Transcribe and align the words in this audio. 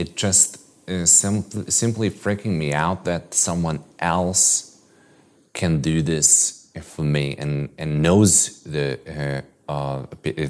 it 0.00 0.16
just 0.16 0.58
is 0.86 1.12
simply, 1.12 1.70
simply 1.70 2.10
freaking 2.10 2.54
me 2.62 2.72
out 2.72 3.04
that 3.04 3.34
someone 3.34 3.78
else 3.98 4.80
can 5.52 5.80
do 5.80 6.00
this 6.02 6.24
for 6.82 7.02
me 7.02 7.36
and, 7.38 7.68
and 7.76 8.02
knows 8.02 8.62
the, 8.62 8.86
uh, 9.68 9.70
uh, 9.70 10.06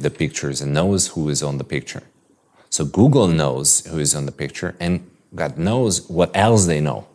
the 0.06 0.10
pictures 0.10 0.60
and 0.60 0.72
knows 0.72 1.08
who 1.08 1.28
is 1.28 1.42
on 1.42 1.58
the 1.58 1.64
picture. 1.64 2.02
So 2.70 2.84
Google 2.84 3.26
knows 3.26 3.84
who 3.86 3.98
is 3.98 4.14
on 4.14 4.26
the 4.26 4.32
picture 4.32 4.76
and 4.78 5.10
God 5.34 5.58
knows 5.58 6.08
what 6.08 6.30
else 6.34 6.66
they 6.66 6.80
know 6.80 7.06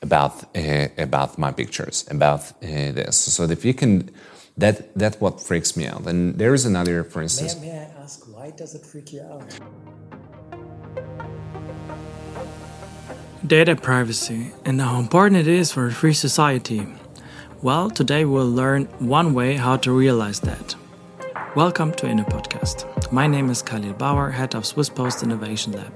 about 0.00 0.44
uh, 0.54 0.88
about 0.98 1.38
my 1.38 1.50
pictures, 1.50 2.04
about 2.10 2.42
uh, 2.62 2.92
this. 2.98 3.16
So 3.16 3.44
if 3.44 3.64
you 3.64 3.72
can, 3.72 4.10
that 4.58 4.94
that's 4.94 5.18
what 5.18 5.40
freaks 5.40 5.76
me 5.76 5.86
out. 5.86 6.06
And 6.06 6.38
there 6.38 6.52
is 6.52 6.66
another, 6.66 7.04
for 7.04 7.22
instance. 7.22 7.54
May, 7.56 7.68
may 7.68 7.78
I 7.78 8.02
ask 8.02 8.16
why 8.34 8.50
does 8.50 8.74
it 8.74 8.84
freak 8.84 9.14
you 9.14 9.22
out? 9.22 9.48
Data 13.46 13.76
privacy 13.76 14.52
and 14.64 14.80
how 14.80 14.98
important 14.98 15.38
it 15.38 15.46
is 15.46 15.70
for 15.70 15.86
a 15.86 15.92
free 15.92 16.14
society. 16.14 16.86
Well, 17.60 17.90
today 17.90 18.24
we'll 18.24 18.50
learn 18.50 18.86
one 19.00 19.34
way 19.34 19.56
how 19.56 19.76
to 19.76 19.92
realize 19.92 20.40
that. 20.40 20.74
Welcome 21.54 21.92
to 21.96 22.08
Inner 22.08 22.24
Podcast. 22.24 23.12
My 23.12 23.26
name 23.26 23.50
is 23.50 23.60
Khalil 23.60 23.92
Bauer, 23.92 24.30
head 24.30 24.54
of 24.54 24.64
Swiss 24.64 24.88
Post 24.88 25.22
Innovation 25.22 25.74
Lab. 25.74 25.94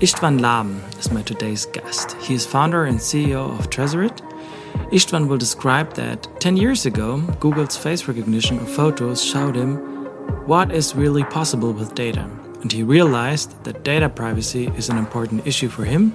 Istvan 0.00 0.40
Laben 0.40 0.82
is 0.98 1.10
my 1.10 1.22
today's 1.22 1.64
guest. 1.64 2.12
He 2.20 2.34
is 2.34 2.44
founder 2.44 2.84
and 2.84 2.98
CEO 2.98 3.58
of 3.58 3.70
Tresorit. 3.70 4.20
Istvan 4.92 5.26
will 5.26 5.38
describe 5.38 5.94
that 5.94 6.28
10 6.38 6.58
years 6.58 6.84
ago, 6.84 7.22
Google's 7.40 7.78
face 7.78 8.06
recognition 8.06 8.58
of 8.58 8.68
photos 8.68 9.24
showed 9.24 9.56
him 9.56 9.76
what 10.46 10.70
is 10.70 10.94
really 10.94 11.24
possible 11.24 11.72
with 11.72 11.94
data. 11.94 12.28
And 12.60 12.70
he 12.70 12.82
realized 12.82 13.64
that 13.64 13.84
data 13.84 14.10
privacy 14.10 14.66
is 14.76 14.90
an 14.90 14.98
important 14.98 15.46
issue 15.46 15.68
for 15.68 15.86
him 15.86 16.12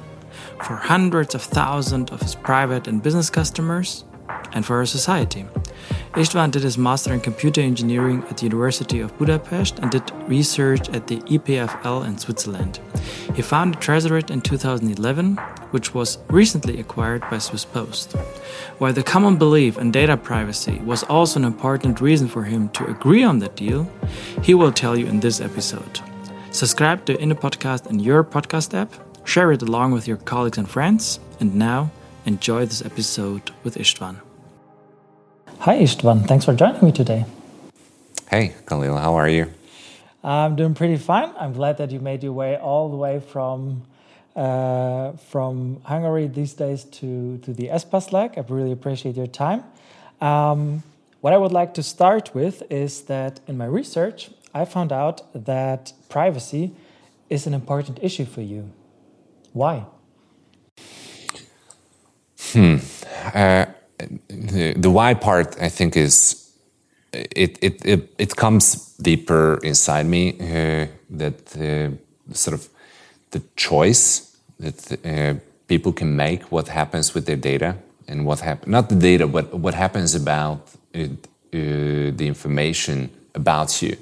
for 0.62 0.76
hundreds 0.76 1.36
of 1.36 1.42
thousands 1.42 2.12
of 2.12 2.22
his 2.22 2.36
private 2.36 2.88
and 2.88 3.02
business 3.02 3.30
customers, 3.30 4.04
and 4.54 4.66
for 4.66 4.78
our 4.78 4.86
society. 4.86 5.46
Istvan 6.14 6.52
did 6.52 6.64
his 6.64 6.78
master 6.78 7.14
in 7.14 7.20
computer 7.20 7.62
engineering 7.62 8.24
at 8.30 8.38
the 8.38 8.44
University 8.44 9.00
of 9.00 9.18
Budapest 9.18 9.80
and 9.80 9.92
did 9.92 10.12
research 10.28 10.88
at 10.90 11.08
the 11.08 11.18
EPFL 11.22 12.06
in 12.06 12.18
Switzerland. 12.18 12.80
He 13.36 13.42
founded 13.42 13.82
Tresorit 13.82 14.30
in 14.30 14.42
2011, 14.42 15.38
which 15.72 15.94
was 15.94 16.20
recently 16.30 16.80
acquired 16.80 17.22
by 17.32 17.40
Swiss 17.40 17.66
Post. 17.66 18.14
While 18.78 18.94
the 18.94 19.04
common 19.04 19.38
belief 19.38 19.78
in 19.78 19.92
data 19.92 20.16
privacy 20.16 20.80
was 20.86 21.04
also 21.04 21.40
an 21.40 21.46
important 21.46 22.00
reason 22.00 22.28
for 22.28 22.44
him 22.44 22.70
to 22.70 22.86
agree 22.86 23.24
on 23.24 23.40
that 23.40 23.56
deal, 23.56 23.92
he 24.44 24.54
will 24.54 24.72
tell 24.72 24.96
you 24.98 25.08
in 25.08 25.20
this 25.20 25.42
episode. 25.42 26.00
Subscribe 26.52 27.06
to 27.06 27.20
Inner 27.20 27.36
Podcast 27.36 27.90
in 27.90 28.00
your 28.00 28.24
podcast 28.24 28.76
app 28.76 28.94
Share 29.26 29.52
it 29.52 29.62
along 29.62 29.92
with 29.92 30.08
your 30.08 30.18
colleagues 30.18 30.58
and 30.58 30.70
friends. 30.70 31.20
And 31.40 31.56
now, 31.56 31.92
enjoy 32.26 32.66
this 32.66 32.84
episode 32.84 33.52
with 33.64 33.76
Istvan. 33.76 34.22
Hi, 35.60 35.80
Istvan. 35.80 36.28
Thanks 36.28 36.46
for 36.46 36.54
joining 36.54 36.84
me 36.84 36.92
today. 36.92 37.26
Hey, 38.30 38.54
Khalil. 38.66 38.98
How 38.98 39.16
are 39.16 39.30
you? 39.30 39.52
I'm 40.24 40.56
doing 40.56 40.74
pretty 40.74 40.98
fine. 40.98 41.32
I'm 41.38 41.54
glad 41.54 41.78
that 41.78 41.92
you 41.92 42.00
made 42.00 42.24
your 42.24 42.34
way 42.34 42.58
all 42.58 42.90
the 42.90 42.98
way 42.98 43.20
from 43.20 43.84
uh, 44.36 45.12
from 45.30 45.80
Hungary 45.84 46.28
these 46.28 46.54
days 46.54 46.86
to, 46.86 47.38
to 47.40 47.54
the 47.54 47.68
Espas 47.68 48.12
Lag. 48.12 48.38
I 48.38 48.44
really 48.50 48.72
appreciate 48.72 49.16
your 49.16 49.28
time. 49.28 49.64
Um, 50.22 50.84
what 51.22 51.34
I 51.34 51.38
would 51.38 51.52
like 51.52 51.74
to 51.76 51.84
start 51.84 52.34
with 52.34 52.64
is 52.72 53.04
that 53.04 53.40
in 53.48 53.58
my 53.58 53.66
research, 53.66 54.32
I 54.54 54.66
found 54.66 54.92
out 54.92 55.22
that 55.34 55.94
privacy 56.10 56.74
is 57.30 57.46
an 57.48 57.54
important 57.54 58.00
issue 58.02 58.26
for 58.26 58.42
you. 58.42 58.72
Why? 59.54 59.86
Hmm. 62.54 62.78
Uh, 63.34 63.66
the, 64.28 64.74
the 64.76 64.90
why 64.90 65.14
part, 65.14 65.56
I 65.62 65.70
think, 65.70 65.96
is 65.96 66.52
it 67.14 67.58
it 67.62 67.86
it, 67.86 68.14
it 68.18 68.36
comes 68.36 68.96
deeper 68.98 69.60
inside 69.64 70.08
me. 70.08 70.34
Uh, 70.40 70.88
that 71.12 71.56
uh, 71.56 72.34
sort 72.34 72.56
of 72.56 72.68
the 73.30 73.42
choice 73.56 74.36
that 74.60 74.92
uh, 75.06 75.40
people 75.68 75.94
can 75.94 76.16
make 76.16 76.52
what 76.52 76.68
happens 76.68 77.14
with 77.14 77.26
their 77.26 77.38
data 77.38 77.76
and 78.08 78.26
what 78.26 78.40
happen 78.40 78.72
not 78.72 78.90
the 78.90 78.96
data, 78.96 79.28
but 79.28 79.54
what 79.54 79.76
happens 79.76 80.16
about 80.16 80.68
it, 80.94 81.12
uh, 81.12 82.12
the 82.18 82.26
information 82.26 83.10
about 83.36 83.82
you, 83.82 83.96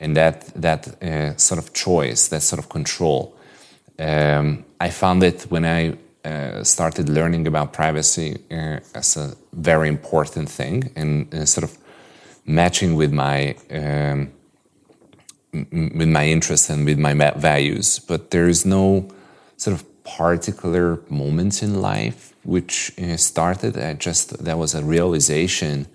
and 0.00 0.16
that 0.16 0.46
that 0.60 0.88
uh, 1.02 1.36
sort 1.36 1.58
of 1.58 1.72
choice, 1.72 2.28
that 2.28 2.42
sort 2.42 2.58
of 2.58 2.68
control 2.68 3.36
um, 3.98 4.64
I 4.82 4.90
found 4.90 5.22
it 5.22 5.46
when 5.48 5.64
I 5.64 5.96
uh, 6.24 6.64
started 6.64 7.08
learning 7.08 7.46
about 7.46 7.72
privacy 7.72 8.36
uh, 8.50 8.80
as 8.94 9.16
a 9.16 9.36
very 9.52 9.88
important 9.88 10.50
thing 10.50 10.90
and, 10.96 11.32
and, 11.32 11.48
sort 11.48 11.62
of 11.62 11.78
matching 12.46 12.96
with 12.96 13.12
my 13.12 13.54
um, 13.70 14.32
with 15.52 16.08
my 16.08 16.26
interests 16.26 16.68
and 16.70 16.84
with 16.84 16.98
my 16.98 17.14
values. 17.36 18.00
But 18.00 18.30
there 18.30 18.48
is 18.48 18.64
no 18.64 19.06
sort 19.56 19.74
of 19.76 19.84
particular 20.02 20.98
moment 21.08 21.62
in 21.62 21.80
life 21.80 22.34
which 22.42 22.92
uh, 22.98 23.16
started. 23.16 23.76
I 23.76 23.94
just 23.94 24.44
that 24.44 24.58
was 24.58 24.74
a 24.74 24.82
realization 24.82 25.86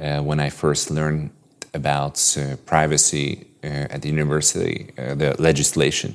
uh, 0.00 0.22
when 0.22 0.40
I 0.40 0.48
first 0.50 0.90
learned 0.90 1.30
about 1.74 2.16
uh, 2.38 2.56
privacy 2.64 3.46
uh, 3.62 3.94
at 3.94 4.00
the 4.00 4.08
university, 4.08 4.90
the 4.96 5.36
legislation 5.38 6.14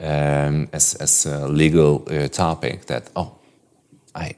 um, 0.00 0.68
as, 0.72 0.94
as 0.94 1.26
a 1.26 1.48
legal 1.48 2.06
uh, 2.10 2.28
topic 2.28 2.86
that, 2.86 3.10
oh, 3.16 3.38
I, 4.14 4.34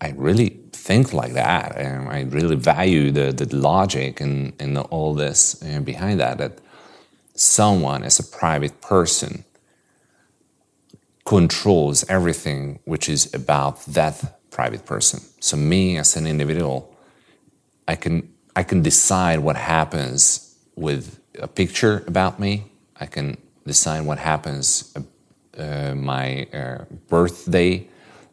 I 0.00 0.10
really 0.16 0.60
think 0.72 1.12
like 1.12 1.34
that 1.34 1.76
and 1.76 2.08
I 2.08 2.22
really 2.22 2.56
value 2.56 3.10
the, 3.10 3.32
the 3.32 3.54
logic 3.56 4.20
and, 4.20 4.52
and 4.58 4.76
all 4.78 5.14
this 5.14 5.62
uh, 5.62 5.80
behind 5.80 6.20
that, 6.20 6.38
that 6.38 6.58
someone 7.34 8.02
as 8.02 8.18
a 8.18 8.24
private 8.24 8.80
person 8.80 9.44
controls 11.24 12.04
everything 12.08 12.80
which 12.84 13.08
is 13.08 13.32
about 13.32 13.84
that 13.86 14.40
private 14.50 14.84
person. 14.84 15.20
So 15.40 15.56
me 15.56 15.96
as 15.96 16.16
an 16.16 16.26
individual, 16.26 16.94
I 17.88 17.96
can 17.96 18.28
I 18.54 18.62
can 18.64 18.82
decide 18.82 19.38
what 19.38 19.56
happens 19.56 20.56
with 20.76 21.18
a 21.38 21.48
picture 21.48 22.04
about 22.06 22.38
me. 22.38 22.64
I 23.00 23.06
can 23.06 23.38
decide 23.66 24.04
what 24.04 24.18
happens 24.18 24.94
uh, 25.58 25.94
my 25.94 26.46
uh, 26.52 26.84
birthday 27.08 27.86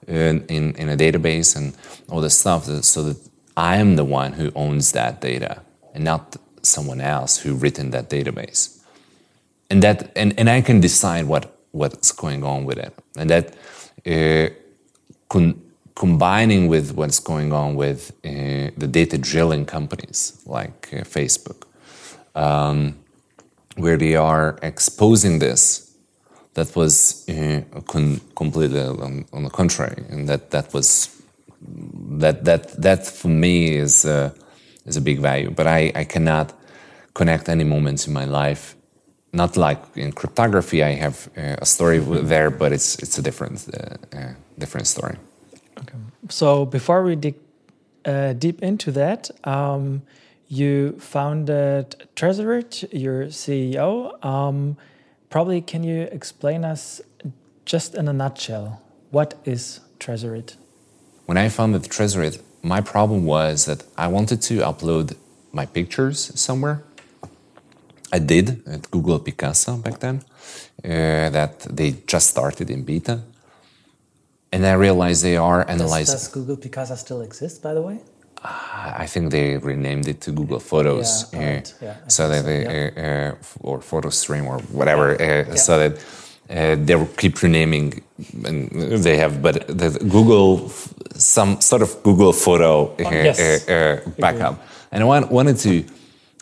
in, 0.08 0.46
in, 0.48 0.76
in, 0.76 0.90
a 0.90 0.98
database 0.98 1.56
and 1.56 1.76
all 2.10 2.22
this 2.22 2.38
stuff 2.38 2.66
so 2.84 3.04
that 3.04 3.18
I 3.56 3.78
am 3.78 3.96
the 3.96 4.06
one 4.06 4.34
who 4.34 4.52
owns 4.56 4.94
that 4.94 5.22
data 5.22 5.62
and 5.94 6.04
not 6.04 6.38
someone 6.62 7.02
else 7.02 7.38
who 7.38 7.56
written 7.56 7.92
that 7.92 8.10
database. 8.10 8.82
And 9.70 9.84
that 9.84 10.12
and, 10.16 10.34
and 10.40 10.50
I 10.50 10.62
can 10.62 10.80
decide 10.80 11.26
what 11.28 11.56
what's 11.72 12.12
going 12.12 12.44
on 12.44 12.66
with 12.66 12.78
it. 12.78 12.94
And 13.18 13.30
that 13.30 13.56
uh, 14.08 14.54
con- 15.28 15.62
combining 15.96 16.68
with 16.68 16.94
what's 16.94 17.20
going 17.20 17.52
on 17.52 17.76
with 17.76 18.12
uh, 18.26 18.72
the 18.78 18.88
data 18.88 19.18
drilling 19.18 19.66
companies 19.66 20.42
like 20.46 20.90
uh, 20.94 21.02
Facebook. 21.02 21.66
Um, 22.36 22.96
where 23.80 23.98
they 23.98 24.16
are 24.16 24.58
exposing 24.62 25.40
this 25.40 25.86
that 26.54 26.76
was 26.76 27.28
uh, 27.30 27.62
completely 28.36 28.82
on, 28.82 29.26
on, 29.32 29.44
the 29.44 29.50
contrary. 29.50 30.04
And 30.10 30.28
that 30.28 30.52
that 30.52 30.74
was 30.74 31.10
that 32.20 32.46
that 32.46 32.82
that 32.82 33.06
for 33.06 33.30
me 33.30 33.76
is 33.76 34.06
uh, 34.06 34.32
is 34.86 34.98
a 34.98 35.02
big 35.02 35.20
value. 35.20 35.52
But 35.52 35.68
I, 35.68 35.92
I 35.96 36.04
cannot 36.04 36.54
connect 37.14 37.50
any 37.50 37.64
moments 37.64 38.08
in 38.08 38.14
my 38.14 38.26
life 38.26 38.76
not 39.32 39.56
like 39.58 39.80
in 39.96 40.12
cryptography 40.12 40.82
i 40.84 40.94
have 40.96 41.30
uh, 41.38 41.56
a 41.62 41.66
story 41.66 42.00
there 42.00 42.50
but 42.50 42.72
it's 42.72 42.98
it's 43.04 43.20
a 43.20 43.22
different 43.22 43.68
uh, 43.74 44.18
uh, 44.18 44.34
different 44.60 44.88
story. 44.88 45.16
Okay. 45.78 45.98
So 46.30 46.66
before 46.66 47.04
we 47.04 47.16
dig 47.16 47.36
uh, 48.06 48.34
deep 48.34 48.62
into 48.62 48.92
that 48.92 49.32
um, 49.44 50.02
you 50.50 50.98
founded 51.00 51.96
Tresorit, 52.16 52.88
your 52.92 53.28
CEO. 53.28 54.24
Um, 54.25 54.78
probably 55.30 55.62
can 55.62 55.84
you 55.84 56.01
explain 56.12 56.66
us 56.66 57.01
just 57.66 57.94
in 57.96 58.07
a 58.07 58.13
nutshell 58.13 58.81
what 59.12 59.36
is 59.46 59.80
Tresorit? 60.00 60.56
When 61.25 61.38
I 61.38 61.50
founded 61.50 61.84
Tresorit, 61.84 62.42
my 62.62 62.81
problem 62.81 63.25
was 63.25 63.66
that 63.66 63.84
I 63.98 64.07
wanted 64.07 64.42
to 64.44 64.60
upload 64.60 65.16
my 65.51 65.66
pictures 65.66 66.31
somewhere. 66.40 66.84
I 68.12 68.19
did 68.19 68.68
at 68.68 68.90
Google 68.90 69.19
Picasa 69.19 69.81
back 69.81 70.00
then, 70.00 70.24
uh, 70.84 71.30
that 71.30 71.60
they 71.69 71.92
just 72.07 72.28
started 72.30 72.69
in 72.69 72.84
beta. 72.84 73.22
And 74.51 74.66
I 74.66 74.74
realized 74.74 75.24
they 75.24 75.38
are 75.38 75.68
analyzing. 75.69 76.13
Does, 76.13 76.24
does 76.24 76.28
Google 76.28 76.57
Picasa 76.57 76.98
still 76.98 77.22
exist, 77.22 77.62
by 77.62 77.75
the 77.75 77.81
way? 77.81 78.00
I 78.44 79.06
think 79.07 79.31
they 79.31 79.57
renamed 79.57 80.07
it 80.07 80.21
to 80.21 80.31
Google 80.31 80.59
Photos, 80.59 81.09
yeah, 81.33 81.39
uh, 81.39 81.44
right. 81.44 81.74
yeah, 81.81 81.95
so 82.07 82.27
that 82.27 82.41
so, 82.41 82.47
they 82.47 82.62
yeah. 82.63 83.33
uh, 83.33 83.68
or 83.68 83.81
Photo 83.81 84.09
Stream 84.09 84.47
or 84.47 84.59
whatever, 84.71 85.21
uh, 85.21 85.56
so 85.56 85.77
that 85.77 86.00
Uh, 86.50 86.75
they 86.86 86.95
keep 87.15 87.44
renaming, 87.44 88.01
and 88.44 88.71
they 89.03 89.18
have, 89.18 89.39
but 89.39 89.68
the 89.68 89.89
Google, 90.09 90.68
some 91.15 91.62
sort 91.62 91.83
of 91.83 92.01
Google 92.01 92.33
photo 92.33 92.88
uh, 92.88 92.95
yes. 92.97 93.39
uh, 93.69 94.01
backup. 94.18 94.57
And 94.91 95.03
I 95.03 95.06
want, 95.06 95.31
wanted 95.31 95.59
to 95.59 95.83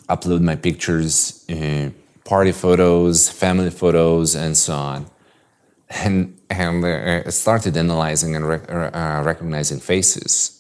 upload 0.08 0.40
my 0.40 0.56
pictures, 0.56 1.44
uh, 1.50 1.90
party 2.24 2.54
photos, 2.54 3.30
family 3.30 3.70
photos, 3.70 4.34
and 4.36 4.56
so 4.56 4.74
on. 4.74 5.08
And, 5.90 6.38
and 6.50 6.86
uh, 6.86 7.30
started 7.30 7.76
analyzing 7.76 8.36
and 8.38 8.48
rec- 8.48 8.72
uh, 8.72 9.22
recognizing 9.26 9.82
faces 9.82 10.57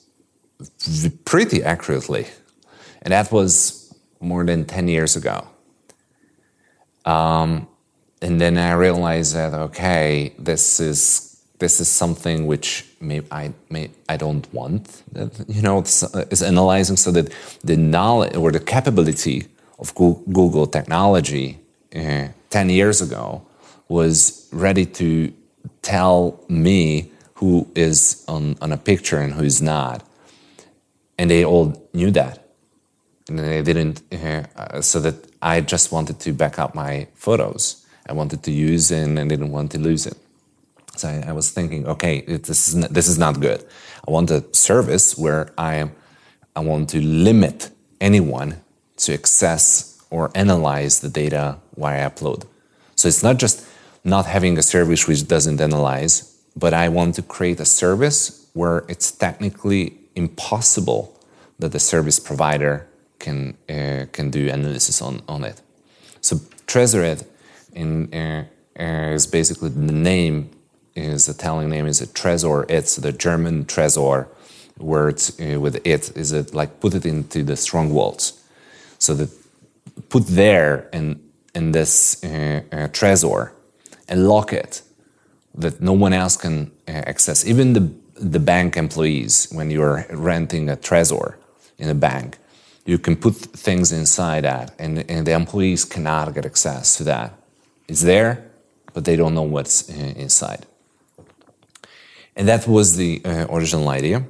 pretty 1.26 1.64
accurately. 1.64 2.28
And 3.02 3.12
that 3.12 3.32
was 3.32 3.94
more 4.20 4.44
than 4.44 4.66
10 4.66 4.88
years 4.88 5.16
ago. 5.16 5.48
Um, 7.06 7.68
and 8.22 8.42
then 8.42 8.58
I 8.58 8.74
realized 8.74 9.36
that, 9.36 9.54
okay, 9.54 10.34
this 10.40 10.80
is 10.80 11.24
this 11.60 11.80
is 11.80 11.88
something 11.88 12.46
which 12.46 12.86
may 13.00 13.22
I 13.32 13.54
may 13.70 13.90
I 14.10 14.18
don't 14.18 14.52
want. 14.54 15.04
You 15.48 15.62
know, 15.62 15.80
it's, 15.80 16.04
it's 16.32 16.42
analyzing 16.42 16.98
so 16.98 17.12
that 17.12 17.34
the 17.64 17.78
knowledge 17.78 18.36
or 18.36 18.52
the 18.52 18.60
capability 18.60 19.48
of 19.80 19.94
Google 19.96 20.68
technology 20.68 21.60
uh, 21.96 22.28
ten 22.50 22.70
years 22.70 23.02
ago 23.02 23.46
was 23.88 24.48
ready 24.52 24.86
to 24.86 25.34
tell 25.82 26.44
me 26.50 27.12
who 27.36 27.68
is 27.76 28.26
on, 28.28 28.58
on 28.62 28.72
a 28.72 28.78
picture 28.78 29.20
and 29.20 29.34
who 29.34 29.44
is 29.44 29.62
not, 29.62 30.04
and 31.18 31.30
they 31.30 31.44
all 31.46 31.90
knew 31.94 32.12
that, 32.12 32.48
and 33.30 33.40
they 33.40 33.62
didn't. 33.62 34.02
Uh, 34.14 34.82
so 34.82 35.00
that 35.00 35.16
I 35.42 35.62
just 35.62 35.92
wanted 35.92 36.20
to 36.22 36.34
back 36.34 36.60
up 36.60 36.76
my 36.76 37.08
photos. 37.16 37.86
I 38.10 38.14
wanted 38.14 38.44
to 38.44 38.52
use 38.52 38.90
it 38.92 39.04
and 39.04 39.20
I 39.20 39.28
didn't 39.28 39.52
want 39.52 39.72
to 39.72 39.80
lose 39.80 40.06
it. 40.06 40.18
So 40.96 41.10
I, 41.10 41.30
I 41.30 41.32
was 41.34 41.52
thinking, 41.52 41.88
okay, 41.88 42.22
this 42.22 42.68
is 42.70 42.76
not, 42.76 42.90
this 42.92 43.08
is 43.08 43.18
not 43.18 43.40
good. 43.40 43.64
I 44.08 44.12
want 44.12 44.32
a 44.32 44.44
service 44.54 45.18
where 45.18 45.52
I 45.58 45.76
am, 45.76 45.92
I 46.56 46.62
want 46.62 46.90
to 46.92 47.02
limit 47.02 47.70
anyone 48.00 48.62
to 48.98 49.14
access 49.14 50.02
or 50.10 50.32
analyze 50.34 51.02
the 51.02 51.10
data 51.10 51.60
while 51.76 51.94
I 51.94 52.10
upload. 52.10 52.46
So 52.96 53.08
it's 53.08 53.22
not 53.22 53.38
just 53.38 53.68
not 54.04 54.26
having 54.26 54.58
a 54.58 54.64
service 54.64 55.08
which 55.08 55.28
doesn't 55.28 55.60
analyze, 55.62 56.42
but 56.56 56.74
I 56.74 56.90
want 56.90 57.16
to 57.16 57.22
create 57.22 57.60
a 57.60 57.66
service 57.66 58.50
where 58.54 58.86
it's 58.88 59.12
technically 59.12 60.00
impossible 60.18 61.14
that 61.60 61.72
the 61.72 61.80
service 61.80 62.20
provider 62.20 62.88
can 63.20 63.58
uh, 63.70 64.06
can 64.12 64.30
do 64.32 64.50
analysis 64.50 65.02
on, 65.02 65.22
on 65.28 65.44
it. 65.44 65.62
So 66.22 66.38
Tresorit 66.66 67.26
in, 67.74 68.14
uh, 68.14 68.46
uh, 68.80 69.16
is 69.16 69.28
basically 69.28 69.70
the 69.70 69.94
name 69.94 70.50
is 70.96 71.28
the 71.28 71.34
Italian 71.34 71.70
name 71.70 71.88
is 71.88 72.02
a 72.02 72.08
Trezor. 72.08 72.70
It's 72.70 72.96
the 72.96 73.12
German 73.12 73.66
Trezor 73.66 74.28
word 74.80 75.22
uh, 75.40 75.60
with 75.60 75.76
it 75.84 76.16
is 76.16 76.32
it 76.32 76.54
like 76.54 76.80
put 76.80 76.94
it 76.94 77.06
into 77.06 77.44
the 77.44 77.56
strong 77.56 77.94
walls. 77.94 78.34
So 79.00 79.14
that 79.14 79.30
put 80.10 80.28
there 80.28 80.90
in 80.94 81.20
in 81.56 81.72
this 81.72 82.24
uh, 82.24 82.28
uh, 82.72 82.88
Tresor 82.88 83.52
and 84.08 84.28
lock 84.28 84.54
it 84.54 84.82
that 85.56 85.82
no 85.82 85.94
one 85.94 86.14
else 86.14 86.38
can 86.38 86.72
access. 86.88 87.46
Even 87.46 87.74
the 87.74 87.90
the 88.20 88.40
bank 88.40 88.78
employees 88.78 89.48
when 89.52 89.72
you're 89.72 90.06
renting 90.12 90.70
a 90.70 90.76
Tresor 90.76 91.36
in 91.78 91.90
a 91.90 91.96
bank, 91.96 92.38
you 92.86 92.98
can 92.98 93.16
put 93.16 93.36
things 93.36 93.92
inside 93.92 94.44
that, 94.46 94.74
and, 94.80 95.10
and 95.10 95.28
the 95.28 95.34
employees 95.34 95.86
cannot 95.86 96.34
get 96.34 96.46
access 96.46 96.98
to 96.98 97.04
that. 97.04 97.34
It's 97.88 98.02
there, 98.02 98.50
but 98.94 99.06
they 99.06 99.16
don't 99.16 99.34
know 99.34 99.44
what's 99.44 99.90
inside. 99.90 100.66
And 102.36 102.48
that 102.48 102.68
was 102.68 102.96
the 102.96 103.22
uh, 103.26 103.48
original 103.50 103.90
idea. 103.90 104.24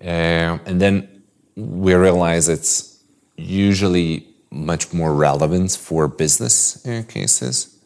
Uh, 0.00 0.58
and 0.66 0.80
then 0.80 1.22
we 1.56 1.94
realize 1.94 2.48
it's 2.48 3.02
usually 3.36 4.26
much 4.50 4.92
more 4.92 5.14
relevant 5.14 5.72
for 5.72 6.08
business 6.08 6.86
uh, 6.86 7.02
cases. 7.08 7.76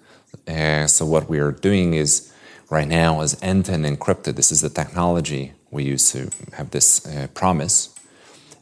Uh, 0.46 0.86
so 0.86 1.06
what 1.06 1.28
we 1.28 1.38
are 1.38 1.52
doing 1.52 1.94
is 1.94 2.29
right 2.70 2.88
now 2.88 3.20
is 3.20 3.36
end-to-end 3.42 3.84
encrypted. 3.84 4.36
This 4.36 4.52
is 4.52 4.60
the 4.60 4.70
technology 4.70 5.52
we 5.70 5.84
use 5.84 6.12
to 6.12 6.30
have 6.52 6.70
this 6.70 7.06
uh, 7.06 7.26
promise. 7.34 7.94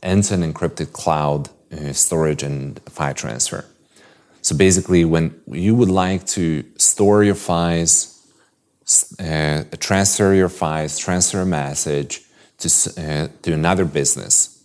End-to-end 0.02 0.42
encrypted 0.42 0.92
cloud 0.92 1.50
uh, 1.72 1.92
storage 1.92 2.42
and 2.42 2.80
file 2.88 3.14
transfer. 3.14 3.64
So 4.40 4.56
basically, 4.56 5.04
when 5.04 5.38
you 5.46 5.74
would 5.74 5.90
like 5.90 6.26
to 6.28 6.64
store 6.78 7.22
your 7.22 7.34
files, 7.34 8.14
uh, 9.20 9.64
transfer 9.78 10.32
your 10.32 10.48
files, 10.48 10.98
transfer 10.98 11.42
a 11.42 11.46
message 11.46 12.22
to, 12.58 12.68
uh, 12.96 13.28
to 13.42 13.52
another 13.52 13.84
business, 13.84 14.62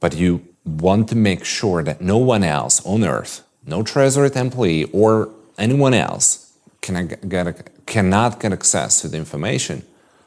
but 0.00 0.16
you 0.16 0.44
want 0.64 1.08
to 1.10 1.16
make 1.16 1.44
sure 1.44 1.82
that 1.84 2.00
no 2.00 2.18
one 2.18 2.42
else 2.42 2.84
on 2.84 3.04
earth, 3.04 3.44
no 3.64 3.82
Tresorit 3.82 4.36
employee 4.36 4.84
or 4.92 5.30
anyone 5.56 5.94
else, 5.94 6.52
can 6.80 7.06
get, 7.28 7.77
cannot 7.88 8.38
get 8.40 8.52
access 8.52 9.00
to 9.00 9.08
the 9.08 9.16
information, 9.16 9.82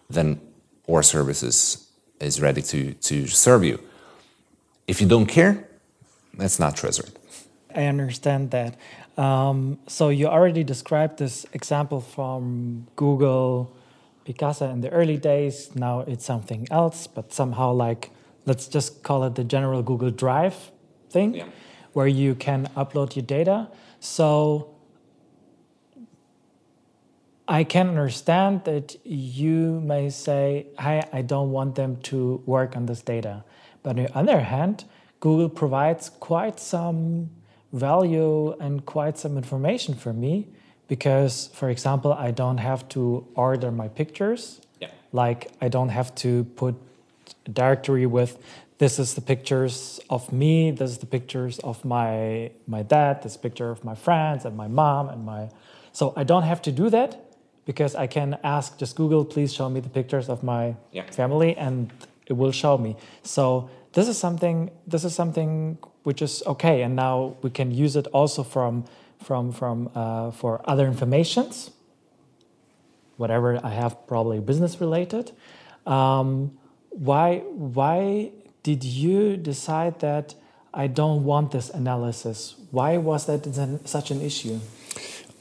then 0.10 0.42
our 0.90 1.04
services 1.04 1.88
is 2.20 2.42
ready 2.42 2.62
to, 2.62 2.94
to 2.94 3.28
serve 3.28 3.64
you. 3.64 3.80
If 4.88 5.00
you 5.02 5.08
don't 5.08 5.28
care, 5.28 5.68
that's 6.34 6.60
not 6.60 6.76
Tresorit. 6.76 7.16
I 7.74 7.86
understand 7.86 8.52
that. 8.52 8.76
Um, 9.18 9.80
so 9.88 10.10
you 10.10 10.28
already 10.28 10.64
described 10.64 11.20
this 11.20 11.46
example 11.54 12.02
from 12.02 12.88
Google 12.96 13.76
Picasa 14.26 14.72
in 14.72 14.82
the 14.82 14.90
early 14.90 15.18
days. 15.18 15.76
Now 15.76 16.02
it's 16.02 16.26
something 16.26 16.68
else, 16.72 17.08
but 17.08 17.32
somehow 17.32 17.72
like 17.72 18.12
let's 18.46 18.68
just 18.68 19.04
call 19.04 19.24
it 19.24 19.36
the 19.36 19.44
general 19.44 19.82
Google 19.84 20.12
Drive 20.12 20.72
thing, 21.10 21.36
yeah. 21.36 21.46
where 21.94 22.08
you 22.08 22.36
can 22.36 22.68
upload 22.76 23.16
your 23.16 23.26
data. 23.26 23.70
So 24.00 24.76
I 27.48 27.64
can 27.64 27.90
understand 27.90 28.64
that 28.66 28.96
you 29.06 29.82
may 29.82 30.10
say, 30.10 30.68
"Hey, 30.80 31.02
I 31.12 31.22
don't 31.22 31.52
want 31.52 31.76
them 31.76 31.98
to 32.04 32.42
work 32.46 32.76
on 32.78 32.86
this 32.86 33.02
data," 33.02 33.44
but 33.84 33.92
on 33.92 34.04
the 34.06 34.18
other 34.18 34.40
hand, 34.42 34.86
Google 35.20 35.50
provides 35.50 36.10
quite 36.10 36.60
some 36.60 37.30
value 37.74 38.52
and 38.60 38.86
quite 38.86 39.18
some 39.18 39.38
information 39.38 39.94
for 39.94 40.14
me 40.14 40.48
because, 40.88 41.50
for 41.54 41.70
example, 41.70 42.12
I 42.14 42.32
don't 42.32 42.58
have 42.58 42.88
to 42.90 43.26
order 43.36 43.72
my 43.72 43.88
pictures. 43.88 44.60
Yeah. 44.80 44.90
Like 45.14 45.52
I 45.62 45.70
don't 45.70 45.90
have 45.90 46.14
to 46.16 46.44
put 46.56 46.76
a 47.46 47.50
directory 47.50 48.06
with 48.06 48.38
this 48.78 48.98
is 48.98 49.14
the 49.14 49.22
pictures 49.22 50.00
of 50.10 50.34
me, 50.34 50.72
this 50.72 50.92
is 50.92 50.98
the 50.98 51.06
pictures 51.06 51.60
of 51.60 51.86
my 51.86 52.52
my 52.68 52.82
dad, 52.82 53.22
this 53.22 53.38
picture 53.38 53.70
of 53.70 53.86
my 53.86 53.96
friends 53.96 54.44
and 54.44 54.58
my 54.58 54.68
mom 54.68 55.08
and 55.10 55.24
my 55.24 55.50
so 55.94 56.14
I 56.16 56.24
don't 56.24 56.44
have 56.44 56.62
to 56.64 56.72
do 56.72 56.90
that 56.90 57.31
because 57.72 57.96
I 57.96 58.08
can 58.18 58.38
ask 58.44 58.78
just 58.78 58.98
Google, 58.98 59.24
please 59.24 59.54
show 59.54 59.70
me 59.70 59.80
the 59.80 59.94
pictures 60.00 60.28
of 60.28 60.44
my 60.44 60.76
yeah. 60.92 61.10
family 61.10 61.56
and 61.56 61.90
it 62.28 62.34
will 62.34 62.52
show 62.52 62.78
me. 62.78 62.98
So 63.24 63.70
this 63.94 64.08
is 64.10 64.18
something 64.18 64.58
this 64.94 65.04
is 65.06 65.14
something 65.16 65.78
which 66.04 66.22
is 66.22 66.44
okay. 66.54 66.82
And 66.82 66.98
now 66.98 67.16
we 67.42 67.50
can 67.50 67.70
use 67.72 67.96
it 67.96 68.08
also 68.08 68.44
from 68.44 68.74
from 69.28 69.54
from 69.54 69.90
uh, 69.96 70.32
for 70.32 70.52
other 70.66 70.86
informations, 70.86 71.72
whatever 73.16 73.50
I 73.64 73.72
have, 73.82 73.94
probably 74.06 74.40
business 74.42 74.82
related. 74.82 75.32
Um, 75.86 76.58
why 76.90 77.30
why 77.78 78.32
did 78.64 78.84
you 78.84 79.38
decide 79.38 79.94
that 80.02 80.36
I 80.74 80.88
don't 80.88 81.24
want 81.24 81.52
this 81.52 81.70
analysis? 81.70 82.56
Why 82.72 82.98
was 82.98 83.22
that 83.28 83.42
such 83.86 84.12
an 84.12 84.20
issue? 84.22 84.60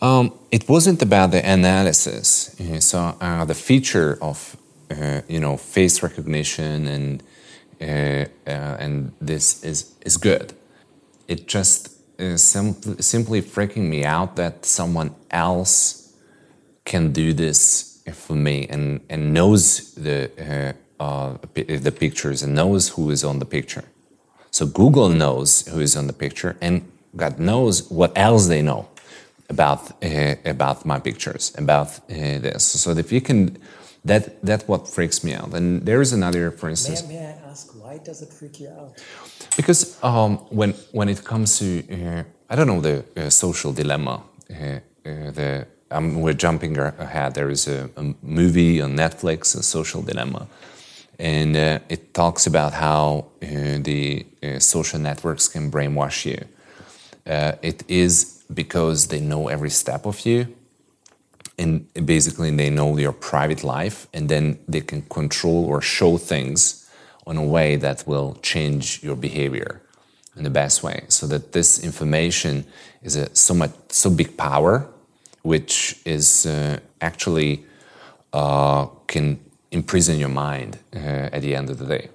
Um, 0.02 0.33
it 0.50 0.69
wasn't 0.69 1.02
about 1.02 1.30
the 1.30 1.47
analysis. 1.47 2.57
So 2.80 3.16
uh, 3.21 3.45
the 3.45 3.54
feature 3.54 4.19
of 4.23 4.57
uh, 4.90 5.21
you 5.28 5.40
know 5.40 5.57
face 5.57 6.02
recognition 6.02 6.87
and 6.87 7.23
uh, 7.80 7.85
uh, 8.47 8.76
and 8.78 9.12
this 9.21 9.62
is 9.62 9.95
is 10.04 10.16
good. 10.16 10.54
It 11.28 11.47
just 11.47 11.90
is 12.19 12.42
simply 12.42 13.42
freaking 13.42 13.88
me 13.88 14.04
out 14.04 14.37
that 14.37 14.64
someone 14.64 15.14
else 15.30 16.12
can 16.85 17.12
do 17.12 17.33
this 17.33 18.02
for 18.12 18.35
me 18.35 18.66
and 18.69 19.00
and 19.11 19.35
knows 19.35 19.95
the 19.95 20.30
uh, 20.99 21.02
uh, 21.02 21.37
the 21.54 21.92
pictures 21.92 22.42
and 22.42 22.54
knows 22.54 22.88
who 22.90 23.11
is 23.11 23.23
on 23.23 23.38
the 23.38 23.47
picture. 23.47 23.85
So 24.50 24.66
Google 24.66 25.11
knows 25.11 25.69
who 25.69 25.80
is 25.80 25.95
on 25.95 26.07
the 26.07 26.12
picture, 26.12 26.57
and 26.61 26.90
God 27.14 27.38
knows 27.38 27.88
what 27.90 28.12
else 28.16 28.49
they 28.49 28.62
know 28.62 28.88
about 29.50 29.90
uh, 30.02 30.35
about 30.45 30.87
my 30.87 30.99
pictures, 31.00 31.52
about 31.59 31.88
uh, 31.88 32.38
this. 32.47 32.64
So 32.64 32.90
if 32.92 33.12
you 33.12 33.21
can 33.21 33.59
that 34.04 34.42
that's 34.42 34.66
what 34.66 34.88
freaks 34.88 35.23
me 35.23 35.35
out. 35.35 35.52
And 35.54 35.85
there 35.85 36.00
is 36.00 36.12
another, 36.12 36.50
for 36.50 36.71
instance. 36.71 37.02
May, 37.07 37.14
may 37.14 37.26
I 37.26 37.50
ask 37.50 37.75
why 37.83 37.99
does 37.99 38.23
it 38.23 38.33
freak 38.33 38.61
you 38.61 38.69
out? 38.69 38.92
Because 39.57 39.99
um, 40.02 40.38
when 40.50 40.75
when 40.92 41.09
it 41.09 41.25
comes 41.25 41.59
to 41.59 41.66
uh, 41.92 42.23
I 42.49 42.57
don't 42.57 42.66
know 42.66 42.80
the 42.80 43.04
uh, 43.16 43.30
social 43.30 43.73
dilemma, 43.73 44.23
uh, 44.50 44.54
uh 44.54 45.30
the 45.30 45.66
um, 45.90 46.21
we're 46.21 46.35
jumping 46.35 46.78
ahead. 46.78 47.35
There 47.35 47.50
is 47.50 47.69
a, 47.69 47.90
a, 47.97 48.14
movie 48.23 48.80
on 48.80 48.97
Netflix, 48.97 49.57
A 49.59 49.62
Social 49.62 50.02
Dilemma, 50.02 50.47
and 51.19 51.57
uh, 51.57 51.78
it 51.88 52.14
talks 52.14 52.47
about 52.47 52.73
how 52.73 53.26
uh, 53.42 53.78
the 53.83 54.25
uh, 54.42 54.59
social 54.61 55.00
networks 55.00 55.49
can 55.49 55.71
brainwash 55.71 56.25
you. 56.25 56.45
Uh, 57.26 57.52
it 57.62 57.83
is 57.88 58.39
because 58.52 59.09
they 59.09 59.21
know 59.21 59.49
every 59.49 59.71
step 59.71 60.07
of 60.07 60.26
you, 60.26 60.47
and 61.59 61.87
basically 62.07 62.50
they 62.50 62.71
know 62.71 62.97
your 62.97 63.12
private 63.12 63.62
life, 63.62 64.09
and 64.12 64.28
then 64.28 64.59
they 64.66 64.80
can 64.80 65.02
control 65.02 65.64
or 65.64 65.80
show 65.80 66.16
things 66.16 66.88
in 67.26 67.37
a 67.37 67.45
way 67.45 67.76
that 67.76 68.04
will 68.07 68.38
change 68.42 69.02
your 69.02 69.16
behavior 69.16 69.80
in 70.37 70.45
the 70.45 70.50
best 70.50 70.83
way. 70.83 71.04
So 71.09 71.26
that 71.26 71.52
this 71.52 71.83
information 71.83 72.64
is 73.02 73.16
a 73.16 73.35
so 73.35 73.54
much 73.54 73.73
so 73.88 74.11
big 74.11 74.37
power, 74.37 74.88
which 75.42 76.00
is 76.04 76.47
uh, 76.47 76.78
actually 77.00 77.64
uh, 78.33 78.87
can 79.07 79.38
imprison 79.71 80.19
your 80.19 80.28
mind 80.28 80.78
uh, 80.95 80.99
at 81.33 81.42
the 81.42 81.54
end 81.54 81.71
of 81.71 81.78
the 81.78 81.87
day. 81.87 82.09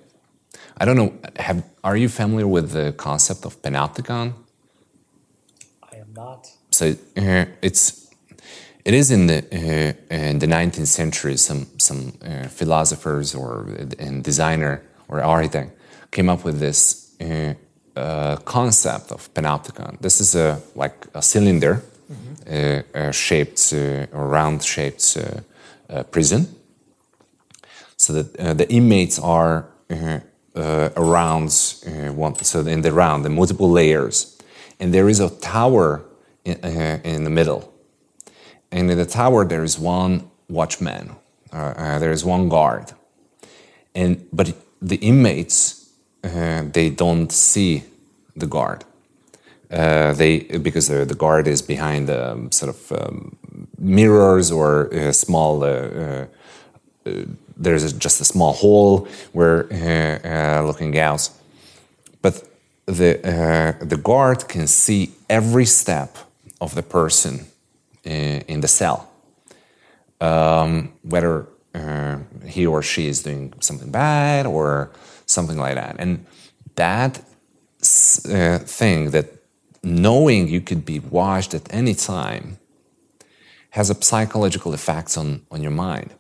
I 0.78 0.86
don't 0.86 0.98
know. 0.98 1.14
Have 1.38 1.64
are 1.84 1.96
you 1.96 2.10
familiar 2.10 2.48
with 2.48 2.72
the 2.72 2.94
concept 2.94 3.46
of 3.46 3.62
panopticon? 3.62 4.34
Not. 6.16 6.48
So 6.72 6.86
uh, 7.18 7.46
it's 7.62 8.10
it 8.84 8.94
is 8.94 9.12
in 9.12 9.28
the 9.28 9.38
uh, 9.52 10.16
in 10.16 10.40
the 10.40 10.48
19th 10.48 10.88
century. 10.88 11.38
Some 11.38 11.66
some 11.78 12.14
uh, 12.24 12.48
philosophers 12.48 13.36
or 13.36 13.68
and 14.00 14.24
designer 14.24 14.82
or 15.08 15.22
architect 15.22 15.72
came 16.12 16.30
up 16.30 16.46
with 16.46 16.60
this 16.60 17.06
uh, 17.96 18.36
concept 18.44 19.12
of 19.12 19.34
panopticon. 19.34 19.98
This 20.02 20.20
is 20.20 20.36
a 20.36 20.62
like 20.76 21.08
a 21.14 21.22
cylinder 21.22 21.82
mm-hmm. 22.12 22.82
uh, 22.94 23.12
shaped 23.12 23.74
uh, 23.74 24.18
or 24.18 24.28
round 24.28 24.64
shaped 24.64 25.18
uh, 25.90 26.04
prison. 26.04 26.48
So 27.98 28.14
that 28.14 28.40
uh, 28.40 28.54
the 28.54 28.70
inmates 28.70 29.18
are 29.20 29.66
around 30.98 31.52
one. 32.16 32.36
So 32.44 32.60
in 32.68 32.82
the 32.82 32.92
round, 32.92 33.24
the 33.24 33.30
multiple 33.30 33.70
layers, 33.70 34.35
and 34.80 34.94
there 34.94 35.10
is 35.10 35.20
a 35.20 35.30
tower 35.30 36.04
in, 36.44 36.58
in 37.04 37.24
the 37.24 37.30
middle. 37.30 37.74
And 38.72 38.92
in 38.92 38.98
the 38.98 39.06
tower, 39.06 39.46
there 39.46 39.64
is 39.64 39.80
one 39.80 40.30
watchman. 40.50 41.16
there 42.00 42.12
is 42.12 42.26
one 42.26 42.50
guard, 42.50 42.92
and 43.94 44.28
but 44.34 44.54
the 44.82 44.98
inmates 44.98 45.86
uh, 46.26 46.64
they 46.74 46.90
don't 46.90 47.32
see 47.32 47.84
the 48.36 48.48
guard. 48.48 48.84
Uh, 49.72 50.14
they 50.14 50.40
because 50.40 50.88
the, 50.88 51.16
guard 51.16 51.48
is 51.48 51.62
behind 51.62 52.10
um, 52.10 52.52
sort 52.52 52.70
of 52.70 52.92
um, 52.92 53.38
mirrors 53.80 54.52
or 54.52 54.90
small. 55.12 55.64
Uh, 55.64 55.68
uh, 55.68 56.26
uh 57.06 57.12
there's 57.58 57.94
just 57.94 58.20
a 58.20 58.26
small 58.26 58.52
hole 58.52 59.08
where 59.32 59.68
looking 60.66 60.98
out, 60.98 61.30
but 62.22 62.44
the 62.86 63.76
the 63.82 63.98
guard 63.98 64.48
can 64.48 64.68
see 64.68 65.12
every 65.30 65.66
step 65.66 66.18
of 66.62 66.76
the 66.76 66.84
person 66.84 67.46
in, 68.04 68.42
in 68.42 68.62
the 68.62 68.68
cell, 68.68 69.10
um, 70.22 70.94
whether 71.02 71.48
he 72.46 72.66
or 72.66 72.82
she 72.82 73.08
is 73.08 73.24
doing 73.24 73.54
something 73.60 73.92
bad 73.92 74.46
or 74.46 74.92
something 75.26 75.58
like 75.58 75.76
that. 75.76 75.96
And 76.00 76.26
that 76.76 77.22
uh, 78.30 78.60
thing 78.60 79.12
that 79.12 79.28
knowing 79.84 80.48
you 80.48 80.62
could 80.62 80.86
be 80.86 81.00
watched 81.00 81.54
at 81.54 81.74
any 81.74 81.94
time 81.94 82.58
has 83.72 83.90
a 83.90 84.02
psychological 84.02 84.74
effect 84.74 85.18
on, 85.18 85.46
on 85.52 85.62
your 85.62 85.72
mind, 85.72 86.14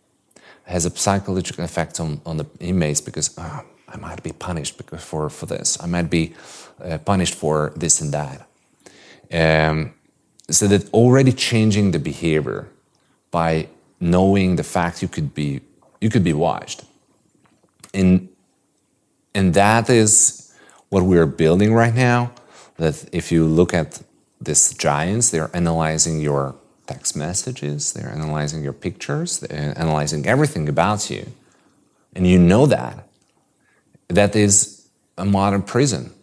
has 0.65 0.85
a 0.85 0.89
psychological 0.89 1.63
effect 1.63 1.99
on, 1.99 2.21
on 2.25 2.37
the 2.37 2.45
inmates 2.59 3.01
because 3.01 3.33
oh, 3.37 3.63
I 3.95 3.97
might 3.97 4.21
be 4.23 4.33
punished 4.33 4.77
because 4.77 5.03
for, 5.03 5.29
for 5.29 5.45
this, 5.45 5.81
I 5.81 5.87
might 5.87 6.09
be 6.09 6.33
uh, 6.83 6.97
punished 6.97 7.33
for 7.33 7.71
this 7.75 8.01
and 8.01 8.13
that. 8.13 8.39
Um, 9.31 9.93
so 10.49 10.67
that 10.67 10.93
already 10.93 11.31
changing 11.31 11.91
the 11.91 11.99
behavior 11.99 12.67
by 13.31 13.69
knowing 13.99 14.57
the 14.57 14.63
fact 14.63 15.01
you 15.01 15.07
could 15.07 15.33
be 15.33 15.61
you 16.01 16.09
could 16.09 16.23
be 16.23 16.33
watched. 16.33 16.83
And 17.93 18.29
and 19.33 19.53
that 19.53 19.89
is 19.89 20.53
what 20.89 21.03
we're 21.03 21.25
building 21.25 21.73
right 21.73 21.95
now. 21.95 22.31
That 22.77 23.09
if 23.11 23.31
you 23.31 23.45
look 23.45 23.73
at 23.73 24.01
these 24.39 24.73
giants, 24.73 25.29
they're 25.31 25.49
analyzing 25.55 26.19
your 26.19 26.55
text 26.85 27.15
messages, 27.15 27.93
they're 27.93 28.11
analyzing 28.11 28.61
your 28.61 28.73
pictures, 28.73 29.39
they're 29.39 29.73
analyzing 29.77 30.27
everything 30.27 30.69
about 30.69 31.09
you. 31.09 31.25
And 32.13 32.27
you 32.27 32.37
know 32.37 32.65
that. 32.67 33.04
That 34.07 34.35
is 34.35 34.87
a 35.17 35.25
modern 35.25 35.63
prison, 35.63 36.13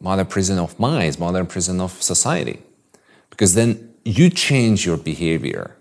modern 0.00 0.26
prison 0.26 0.58
of 0.58 0.78
minds, 0.78 1.18
modern 1.18 1.46
prison 1.46 1.80
of 1.80 1.92
society. 2.02 2.60
Because 3.30 3.54
then 3.54 3.94
you 4.04 4.30
change 4.30 4.86
your 4.86 4.96
behavior 4.96 5.76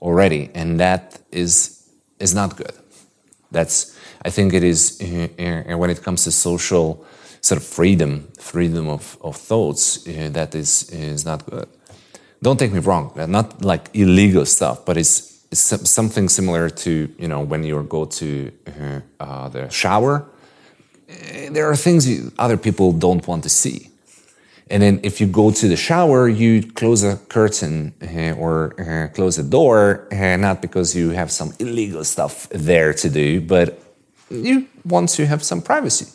already, 0.00 0.50
and 0.54 0.78
that 0.80 1.20
is, 1.30 1.88
is 2.18 2.34
not 2.34 2.56
good. 2.56 2.74
That's 3.50 3.96
I 4.24 4.30
think 4.30 4.54
it 4.54 4.62
is 4.62 5.00
uh, 5.00 5.76
when 5.76 5.90
it 5.90 6.02
comes 6.02 6.24
to 6.24 6.32
social 6.32 7.04
sort 7.40 7.60
of 7.60 7.66
freedom, 7.66 8.28
freedom 8.38 8.88
of, 8.88 9.18
of 9.20 9.36
thoughts, 9.36 10.06
uh, 10.06 10.28
that 10.32 10.54
is 10.54 10.90
is 10.90 11.24
not 11.24 11.44
good. 11.46 11.68
Don't 12.42 12.58
take 12.58 12.72
me 12.72 12.78
wrong, 12.78 13.12
not 13.28 13.64
like 13.64 13.90
illegal 13.94 14.44
stuff, 14.46 14.84
but 14.84 14.96
it's, 14.96 15.44
it's 15.50 15.90
something 15.90 16.28
similar 16.28 16.70
to 16.70 17.12
you 17.18 17.28
know 17.28 17.40
when 17.40 17.64
you 17.64 17.82
go 17.82 18.04
to 18.04 18.52
uh, 19.20 19.48
the 19.48 19.68
shower. 19.70 20.26
There 21.50 21.70
are 21.70 21.76
things 21.76 22.08
you, 22.08 22.32
other 22.38 22.56
people 22.56 22.92
don't 22.92 23.26
want 23.26 23.42
to 23.42 23.48
see. 23.48 23.88
And 24.70 24.82
then 24.82 25.00
if 25.02 25.20
you 25.20 25.26
go 25.26 25.50
to 25.50 25.68
the 25.68 25.76
shower, 25.76 26.28
you 26.28 26.62
close 26.62 27.02
a 27.02 27.16
curtain 27.28 27.92
uh, 28.02 28.32
or 28.32 28.74
uh, 28.80 29.08
close 29.14 29.36
a 29.38 29.42
door, 29.42 30.08
uh, 30.10 30.36
not 30.36 30.62
because 30.62 30.96
you 30.96 31.10
have 31.10 31.30
some 31.30 31.52
illegal 31.58 32.04
stuff 32.04 32.48
there 32.50 32.94
to 32.94 33.10
do, 33.10 33.40
but 33.42 33.78
you 34.30 34.66
want 34.84 35.10
to 35.10 35.26
have 35.26 35.42
some 35.42 35.60
privacy. 35.60 36.06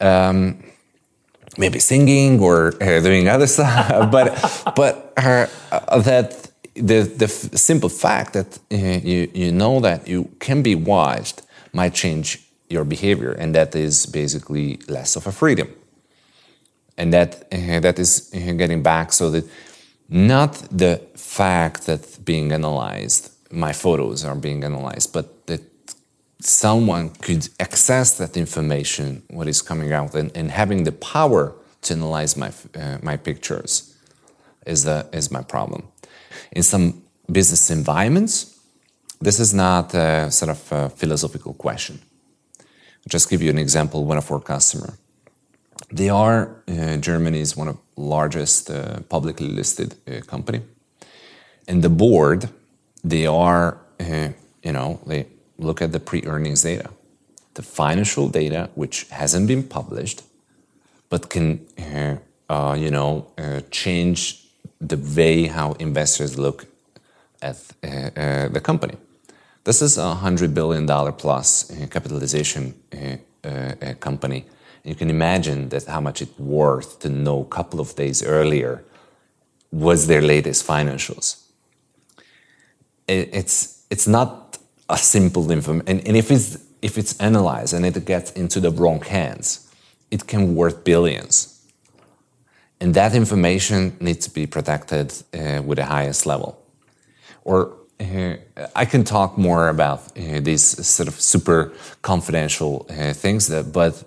Um, 0.00 0.62
maybe 1.58 1.78
singing 1.78 2.40
or 2.40 2.74
uh, 2.80 3.00
doing 3.00 3.28
other 3.28 3.46
stuff, 3.56 4.10
but 4.10 4.74
but 4.76 5.12
uh, 5.16 5.46
that 6.00 6.50
the 6.74 7.02
the 7.02 7.28
simple 7.28 7.88
fact 7.88 8.32
that 8.34 8.58
uh, 8.72 8.76
you 8.76 9.30
you 9.34 9.52
know 9.52 9.80
that 9.80 10.06
you 10.06 10.30
can 10.38 10.62
be 10.62 10.74
watched 10.74 11.42
might 11.72 11.94
change 11.94 12.40
your 12.68 12.84
behavior, 12.84 13.32
and 13.32 13.54
that 13.54 13.74
is 13.74 14.06
basically 14.06 14.78
less 14.88 15.16
of 15.16 15.26
a 15.26 15.32
freedom. 15.32 15.68
And 16.96 17.12
that 17.12 17.44
uh, 17.52 17.80
that 17.80 17.98
is 17.98 18.30
uh, 18.34 18.52
getting 18.52 18.82
back 18.82 19.12
so 19.12 19.30
that 19.30 19.44
not 20.08 20.54
the 20.70 21.00
fact 21.16 21.86
that 21.86 22.24
being 22.24 22.52
analyzed, 22.52 23.30
my 23.50 23.72
photos 23.72 24.24
are 24.24 24.34
being 24.34 24.64
analyzed, 24.64 25.12
but 25.12 25.46
that 25.46 25.62
someone 26.40 27.10
could 27.10 27.48
access 27.58 28.18
that 28.18 28.36
information, 28.36 29.22
what 29.30 29.48
is 29.48 29.62
coming 29.62 29.92
out, 29.92 30.14
and, 30.14 30.30
and 30.36 30.50
having 30.50 30.84
the 30.84 30.92
power 30.92 31.54
to 31.82 31.94
analyze 31.94 32.36
my, 32.36 32.52
uh, 32.74 32.98
my 33.02 33.16
pictures 33.16 33.96
is, 34.66 34.84
the, 34.84 35.06
is 35.12 35.30
my 35.30 35.42
problem. 35.42 35.88
In 36.52 36.62
some 36.62 37.02
business 37.30 37.70
environments, 37.70 38.58
this 39.20 39.40
is 39.40 39.54
not 39.54 39.94
a 39.94 40.30
sort 40.30 40.50
of 40.50 40.72
a 40.72 40.90
philosophical 40.90 41.54
question. 41.54 42.00
Just 43.08 43.28
give 43.28 43.42
you 43.42 43.50
an 43.50 43.58
example. 43.58 44.04
One 44.04 44.18
of 44.18 44.30
our 44.30 44.40
customer, 44.40 44.94
they 45.92 46.08
are 46.08 46.62
uh, 46.68 46.96
Germany's 46.96 47.56
one 47.56 47.68
of 47.68 47.78
largest 47.96 48.70
uh, 48.70 49.00
publicly 49.08 49.48
listed 49.48 49.94
uh, 50.06 50.20
company, 50.26 50.62
and 51.68 51.82
the 51.82 51.90
board, 51.90 52.48
they 53.02 53.26
are, 53.26 53.78
uh, 54.00 54.28
you 54.62 54.72
know, 54.72 55.00
they 55.06 55.26
look 55.58 55.82
at 55.82 55.92
the 55.92 56.00
pre-earnings 56.00 56.62
data, 56.62 56.90
the 57.54 57.62
financial 57.62 58.28
data 58.28 58.70
which 58.74 59.06
hasn't 59.10 59.46
been 59.46 59.62
published, 59.62 60.22
but 61.10 61.28
can 61.28 61.60
uh, 61.78 62.16
uh, 62.48 62.74
you 62.74 62.90
know 62.90 63.26
change 63.70 64.40
the 64.80 64.96
way 64.96 65.46
how 65.46 65.72
investors 65.72 66.38
look 66.38 66.66
at 67.42 67.56
the 67.82 68.60
company. 68.62 68.96
This 69.64 69.80
is 69.82 69.98
a 69.98 70.14
hundred 70.14 70.54
billion 70.54 70.86
dollar 70.86 71.12
plus 71.12 71.70
uh, 71.70 71.86
capitalization 71.90 72.74
company. 74.00 74.44
You 74.84 74.94
can 74.94 75.10
imagine 75.10 75.68
that 75.70 75.86
how 75.86 76.00
much 76.00 76.22
it's 76.22 76.38
worth 76.38 76.98
to 77.00 77.08
know 77.08 77.40
a 77.42 77.46
couple 77.56 77.80
of 77.80 77.94
days 77.96 78.22
earlier 78.22 78.84
was 79.70 80.06
their 80.06 80.22
latest 80.22 80.66
financials. 80.66 81.42
It's 83.08 83.84
it's 83.90 84.06
not 84.06 84.58
a 84.88 84.96
simple 84.96 85.50
information. 85.50 85.88
And, 85.88 86.08
and 86.08 86.16
if 86.16 86.30
it's 86.30 86.58
if 86.82 86.98
it's 86.98 87.18
analyzed 87.20 87.74
and 87.74 87.86
it 87.86 88.04
gets 88.04 88.30
into 88.32 88.60
the 88.60 88.70
wrong 88.70 89.00
hands, 89.02 89.68
it 90.10 90.26
can 90.26 90.54
worth 90.54 90.84
billions. 90.84 91.50
And 92.80 92.94
that 92.94 93.14
information 93.14 93.96
needs 94.00 94.26
to 94.28 94.34
be 94.34 94.46
protected 94.46 95.12
uh, 95.32 95.62
with 95.62 95.78
the 95.78 95.84
highest 95.86 96.26
level. 96.26 96.60
or 97.44 97.76
uh, 98.00 98.66
I 98.74 98.84
can 98.84 99.04
talk 99.04 99.38
more 99.38 99.68
about 99.68 100.00
uh, 100.16 100.40
these 100.40 100.86
sort 100.86 101.08
of 101.08 101.20
super 101.20 101.72
confidential 102.02 102.86
uh, 102.90 103.12
things 103.12 103.46
that, 103.48 103.72
but 103.72 104.04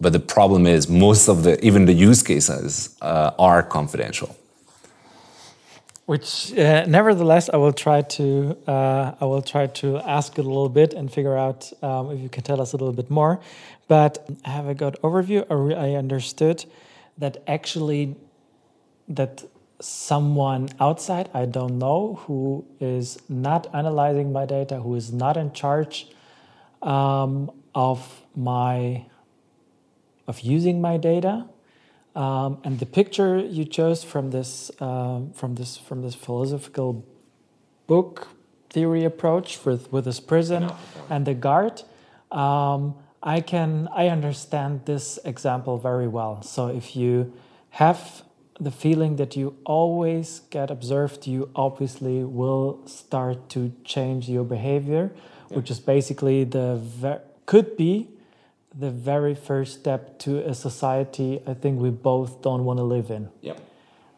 but 0.00 0.12
the 0.12 0.20
problem 0.20 0.66
is 0.66 0.88
most 0.88 1.28
of 1.28 1.42
the 1.42 1.64
even 1.64 1.86
the 1.86 1.92
use 1.92 2.22
cases 2.22 2.96
uh, 3.00 3.30
are 3.38 3.62
confidential. 3.62 4.36
Which, 6.04 6.56
uh, 6.56 6.86
nevertheless, 6.86 7.50
I 7.52 7.56
will 7.56 7.72
try 7.72 8.02
to 8.02 8.56
uh, 8.66 9.14
I 9.20 9.24
will 9.24 9.42
try 9.42 9.66
to 9.66 9.98
ask 9.98 10.38
it 10.38 10.44
a 10.44 10.48
little 10.48 10.68
bit 10.68 10.94
and 10.94 11.12
figure 11.12 11.36
out 11.36 11.72
um, 11.82 12.12
if 12.12 12.20
you 12.20 12.28
can 12.28 12.44
tell 12.44 12.60
us 12.60 12.72
a 12.74 12.76
little 12.76 12.92
bit 12.92 13.10
more. 13.10 13.40
But 13.88 14.28
I 14.44 14.50
have 14.50 14.68
a 14.68 14.74
good 14.74 14.96
overview. 15.02 15.44
I 15.76 15.94
understood 15.94 16.64
that 17.18 17.42
actually 17.48 18.14
that 19.08 19.42
someone 19.80 20.68
outside 20.80 21.28
I 21.34 21.44
don't 21.44 21.78
know 21.78 22.20
who 22.26 22.64
is 22.80 23.18
not 23.28 23.66
analyzing 23.74 24.32
my 24.32 24.46
data, 24.46 24.80
who 24.80 24.94
is 24.94 25.12
not 25.12 25.36
in 25.36 25.52
charge 25.52 26.08
um, 26.82 27.50
of 27.74 28.22
my 28.34 29.06
of 30.26 30.40
using 30.40 30.80
my 30.80 30.96
data. 30.96 31.46
Um, 32.14 32.58
and 32.64 32.78
the 32.78 32.86
picture 32.86 33.38
you 33.38 33.64
chose 33.64 34.02
from 34.02 34.30
this 34.30 34.70
um, 34.80 35.32
from 35.32 35.56
this 35.56 35.76
from 35.76 36.02
this 36.02 36.14
philosophical 36.14 37.04
book 37.86 38.28
theory 38.70 39.04
approach 39.04 39.64
with 39.64 39.92
with 39.92 40.06
this 40.06 40.20
prison 40.20 40.70
and 41.10 41.26
the 41.26 41.34
guard, 41.34 41.82
um, 42.32 42.94
I 43.22 43.40
can 43.42 43.88
I 43.92 44.08
understand 44.08 44.86
this 44.86 45.18
example 45.24 45.76
very 45.76 46.08
well. 46.08 46.42
So 46.42 46.68
if 46.68 46.96
you 46.96 47.34
have 47.70 48.22
the 48.58 48.70
feeling 48.70 49.16
that 49.16 49.36
you 49.36 49.56
always 49.64 50.40
get 50.50 50.70
observed, 50.70 51.26
you 51.26 51.50
obviously 51.54 52.24
will 52.24 52.80
start 52.86 53.48
to 53.50 53.72
change 53.84 54.28
your 54.28 54.44
behavior, 54.44 55.10
yeah. 55.50 55.56
which 55.56 55.70
is 55.70 55.80
basically 55.80 56.44
the 56.44 57.20
could 57.44 57.76
be 57.76 58.08
the 58.78 58.90
very 58.90 59.34
first 59.34 59.78
step 59.80 60.18
to 60.18 60.38
a 60.38 60.54
society 60.54 61.40
I 61.46 61.54
think 61.54 61.80
we 61.80 61.90
both 61.90 62.42
don't 62.42 62.64
want 62.64 62.78
to 62.78 62.82
live 62.82 63.10
in. 63.10 63.30
Yep. 63.40 63.60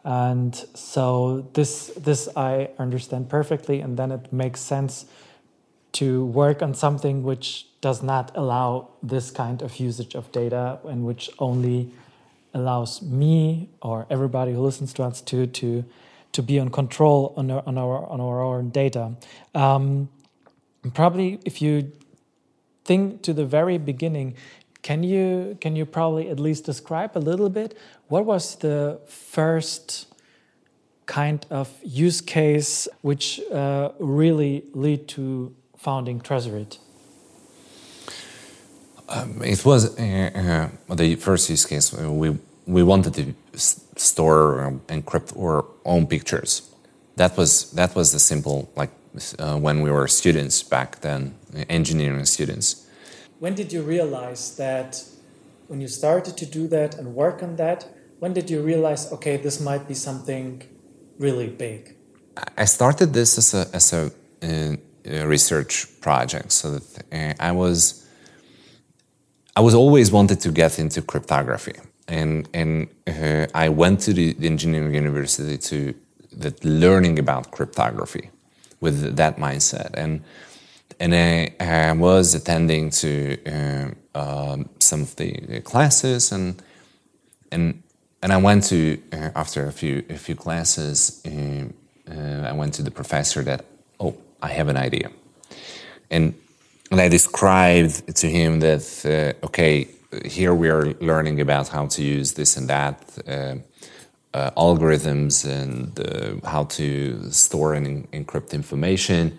And 0.03 0.55
so 0.73 1.47
this 1.53 1.91
this 1.97 2.29
I 2.35 2.69
understand 2.79 3.29
perfectly, 3.29 3.81
and 3.81 3.97
then 3.97 4.11
it 4.11 4.31
makes 4.31 4.61
sense 4.61 5.05
to 5.91 6.25
work 6.25 6.61
on 6.61 6.73
something 6.73 7.23
which 7.23 7.67
does 7.81 8.03
not 8.03 8.31
allow 8.35 8.89
this 9.01 9.31
kind 9.31 9.61
of 9.61 9.79
usage 9.79 10.15
of 10.15 10.31
data 10.31 10.79
and 10.85 11.05
which 11.05 11.29
only 11.39 11.91
allows 12.53 13.01
me 13.01 13.69
or 13.81 14.05
everybody 14.09 14.53
who 14.53 14.61
listens 14.61 14.93
to 14.93 15.03
us 15.03 15.21
to 15.21 15.47
to 15.47 15.85
to 16.31 16.43
be 16.43 16.59
on 16.59 16.69
control 16.69 17.33
on 17.37 17.51
our 17.51 17.63
on 17.65 17.77
our 17.77 18.05
on 18.09 18.21
our 18.21 18.41
own 18.41 18.69
data. 18.69 19.15
Um, 19.55 20.09
probably 20.93 21.39
if 21.45 21.61
you 21.61 21.91
think 22.85 23.21
to 23.23 23.33
the 23.33 23.45
very 23.45 23.77
beginning, 23.77 24.35
can 24.81 25.03
you 25.03 25.57
can 25.61 25.75
you 25.75 25.85
probably 25.85 26.29
at 26.29 26.39
least 26.39 26.65
describe 26.65 27.17
a 27.17 27.19
little 27.19 27.49
bit 27.49 27.77
what 28.07 28.25
was 28.25 28.55
the 28.55 28.99
first 29.07 30.07
kind 31.05 31.45
of 31.49 31.69
use 31.83 32.21
case 32.21 32.87
which 33.01 33.39
uh, 33.51 33.89
really 33.99 34.63
lead 34.73 35.07
to 35.07 35.55
founding 35.77 36.19
Tresorit? 36.21 36.77
Um, 39.09 39.41
it 39.43 39.65
was 39.65 39.97
uh, 39.99 40.69
uh, 40.89 40.95
the 40.95 41.15
first 41.15 41.49
use 41.49 41.65
case. 41.65 41.93
Uh, 41.93 42.11
we 42.11 42.37
we 42.67 42.83
wanted 42.83 43.13
to 43.15 43.33
store 43.95 44.61
or 44.61 44.71
encrypt 44.87 45.35
our 45.35 45.65
own 45.83 46.05
pictures. 46.05 46.61
That 47.15 47.35
was 47.35 47.71
that 47.71 47.95
was 47.95 48.11
the 48.11 48.19
simple 48.19 48.71
like 48.75 48.91
uh, 49.39 49.57
when 49.57 49.81
we 49.81 49.91
were 49.91 50.07
students 50.07 50.61
back 50.61 51.01
then, 51.01 51.33
engineering 51.69 52.25
students. 52.25 52.87
When 53.39 53.55
did 53.55 53.73
you 53.73 53.81
realize 53.81 54.55
that 54.57 55.03
when 55.67 55.81
you 55.81 55.87
started 55.87 56.37
to 56.37 56.45
do 56.45 56.67
that 56.67 56.95
and 56.95 57.15
work 57.15 57.41
on 57.41 57.55
that? 57.55 57.87
When 58.19 58.33
did 58.33 58.49
you 58.49 58.61
realize 58.61 59.11
okay, 59.11 59.37
this 59.37 59.59
might 59.59 59.87
be 59.87 59.95
something 59.95 60.61
really 61.17 61.47
big? 61.47 61.95
I 62.57 62.65
started 62.65 63.13
this 63.13 63.37
as 63.37 63.53
a 63.53 63.67
as 63.73 63.93
a, 63.93 64.11
uh, 64.43 64.75
a 65.05 65.25
research 65.25 65.87
project, 65.99 66.51
so 66.51 66.77
that 66.77 66.83
uh, 67.11 67.33
I 67.39 67.51
was 67.51 68.05
I 69.55 69.61
was 69.61 69.73
always 69.73 70.11
wanted 70.11 70.39
to 70.41 70.51
get 70.51 70.79
into 70.79 71.01
cryptography, 71.01 71.75
and 72.07 72.47
and 72.53 72.87
uh, 73.07 73.47
I 73.53 73.69
went 73.69 74.01
to 74.01 74.13
the 74.13 74.35
engineering 74.41 74.93
university 74.93 75.57
to 75.57 75.93
that 76.37 76.63
learning 76.63 77.19
about 77.19 77.51
cryptography 77.51 78.29
with 78.79 79.15
that 79.15 79.37
mindset, 79.37 79.91
and 79.95 80.21
and 80.99 81.15
I, 81.15 81.55
I 81.59 81.91
was 81.93 82.35
attending 82.35 82.89
to 82.91 83.37
uh, 83.45 84.19
um, 84.19 84.69
some 84.79 85.01
of 85.01 85.15
the 85.15 85.61
classes, 85.61 86.31
and 86.31 86.61
and 87.51 87.81
and 88.21 88.33
I 88.33 88.37
went 88.37 88.65
to 88.65 89.01
uh, 89.13 89.29
after 89.35 89.67
a 89.67 89.71
few 89.71 90.03
a 90.09 90.17
few 90.17 90.35
classes, 90.35 91.21
uh, 91.25 91.65
uh, 92.11 92.49
I 92.49 92.53
went 92.53 92.73
to 92.75 92.83
the 92.83 92.91
professor 92.91 93.43
that 93.43 93.65
oh 93.99 94.15
I 94.41 94.49
have 94.49 94.67
an 94.67 94.77
idea, 94.77 95.11
and 96.11 96.33
and 96.91 96.99
I 96.99 97.07
described 97.07 98.15
to 98.15 98.27
him 98.27 98.59
that 98.61 98.85
uh, 99.05 99.45
okay, 99.45 99.87
here 100.25 100.53
we 100.53 100.69
are 100.69 100.93
learning 101.01 101.39
about 101.39 101.67
how 101.67 101.85
to 101.87 102.03
use 102.03 102.33
this 102.33 102.57
and 102.57 102.67
that 102.69 102.97
uh, 103.27 103.55
uh, 104.33 104.51
algorithms 104.51 105.45
and 105.45 105.99
uh, 105.99 106.47
how 106.47 106.63
to 106.65 107.31
store 107.31 107.73
and 107.73 108.09
encrypt 108.11 108.53
information. 108.53 109.37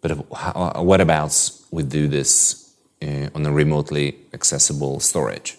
But 0.00 0.26
how, 0.34 0.82
what 0.82 1.00
about 1.00 1.50
we 1.70 1.82
do 1.82 2.08
this 2.08 2.74
uh, 3.02 3.28
on 3.34 3.46
a 3.46 3.52
remotely 3.52 4.16
accessible 4.32 5.00
storage? 5.00 5.58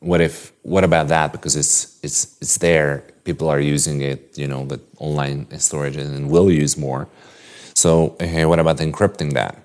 What 0.00 0.20
if? 0.20 0.52
What 0.62 0.84
about 0.84 1.08
that? 1.08 1.32
Because 1.32 1.56
it's 1.56 1.98
it's 2.02 2.36
it's 2.40 2.58
there. 2.58 3.04
People 3.24 3.48
are 3.48 3.60
using 3.60 4.02
it. 4.02 4.36
You 4.36 4.48
know, 4.48 4.66
the 4.66 4.80
online 4.98 5.46
storage 5.58 5.96
and 5.96 6.30
will 6.30 6.50
use 6.50 6.76
more. 6.76 7.08
So 7.74 8.16
uh, 8.20 8.48
what 8.48 8.58
about 8.58 8.78
encrypting 8.78 9.34
that? 9.34 9.63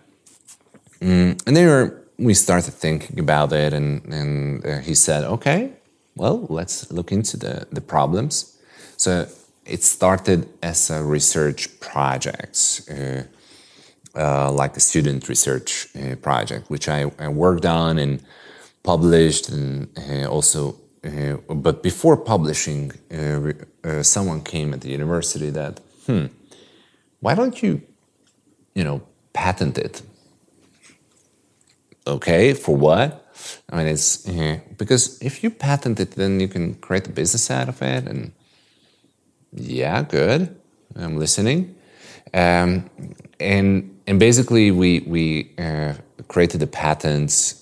Mm, 1.02 1.42
and 1.46 1.56
then 1.56 1.94
we 2.18 2.34
started 2.34 2.74
thinking 2.74 3.20
about 3.20 3.54
it, 3.54 3.74
and, 3.74 4.06
and 4.14 4.66
uh, 4.66 4.80
he 4.80 4.94
said, 4.94 5.24
okay, 5.24 5.72
well, 6.16 6.46
let's 6.50 6.92
look 6.92 7.12
into 7.12 7.38
the, 7.38 7.66
the 7.72 7.82
problems. 7.82 8.58
So 8.98 9.28
it 9.66 9.84
started 9.84 10.50
as 10.62 10.90
a 10.90 11.02
research 11.04 11.80
project, 11.80 12.82
uh, 12.92 13.24
uh, 14.16 14.52
like 14.52 14.76
a 14.76 14.80
student 14.80 15.30
research 15.30 15.88
uh, 15.96 16.16
project, 16.16 16.70
which 16.70 16.90
I, 16.90 17.10
I, 17.20 17.30
worked 17.30 17.66
on 17.66 18.00
and 18.00 18.22
published, 18.84 19.50
and 19.50 19.88
uh, 19.98 20.28
also. 20.28 20.76
Uh, 21.02 21.38
but 21.54 21.82
before 21.82 22.18
publishing, 22.18 22.92
someone 24.02 24.42
came 24.42 24.74
at 24.74 24.82
the 24.82 24.90
university 24.90 25.50
that, 25.50 25.80
hmm, 26.06 26.26
why 27.22 27.36
don't 27.36 27.64
you, 27.64 27.82
you 28.76 28.84
know, 28.84 29.02
patent 29.32 29.78
it? 29.78 30.02
Okay, 32.16 32.54
for 32.54 32.76
what? 32.76 33.26
I 33.70 33.78
mean, 33.78 33.88
it's 33.88 34.28
yeah, 34.28 34.60
because 34.78 35.22
if 35.22 35.44
you 35.44 35.50
patent 35.50 36.00
it, 36.00 36.12
then 36.12 36.40
you 36.40 36.48
can 36.48 36.76
create 36.76 37.08
a 37.08 37.12
business 37.12 37.50
out 37.50 37.70
of 37.70 37.82
it, 37.82 38.08
and 38.08 38.32
yeah, 39.54 40.04
good. 40.04 40.56
I'm 40.96 41.18
listening. 41.18 41.76
Um, 42.34 42.90
and 43.40 44.00
and 44.08 44.20
basically, 44.20 44.72
we 44.72 45.00
we 45.02 45.52
uh, 45.58 45.94
created 46.28 46.60
the 46.60 46.68
patents 46.68 47.60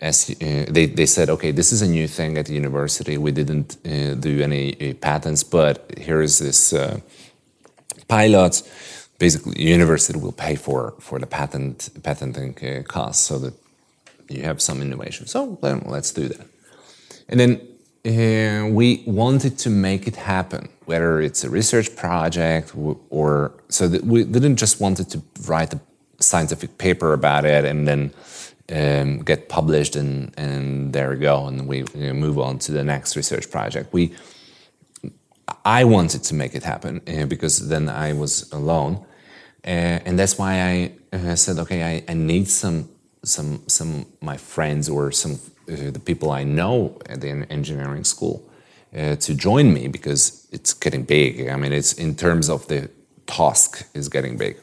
as 0.00 0.30
uh, 0.30 0.64
they 0.68 0.86
they 0.86 1.06
said, 1.06 1.28
okay, 1.30 1.50
this 1.50 1.72
is 1.72 1.82
a 1.82 1.88
new 1.88 2.06
thing 2.06 2.38
at 2.38 2.46
the 2.46 2.54
university. 2.54 3.18
We 3.18 3.32
didn't 3.32 3.76
uh, 3.84 4.14
do 4.14 4.40
any 4.40 4.90
uh, 4.90 4.94
patents, 4.94 5.42
but 5.42 5.92
here 5.98 6.22
is 6.22 6.38
this 6.38 6.72
uh, 6.72 7.00
pilot. 8.06 8.62
Basically, 9.18 9.60
university 9.60 10.18
will 10.18 10.32
pay 10.32 10.54
for 10.54 10.94
for 11.00 11.18
the 11.18 11.26
patent 11.26 11.90
patenting 12.02 12.56
uh, 12.62 12.82
costs, 12.84 13.26
so 13.26 13.38
that 13.38 13.54
you 14.28 14.42
have 14.42 14.60
some 14.60 14.82
innovation. 14.82 15.26
So 15.26 15.58
let's 15.62 16.12
do 16.12 16.28
that. 16.28 16.46
And 17.28 17.38
then 17.40 17.60
uh, 18.06 18.68
we 18.70 19.02
wanted 19.06 19.58
to 19.58 19.70
make 19.70 20.06
it 20.06 20.16
happen, 20.16 20.68
whether 20.86 21.20
it's 21.20 21.44
a 21.44 21.50
research 21.50 21.94
project 21.96 22.72
or 23.10 23.52
so 23.68 23.88
that 23.88 24.04
we 24.04 24.24
didn't 24.24 24.56
just 24.56 24.80
wanted 24.80 25.10
to 25.10 25.22
write 25.46 25.74
a 25.74 25.80
scientific 26.20 26.78
paper 26.78 27.12
about 27.12 27.44
it 27.44 27.64
and 27.64 27.86
then 27.86 28.12
um, 28.70 29.18
get 29.18 29.48
published 29.48 29.96
and, 29.96 30.32
and 30.36 30.92
there 30.92 31.10
we 31.10 31.16
go 31.16 31.46
and 31.46 31.66
we 31.66 31.78
you 31.94 32.06
know, 32.08 32.14
move 32.14 32.38
on 32.38 32.58
to 32.58 32.72
the 32.72 32.84
next 32.84 33.16
research 33.16 33.50
project. 33.50 33.92
We 33.92 34.14
I 35.64 35.84
wanted 35.84 36.24
to 36.24 36.34
make 36.34 36.54
it 36.54 36.62
happen 36.62 37.00
uh, 37.06 37.26
because 37.26 37.68
then 37.68 37.88
I 37.88 38.12
was 38.12 38.50
alone, 38.52 39.04
uh, 39.66 40.00
and 40.04 40.18
that's 40.18 40.38
why 40.38 40.60
I 40.60 40.92
uh, 41.16 41.34
said, 41.36 41.58
okay, 41.58 41.82
I, 41.82 42.04
I 42.10 42.14
need 42.14 42.48
some 42.48 42.88
some 43.28 43.62
some 43.66 44.06
my 44.20 44.36
friends 44.36 44.88
or 44.88 45.12
some 45.12 45.38
uh, 45.70 45.90
the 45.90 46.00
people 46.00 46.30
I 46.30 46.44
know 46.44 46.98
at 47.08 47.20
the 47.20 47.28
engineering 47.50 48.04
school 48.04 48.48
uh, 48.96 49.16
to 49.16 49.34
join 49.34 49.72
me 49.72 49.88
because 49.88 50.48
it's 50.50 50.72
getting 50.74 51.04
big. 51.04 51.48
I 51.48 51.56
mean, 51.56 51.72
it's 51.72 51.92
in 51.92 52.14
terms 52.14 52.48
of 52.48 52.66
the 52.68 52.90
task 53.26 53.86
is 53.94 54.08
getting 54.08 54.36
big. 54.36 54.56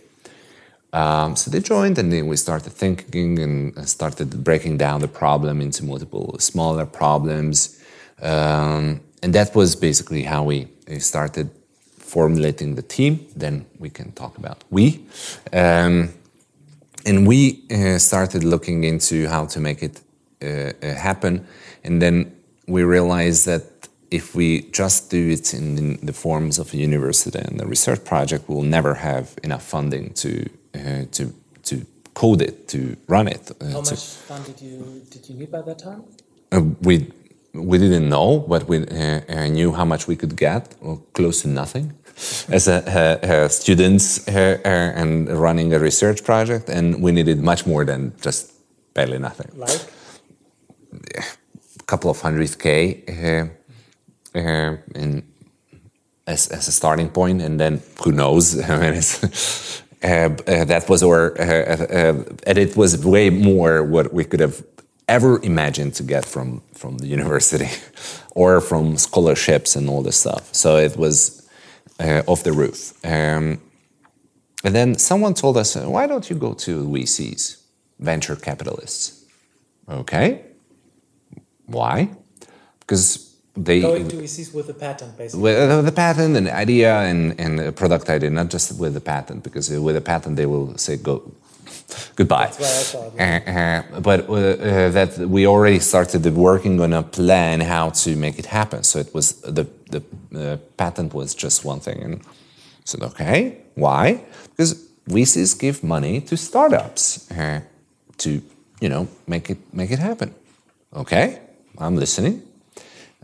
Um, 0.94 1.36
so 1.36 1.52
they 1.52 1.60
joined, 1.60 1.98
and 1.98 2.12
then 2.12 2.28
we 2.28 2.38
started 2.38 2.72
thinking 2.72 3.40
and 3.40 3.88
started 3.88 4.44
breaking 4.44 4.78
down 4.78 5.02
the 5.02 5.10
problem 5.10 5.62
into 5.62 5.84
multiple 5.84 6.38
smaller 6.40 6.86
problems. 6.86 7.82
Um, 8.22 9.02
and 9.22 9.34
that 9.34 9.54
was 9.56 9.76
basically 9.76 10.24
how 10.24 10.44
we 10.44 10.68
started 11.00 11.50
formulating 11.98 12.76
the 12.76 12.82
team. 12.82 13.28
Then 13.36 13.66
we 13.78 13.90
can 13.90 14.12
talk 14.14 14.38
about 14.38 14.64
we. 14.70 15.06
Um, 15.52 16.14
and 17.06 17.28
we 17.28 17.64
uh, 17.72 17.98
started 18.00 18.44
looking 18.44 18.84
into 18.84 19.28
how 19.28 19.46
to 19.46 19.60
make 19.60 19.84
it 19.84 20.02
uh, 20.42 20.74
uh, 20.82 20.96
happen. 20.96 21.46
And 21.84 22.02
then 22.02 22.36
we 22.68 22.84
realized 22.84 23.46
that 23.46 23.64
if 24.12 24.36
we 24.36 24.62
just 24.72 25.10
do 25.12 25.30
it 25.30 25.54
in 25.54 25.98
the 26.06 26.14
forms 26.14 26.60
of 26.60 26.74
a 26.74 26.78
university 26.78 27.40
and 27.40 27.62
a 27.62 27.66
research 27.66 28.04
project, 28.04 28.50
we'll 28.50 28.64
never 28.64 28.96
have 28.96 29.36
enough 29.44 29.64
funding 29.64 30.14
to 30.14 30.50
uh, 30.76 31.06
to 31.12 31.34
to 31.64 31.86
code 32.14 32.42
it, 32.42 32.68
to 32.68 32.96
run 33.08 33.28
it. 33.28 33.52
Uh, 33.62 33.66
how 33.66 33.82
much 33.82 34.06
fund 34.28 34.46
did 34.46 34.62
you 34.62 35.02
did 35.10 35.30
you 35.30 35.36
need 35.36 35.52
by 35.52 35.62
that 35.62 35.80
time? 35.80 36.04
Uh, 36.52 36.62
we 36.82 37.12
we 37.54 37.78
didn't 37.78 38.10
know, 38.10 38.40
but 38.40 38.68
we 38.68 38.80
knew 39.50 39.72
how 39.72 39.86
much 39.86 40.08
we 40.08 40.16
could 40.16 40.36
get, 40.36 40.76
or 40.82 41.02
close 41.14 41.42
to 41.44 41.48
nothing 41.48 41.94
as 42.50 42.68
a, 42.68 42.84
a, 43.24 43.46
a 43.46 43.50
students 43.50 44.28
and 44.28 45.30
running 45.30 45.74
a 45.74 45.80
research 45.80 46.24
project, 46.24 46.70
and 46.70 47.02
we 47.02 47.12
needed 47.12 47.42
much 47.42 47.66
more 47.66 47.86
than 47.86 48.14
just 48.22 48.52
barely 48.94 49.20
nothing. 49.20 49.52
Like 49.56 49.82
a 51.16 51.84
couple 51.88 52.10
of 52.10 52.22
hundred 52.22 52.58
k 52.58 53.04
uh, 53.08 54.40
uh, 54.40 54.78
in 54.96 55.24
as, 56.28 56.48
as 56.48 56.68
a 56.68 56.72
starting 56.72 57.10
point, 57.10 57.42
and 57.42 57.60
then 57.60 57.82
who 58.04 58.12
knows? 58.12 58.60
I 58.70 58.92
mean, 58.92 59.02
uh, 60.04 60.08
uh, 60.08 60.66
that 60.66 60.86
was 60.90 61.04
our, 61.04 61.40
uh, 61.40 61.44
uh, 61.44 62.24
and 62.48 62.58
it 62.58 62.76
was 62.76 63.06
way 63.06 63.30
more 63.30 63.84
what 63.84 64.14
we 64.14 64.24
could 64.24 64.40
have 64.40 64.64
ever 65.08 65.40
imagined 65.44 65.94
to 65.94 66.04
get 66.04 66.26
from 66.26 66.62
from 66.74 66.98
the 66.98 67.08
university, 67.18 67.70
or 68.32 68.62
from 68.62 68.98
scholarships 68.98 69.76
and 69.76 69.90
all 69.90 70.02
this 70.02 70.18
stuff. 70.18 70.54
So 70.54 70.78
it 70.78 70.98
was 70.98 71.45
uh, 72.00 72.22
off 72.28 72.44
the 72.44 72.54
roof. 72.54 72.94
Um, 73.04 73.62
and 74.64 74.74
then 74.74 74.98
someone 74.98 75.34
told 75.34 75.58
us, 75.58 75.76
why 75.76 76.08
don't 76.08 76.30
you 76.30 76.36
go 76.36 76.54
to 76.54 76.88
VCs, 76.88 77.62
venture 78.00 78.36
capitalists? 78.36 79.26
Okay. 79.88 80.42
Why? 81.68 82.10
Because 82.80 83.36
they. 83.56 83.82
Going 83.82 84.08
to 84.08 84.16
VCs 84.18 84.54
with 84.54 84.70
a 84.70 84.74
patent, 84.74 85.18
basically. 85.18 85.44
With 85.44 85.70
uh, 85.70 85.82
the 85.82 85.92
patent 85.92 86.36
and 86.36 86.48
idea 86.48 87.00
and, 87.02 87.40
and 87.40 87.60
a 87.60 87.72
product 87.72 88.10
idea, 88.10 88.30
not 88.30 88.50
just 88.50 88.80
with 88.80 88.94
the 88.94 89.02
patent, 89.02 89.44
because 89.44 89.70
with 89.70 89.96
a 89.96 90.02
patent 90.02 90.36
they 90.36 90.46
will 90.46 90.78
say, 90.78 90.98
go, 90.98 91.32
goodbye. 92.16 92.52
Uh, 93.20 93.22
uh, 93.22 94.00
but 94.02 94.30
uh, 94.30 94.34
uh, 94.34 94.90
that 94.90 95.18
we 95.18 95.48
already 95.48 95.80
started 95.80 96.26
working 96.36 96.82
on 96.82 96.94
a 96.94 97.04
plan 97.04 97.62
how 97.62 97.90
to 97.92 98.16
make 98.16 98.40
it 98.40 98.48
happen. 98.48 98.84
So 98.84 99.00
it 99.00 99.14
was 99.14 99.42
the 99.42 99.66
the 100.00 100.54
uh, 100.54 100.58
patent 100.78 101.14
was 101.14 101.36
just 101.36 101.66
one 101.66 101.80
thing, 101.80 102.04
and 102.04 102.16
I 102.16 102.86
said, 102.86 103.04
okay, 103.04 103.58
why? 103.76 104.22
Because 104.52 104.90
VCs 105.10 105.60
give 105.60 105.84
money 105.84 106.22
to 106.22 106.38
startups 106.38 107.32
uh, 107.32 107.62
to 108.18 108.42
you 108.82 108.90
know 108.90 109.08
make 109.28 109.50
it 109.50 109.58
make 109.74 109.92
it 109.92 110.00
happen. 110.00 110.34
Okay, 110.94 111.40
I'm 111.78 111.96
listening. 111.96 112.42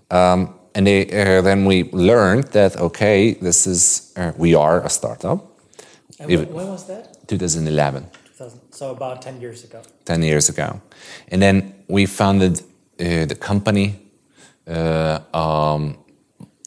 Um, 0.09 0.53
and 0.73 0.87
they, 0.87 1.05
then 1.05 1.65
we 1.65 1.89
learned 1.91 2.51
that 2.51 2.77
okay, 2.77 3.33
this 3.33 3.67
is 3.67 4.13
we 4.37 4.55
are 4.55 4.83
a 4.83 4.89
startup. 4.89 5.39
And 6.19 6.29
when, 6.29 6.53
when 6.53 6.67
was 6.67 6.85
that? 6.87 7.27
2011 7.27 8.05
so 8.81 8.91
about 8.91 9.21
10 9.21 9.41
years 9.41 9.63
ago. 9.63 9.81
10 10.05 10.23
years 10.23 10.49
ago. 10.49 10.81
And 11.27 11.41
then 11.41 11.73
we 11.87 12.07
founded 12.07 12.61
uh, 12.99 13.25
the 13.25 13.35
company. 13.35 13.95
Uh, 14.67 15.19
um, 15.33 15.97
uh, 15.97 16.00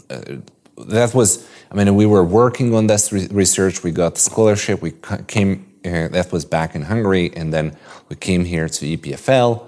that 0.09 1.15
was, 1.15 1.47
I 1.71 1.75
mean, 1.75 1.95
we 1.95 2.07
were 2.07 2.25
working 2.25 2.75
on 2.75 2.87
this 2.87 3.13
re 3.13 3.29
research. 3.31 3.83
We 3.83 3.93
got 3.93 4.19
scholarship. 4.19 4.83
We 4.83 4.93
came, 5.27 5.67
uh, 5.85 6.09
that 6.09 6.33
was 6.33 6.45
back 6.45 6.75
in 6.75 6.83
Hungary. 6.83 7.33
And 7.37 7.53
then 7.53 7.77
we 8.09 8.17
came 8.17 8.45
here 8.45 8.69
to 8.69 8.97
EPFL 8.97 9.61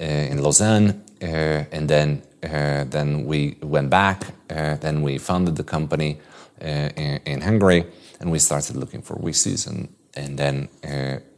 uh, 0.00 0.04
in 0.04 0.42
Lausanne. 0.42 1.02
Uh, 1.20 1.64
and 1.70 1.88
then, 1.88 2.22
then 2.40 3.24
we 3.24 3.56
went 3.62 3.90
back. 3.90 4.26
then 4.48 5.02
we 5.02 5.18
founded 5.18 5.56
the 5.56 5.64
company 5.64 6.18
in, 6.60 7.20
in, 7.24 7.40
Hungary. 7.40 7.84
And 8.20 8.30
we 8.30 8.38
started 8.38 8.76
looking 8.76 9.02
for 9.02 9.16
VCs. 9.16 9.66
And, 9.66 9.88
and 10.14 10.38
then 10.38 10.68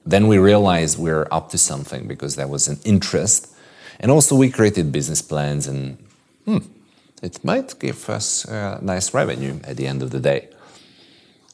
then 0.07 0.29
we 0.29 0.39
realized 0.39 0.99
we 0.99 1.11
we're 1.11 1.27
up 1.31 1.49
to 1.51 1.59
something 1.59 2.07
because 2.07 2.37
there 2.37 2.49
was 2.49 2.69
an 2.69 2.79
interest. 2.85 3.55
And 4.01 4.11
also, 4.11 4.35
we 4.37 4.51
created 4.51 4.93
business 4.93 5.23
plans, 5.23 5.67
and 5.67 5.97
hmm, 6.45 6.59
it 7.25 7.45
might 7.45 7.79
give 7.79 8.09
us 8.11 8.47
nice 8.83 9.15
revenue 9.15 9.55
at 9.65 9.77
the 9.77 9.87
end 9.87 10.03
of 10.03 10.11
the 10.11 10.21
day. 10.21 10.49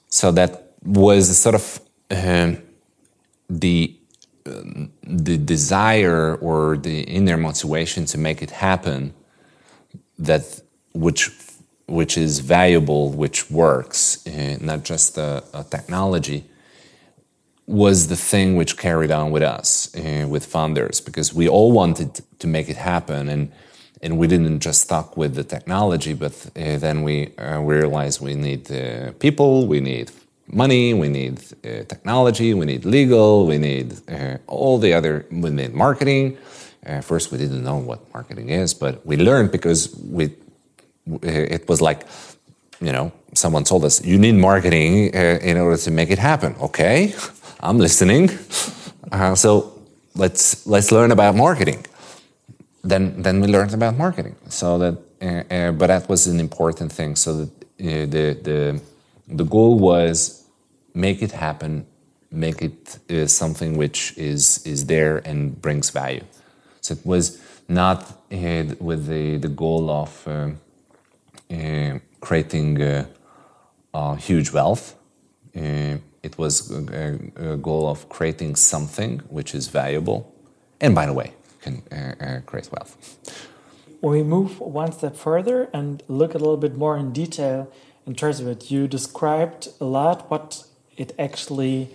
So 0.09 0.33
that 0.33 0.72
was 0.83 1.38
sort 1.38 1.54
of 1.54 1.80
uh, 2.11 2.52
the 3.48 3.96
uh, 4.46 4.62
the 5.02 5.37
desire 5.37 6.35
or 6.37 6.76
the 6.76 7.02
inner 7.02 7.37
motivation 7.37 8.04
to 8.06 8.18
make 8.18 8.42
it 8.42 8.50
happen 8.50 9.14
that 10.18 10.44
which 10.92 11.30
which 11.87 12.16
is 12.16 12.38
valuable, 12.38 13.11
which 13.11 13.50
works, 13.50 14.24
uh, 14.26 14.56
not 14.61 14.85
just 14.85 15.18
a, 15.18 15.42
a 15.52 15.64
technology, 15.64 16.44
was 17.66 18.06
the 18.06 18.16
thing 18.16 18.54
which 18.54 18.76
carried 18.76 19.11
on 19.11 19.33
with 19.33 19.42
us, 19.42 19.94
uh, 19.96 20.26
with 20.28 20.46
founders, 20.46 21.00
because 21.00 21.35
we 21.35 21.48
all 21.48 21.72
wanted 21.72 22.20
to 22.38 22.46
make 22.46 22.68
it 22.68 22.76
happen, 22.76 23.28
and 23.28 23.52
and 24.02 24.18
we 24.18 24.26
didn't 24.26 24.60
just 24.60 24.82
stuck 24.82 25.16
with 25.16 25.34
the 25.34 25.44
technology, 25.44 26.14
but 26.14 26.32
uh, 26.56 26.78
then 26.78 27.02
we 27.02 27.32
uh, 27.36 27.60
realized 27.60 28.20
we 28.20 28.34
need 28.34 28.70
uh, 28.70 29.12
people, 29.18 29.66
we 29.66 29.80
need 29.80 30.10
money, 30.52 30.94
we 30.94 31.08
need 31.08 31.38
technology, 31.88 32.54
we 32.54 32.66
need 32.66 32.84
legal, 32.84 33.46
we 33.46 33.56
need 33.56 33.94
all 34.48 34.78
the 34.78 34.92
other, 34.92 35.24
we 35.30 35.48
need 35.50 35.72
marketing. 35.72 36.36
first, 37.02 37.30
we 37.30 37.38
didn't 37.38 37.62
know 37.62 37.76
what 37.76 38.00
marketing 38.12 38.48
is, 38.48 38.74
but 38.74 39.06
we 39.06 39.16
learned 39.16 39.52
because 39.52 39.94
we 40.10 40.34
it 41.22 41.68
was 41.68 41.80
like 41.80 42.00
you 42.80 42.92
know 42.92 43.12
someone 43.34 43.64
told 43.64 43.84
us 43.84 44.04
you 44.04 44.18
need 44.18 44.34
marketing 44.34 45.06
in 45.50 45.56
order 45.56 45.76
to 45.76 45.90
make 45.90 46.10
it 46.10 46.18
happen 46.18 46.54
okay 46.60 47.14
I'm 47.62 47.78
listening. 47.78 48.30
Uh, 49.12 49.34
so 49.34 49.78
let's 50.14 50.66
let's 50.66 50.90
learn 50.90 51.12
about 51.12 51.34
marketing. 51.34 51.84
Then 52.82 53.22
then 53.22 53.40
we 53.40 53.46
learned 53.48 53.74
about 53.74 53.96
marketing. 53.96 54.36
So 54.48 54.78
that 54.78 54.96
uh, 55.22 55.54
uh, 55.54 55.72
but 55.72 55.88
that 55.88 56.08
was 56.08 56.26
an 56.26 56.40
important 56.40 56.92
thing. 56.92 57.16
So 57.16 57.36
that 57.36 57.50
uh, 57.80 58.06
the 58.06 58.38
the 58.42 58.80
the 59.28 59.44
goal 59.44 59.78
was 59.78 60.44
make 60.94 61.22
it 61.22 61.32
happen, 61.32 61.86
make 62.30 62.62
it 62.62 62.98
uh, 63.10 63.26
something 63.26 63.76
which 63.76 64.16
is 64.16 64.64
is 64.66 64.86
there 64.86 65.18
and 65.18 65.60
brings 65.60 65.90
value. 65.90 66.24
So 66.80 66.94
it 66.94 67.04
was 67.04 67.40
not 67.68 68.02
uh, 68.32 68.74
with 68.80 69.06
the 69.06 69.36
the 69.36 69.48
goal 69.48 69.90
of 69.90 70.10
creating 72.20 73.06
huge 74.18 74.52
wealth 74.52 74.94
it 76.22 76.36
was 76.38 76.70
a, 76.70 77.18
a, 77.36 77.56
goal 77.56 77.88
of 77.88 78.08
creating 78.08 78.56
something 78.56 79.20
which 79.28 79.54
is 79.54 79.68
valuable, 79.68 80.34
and 80.80 80.94
by 80.94 81.06
the 81.06 81.12
way, 81.12 81.32
can 81.62 81.83
uh, 81.92 82.25
uh, 82.25 82.40
create 82.40 82.70
wealth. 82.73 83.18
When 84.01 84.12
we 84.12 84.23
move 84.23 84.61
one 84.61 84.92
step 84.92 85.16
further 85.16 85.68
and 85.73 86.03
look 86.09 86.35
a 86.35 86.38
little 86.38 86.57
bit 86.57 86.75
more 86.77 86.96
in 86.96 87.12
detail 87.12 87.70
in 88.07 88.14
terms 88.14 88.40
of 88.40 88.46
it, 88.46 88.70
you 88.70 88.88
described 88.88 89.68
a 89.81 89.85
lot 89.85 90.31
what 90.31 90.64
it 90.96 91.14
actually 91.18 91.94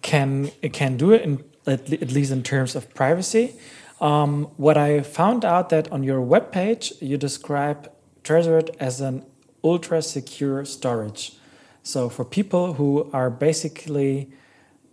can 0.00 0.50
it 0.62 0.72
can 0.72 0.96
do 0.96 1.12
in, 1.12 1.44
at, 1.66 1.88
least 1.88 2.32
in 2.32 2.42
terms 2.42 2.74
of 2.74 2.92
privacy. 2.94 3.54
Um, 4.00 4.44
what 4.56 4.76
I 4.76 5.02
found 5.02 5.44
out 5.44 5.68
that 5.68 5.90
on 5.92 6.02
your 6.02 6.20
webpage 6.20 7.00
you 7.00 7.16
describe 7.16 7.90
Tresorit 8.24 8.74
as 8.80 9.00
an 9.00 9.24
ultra 9.62 10.02
secure 10.02 10.64
storage. 10.64 11.36
So 11.82 12.08
for 12.08 12.24
people 12.24 12.74
who 12.74 13.10
are 13.12 13.30
basically 13.30 14.30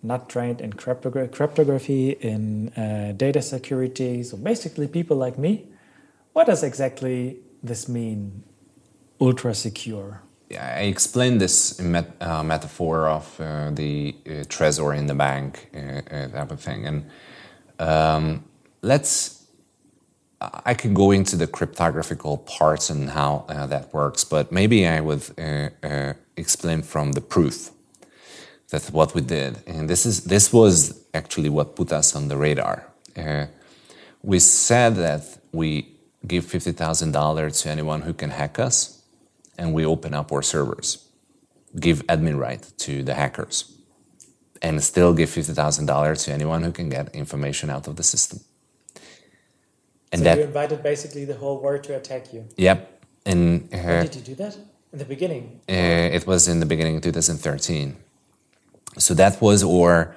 not 0.01 0.29
trained 0.29 0.62
in 0.62 0.73
cryptogra 0.73 1.31
cryptography, 1.31 2.12
in 2.12 2.69
uh, 2.69 3.13
data 3.15 3.41
security, 3.41 4.23
so 4.23 4.38
basically 4.38 4.88
people 4.88 5.17
like 5.17 5.38
me, 5.38 5.67
what 6.33 6.47
does 6.47 6.63
exactly 6.63 7.38
this 7.62 7.89
mean, 7.89 8.43
ultra 9.19 9.53
secure? 9.53 10.21
I 10.57 10.83
explained 10.83 11.41
this 11.41 11.79
met 11.79 12.15
uh, 12.21 12.43
metaphor 12.43 13.07
of 13.07 13.39
uh, 13.39 13.69
the 13.71 14.15
uh, 14.25 14.43
treasure 14.49 14.93
in 14.93 15.05
the 15.05 15.13
bank 15.13 15.69
uh, 15.75 15.77
uh, 15.77 16.27
type 16.29 16.51
of 16.51 16.59
thing, 16.59 16.88
and 16.88 17.05
um, 17.79 18.45
let's. 18.81 19.35
I 20.41 20.73
can 20.73 20.93
go 20.93 21.12
into 21.12 21.35
the 21.35 21.47
cryptographical 21.47 22.38
parts 22.38 22.89
and 22.89 23.09
how 23.09 23.43
that 23.49 23.93
works, 23.93 24.23
but 24.23 24.53
maybe 24.53 24.88
I 24.88 25.01
would 25.01 25.21
explain 26.38 26.81
from 26.81 27.12
the 27.12 27.19
proof 27.19 27.71
That's 28.71 28.91
what 28.91 29.15
we 29.15 29.21
did, 29.21 29.63
and 29.65 29.89
this 29.89 30.05
is 30.05 30.23
this 30.25 30.53
was 30.53 31.03
actually 31.13 31.49
what 31.49 31.75
put 31.75 31.91
us 31.91 32.15
on 32.15 32.27
the 32.27 32.38
radar. 32.38 32.86
Uh, 33.17 33.47
we 34.21 34.38
said 34.39 34.95
that 34.95 35.23
we 35.51 35.69
give 36.27 36.45
fifty 36.45 36.71
thousand 36.71 37.12
dollars 37.12 37.62
to 37.62 37.69
anyone 37.69 38.01
who 38.01 38.13
can 38.13 38.29
hack 38.29 38.60
us, 38.60 39.01
and 39.58 39.73
we 39.73 39.86
open 39.86 40.13
up 40.13 40.32
our 40.32 40.43
servers, 40.43 41.10
give 41.79 42.05
admin 42.05 42.38
right 42.38 42.62
to 42.77 43.01
the 43.01 43.15
hackers, 43.15 43.75
and 44.62 44.84
still 44.84 45.13
give 45.13 45.32
fifty 45.32 45.53
thousand 45.53 45.88
dollars 45.88 46.25
to 46.25 46.32
anyone 46.32 46.62
who 46.62 46.71
can 46.71 46.89
get 46.89 47.15
information 47.15 47.71
out 47.71 47.88
of 47.88 47.95
the 47.95 48.03
system. 48.03 48.39
And 50.12 50.19
so 50.19 50.25
that, 50.25 50.38
you 50.38 50.43
invited 50.43 50.84
basically 50.84 51.25
the 51.25 51.36
whole 51.36 51.60
world 51.60 51.84
to 51.86 51.95
attack 51.95 52.34
you. 52.34 52.47
Yep. 52.58 53.05
And 53.25 53.69
uh, 53.73 53.77
when 53.77 54.05
did 54.05 54.15
you 54.15 54.21
do 54.21 54.36
that? 54.36 54.58
In 54.91 54.99
the 54.99 55.05
beginning? 55.05 55.62
Uh, 55.69 56.17
it 56.17 56.25
was 56.25 56.47
in 56.47 56.60
the 56.60 56.65
beginning 56.65 56.97
of 56.97 57.01
2013. 57.03 57.95
So 58.97 59.13
that 59.13 59.41
was 59.41 59.63
or 59.63 60.15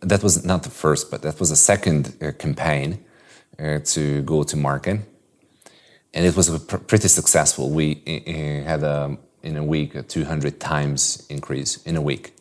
that 0.00 0.22
was 0.22 0.44
not 0.44 0.62
the 0.62 0.70
first, 0.70 1.10
but 1.10 1.22
that 1.22 1.38
was 1.38 1.50
the 1.50 1.56
second 1.56 2.16
uh, 2.22 2.32
campaign 2.32 3.04
uh, 3.58 3.80
to 3.84 4.22
go 4.22 4.42
to 4.42 4.56
market, 4.56 5.00
and 6.14 6.26
it 6.26 6.36
was 6.36 6.48
pr 6.64 6.76
pretty 6.76 7.08
successful. 7.08 7.70
We 7.70 8.02
uh, 8.06 8.68
had 8.68 8.82
a, 8.82 9.02
um, 9.04 9.18
in 9.42 9.56
a 9.56 9.64
week 9.64 9.94
a 9.94 10.02
200 10.02 10.60
times 10.60 11.26
increase 11.28 11.82
in 11.84 11.96
a 11.96 12.02
week. 12.02 12.34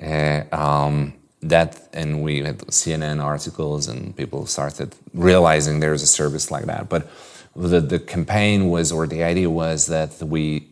Uh, 0.00 0.42
um, 0.52 1.14
that 1.42 1.88
and 1.92 2.22
we 2.22 2.42
had 2.42 2.58
CNN 2.68 3.22
articles 3.22 3.86
and 3.86 4.16
people 4.16 4.46
started 4.46 4.94
realizing 5.12 5.80
there's 5.80 6.02
a 6.02 6.06
service 6.06 6.50
like 6.50 6.64
that. 6.66 6.88
But 6.88 7.08
the, 7.54 7.80
the 7.80 7.98
campaign 7.98 8.70
was, 8.70 8.90
or 8.90 9.06
the 9.06 9.22
idea 9.22 9.50
was 9.50 9.86
that 9.86 10.20
we 10.22 10.68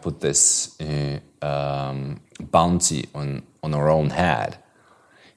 put 0.00 0.20
this 0.20 0.80
uh, 0.80 1.20
um, 1.44 2.20
bounty 2.40 3.06
on, 3.14 3.42
on 3.62 3.74
our 3.74 3.88
own 3.88 4.10
head. 4.10 4.56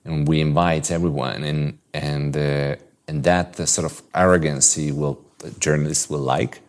And 0.06 0.28
we 0.28 0.40
invite 0.40 0.90
everyone 0.90 1.44
and, 1.44 1.78
and, 1.94 2.36
uh, 2.36 2.76
and 3.08 3.24
that 3.24 3.68
sort 3.68 3.86
of 3.92 4.02
arrogancy 4.16 4.92
will, 4.92 5.20
journalists 5.60 6.10
will 6.10 6.20
like. 6.20 6.62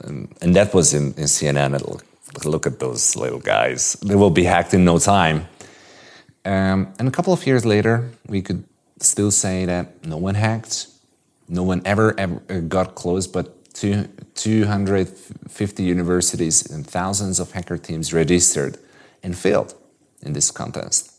And, 0.00 0.28
and 0.42 0.54
that 0.56 0.74
was 0.74 0.92
in, 0.92 1.14
in 1.14 1.24
CNN. 1.24 1.74
It'll, 1.74 2.00
look 2.44 2.66
at 2.66 2.80
those 2.80 3.14
little 3.14 3.38
guys. 3.38 3.92
They 4.02 4.16
will 4.16 4.30
be 4.30 4.42
hacked 4.42 4.74
in 4.74 4.84
no 4.84 4.98
time. 4.98 5.46
Um, 6.44 6.92
and 6.98 7.06
a 7.06 7.10
couple 7.12 7.32
of 7.32 7.46
years 7.46 7.64
later, 7.64 8.10
we 8.26 8.42
could 8.42 8.64
still 8.98 9.30
say 9.30 9.64
that 9.66 10.04
no 10.04 10.16
one 10.16 10.34
hacked, 10.34 10.88
no 11.48 11.62
one 11.62 11.80
ever, 11.84 12.12
ever 12.18 12.42
uh, 12.50 12.58
got 12.58 12.96
close, 12.96 13.28
but 13.28 13.56
250 13.74 15.82
universities 15.82 16.70
and 16.70 16.86
thousands 16.86 17.40
of 17.40 17.52
hacker 17.52 17.76
teams 17.76 18.14
registered 18.14 18.78
and 19.22 19.36
failed 19.36 19.74
in 20.22 20.32
this 20.32 20.50
contest. 20.50 21.10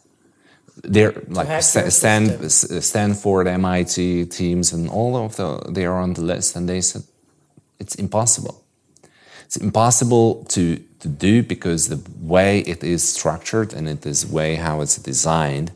They're 0.83 1.13
like 1.27 1.61
Stan, 1.61 2.49
Stanford, 2.49 3.47
MIT 3.47 4.25
teams, 4.25 4.73
and 4.73 4.89
all 4.89 5.15
of 5.15 5.37
the 5.37 5.59
they 5.69 5.85
are 5.85 5.99
on 5.99 6.13
the 6.13 6.21
list, 6.21 6.55
and 6.55 6.67
they 6.67 6.81
said 6.81 7.03
it's 7.79 7.95
impossible. 7.95 8.63
It's 9.45 9.57
impossible 9.57 10.43
to 10.49 10.77
to 10.99 11.07
do 11.07 11.43
because 11.43 11.87
the 11.87 12.01
way 12.19 12.59
it 12.59 12.83
is 12.83 13.07
structured 13.07 13.73
and 13.73 13.87
it 13.87 14.05
is 14.05 14.25
way 14.25 14.55
how 14.55 14.81
it's 14.81 14.97
designed, 14.97 15.71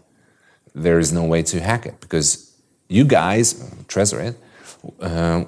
there 0.75 0.99
is 0.99 1.13
no 1.13 1.23
way 1.23 1.43
to 1.43 1.61
hack 1.61 1.85
it 1.85 2.01
because 2.01 2.53
you 2.89 3.05
guys, 3.05 3.53
Tresorit, 3.87 4.35
uh, 4.99 5.45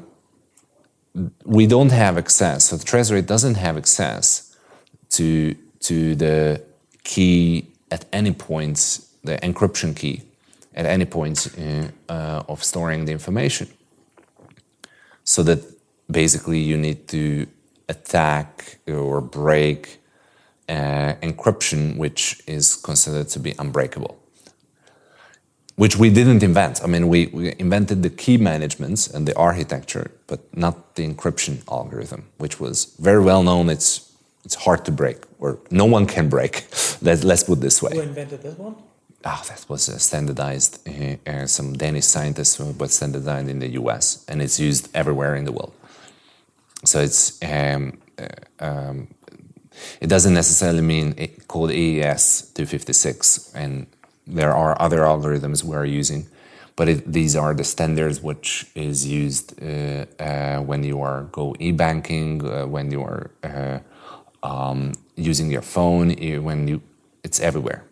we 1.46 1.68
don't 1.68 1.92
have 1.92 2.18
access. 2.18 2.66
So 2.66 2.78
the 2.78 2.86
Tresorit 2.86 3.26
doesn't 3.26 3.56
have 3.56 3.78
access 3.78 4.56
to 5.12 5.56
to 5.82 6.16
the 6.16 6.62
key 7.04 7.68
at 7.90 8.06
any 8.14 8.32
point, 8.32 9.00
the 9.24 9.38
encryption 9.38 9.96
key 9.96 10.24
at 10.74 10.86
any 10.86 11.06
point 11.06 11.48
uh, 11.58 12.12
uh, 12.12 12.44
of 12.48 12.64
storing 12.64 13.06
the 13.06 13.12
information. 13.12 13.68
So 15.24 15.44
that 15.44 15.60
basically 16.10 16.60
you 16.60 16.78
need 16.78 17.08
to 17.10 17.48
attack 17.90 18.80
or 18.88 19.22
break 19.22 20.00
uh, 20.70 21.14
encryption, 21.22 21.98
which 21.98 22.42
is 22.48 22.76
considered 22.76 23.28
to 23.30 23.40
be 23.40 23.54
unbreakable. 23.60 24.21
Which 25.82 25.98
we 25.98 26.12
didn't 26.12 26.44
invent. 26.44 26.84
I 26.84 26.88
mean, 26.88 27.08
we, 27.08 27.26
we 27.34 27.56
invented 27.58 28.04
the 28.04 28.12
key 28.12 28.38
management 28.38 29.08
and 29.16 29.28
the 29.28 29.36
architecture, 29.36 30.12
but 30.28 30.40
not 30.56 30.76
the 30.94 31.04
encryption 31.08 31.54
algorithm, 31.72 32.22
which 32.38 32.60
was 32.60 32.96
very 33.00 33.24
well 33.24 33.42
known. 33.42 33.68
It's 33.68 33.92
it's 34.46 34.54
hard 34.66 34.86
to 34.86 34.92
break, 34.92 35.18
or 35.40 35.58
no 35.72 35.86
one 35.86 36.06
can 36.06 36.30
break. 36.30 36.54
Let's 37.02 37.24
let's 37.24 37.44
put 37.44 37.62
this 37.62 37.82
way. 37.82 37.94
Who 37.96 38.02
invented 38.02 38.44
this 38.44 38.58
one? 38.60 38.76
Oh, 39.26 39.42
that 39.50 39.66
was 39.70 39.90
uh, 39.90 39.98
standardized. 39.98 40.88
Uh, 40.88 41.16
uh, 41.32 41.48
some 41.48 41.74
Danish 41.74 42.06
scientists, 42.06 42.58
but 42.82 42.92
standardized 42.92 43.50
in 43.50 43.58
the 43.58 43.72
U.S. 43.82 44.24
and 44.28 44.40
it's 44.40 44.60
used 44.60 44.88
everywhere 44.94 45.36
in 45.36 45.46
the 45.46 45.52
world. 45.52 45.74
So 46.86 47.00
it's 47.00 47.42
um, 47.42 47.98
uh, 48.20 48.66
um, 48.68 49.08
it 50.00 50.10
doesn't 50.10 50.36
necessarily 50.36 50.82
mean 50.82 51.16
it 51.18 51.48
called 51.48 51.72
AES 51.72 52.52
256, 52.54 53.54
and 53.56 53.88
there 54.28 54.54
are 54.54 54.80
other 54.82 55.00
algorithms 55.00 55.64
we 55.64 55.76
are 55.76 55.86
using, 55.86 56.28
but 56.76 56.88
it, 56.90 57.12
these 57.12 57.36
are 57.36 57.54
the 57.54 57.64
standards 57.64 58.22
which 58.22 58.68
is 58.76 59.06
used 59.06 59.62
uh, 59.62 60.06
uh, 60.20 60.60
when 60.60 60.84
you 60.84 61.02
are 61.02 61.24
go 61.32 61.56
e-banking, 61.60 62.46
uh, 62.46 62.66
when 62.66 62.92
you 62.92 63.02
are 63.02 63.32
uh, 63.44 63.80
um, 64.44 64.94
using 65.16 65.52
your 65.52 65.62
phone, 65.62 66.12
when 66.44 66.68
you 66.68 66.82
it's 67.24 67.40
everywhere. 67.40 67.84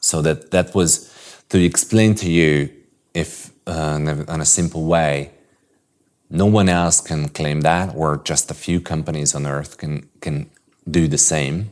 So 0.00 0.22
that 0.22 0.50
that 0.50 0.74
was 0.74 1.12
to 1.48 1.62
explain 1.62 2.14
to 2.16 2.30
you 2.30 2.70
if 3.14 3.50
uh, 3.66 3.98
in 4.28 4.40
a 4.40 4.44
simple 4.44 4.84
way 4.84 5.32
no 6.30 6.46
one 6.46 6.68
else 6.68 7.00
can 7.00 7.28
claim 7.28 7.60
that, 7.60 7.94
or 7.94 8.20
just 8.24 8.50
a 8.50 8.54
few 8.54 8.80
companies 8.80 9.34
on 9.34 9.46
Earth 9.46 9.78
can 9.78 10.08
can 10.20 10.50
do 10.90 11.08
the 11.08 11.18
same. 11.18 11.70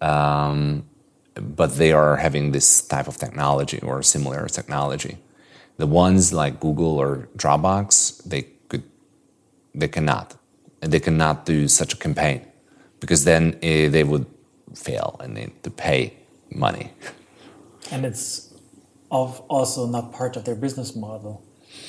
Um, 0.00 0.87
but 1.40 1.76
they 1.76 1.92
are 1.92 2.16
having 2.16 2.52
this 2.52 2.82
type 2.82 3.08
of 3.08 3.16
technology 3.16 3.80
or 3.80 4.02
similar 4.02 4.46
technology. 4.48 5.18
The 5.76 5.86
ones 5.86 6.32
like 6.32 6.60
Google 6.60 6.98
or 6.98 7.28
Dropbox, 7.36 8.24
they 8.24 8.42
could, 8.68 8.82
they 9.74 9.88
cannot, 9.88 10.36
they 10.80 11.00
cannot 11.00 11.46
do 11.46 11.68
such 11.68 11.94
a 11.94 11.96
campaign 11.96 12.46
because 13.00 13.24
then 13.24 13.54
uh, 13.56 13.88
they 13.88 14.04
would 14.04 14.26
fail 14.74 15.16
and 15.20 15.36
they 15.36 15.46
need 15.46 15.62
to 15.62 15.70
pay 15.70 16.14
money. 16.50 16.92
And 17.90 18.04
it's 18.04 18.52
of 19.10 19.40
also 19.48 19.86
not 19.86 20.12
part 20.12 20.36
of 20.36 20.44
their 20.44 20.54
business 20.54 20.94
model. 20.94 21.42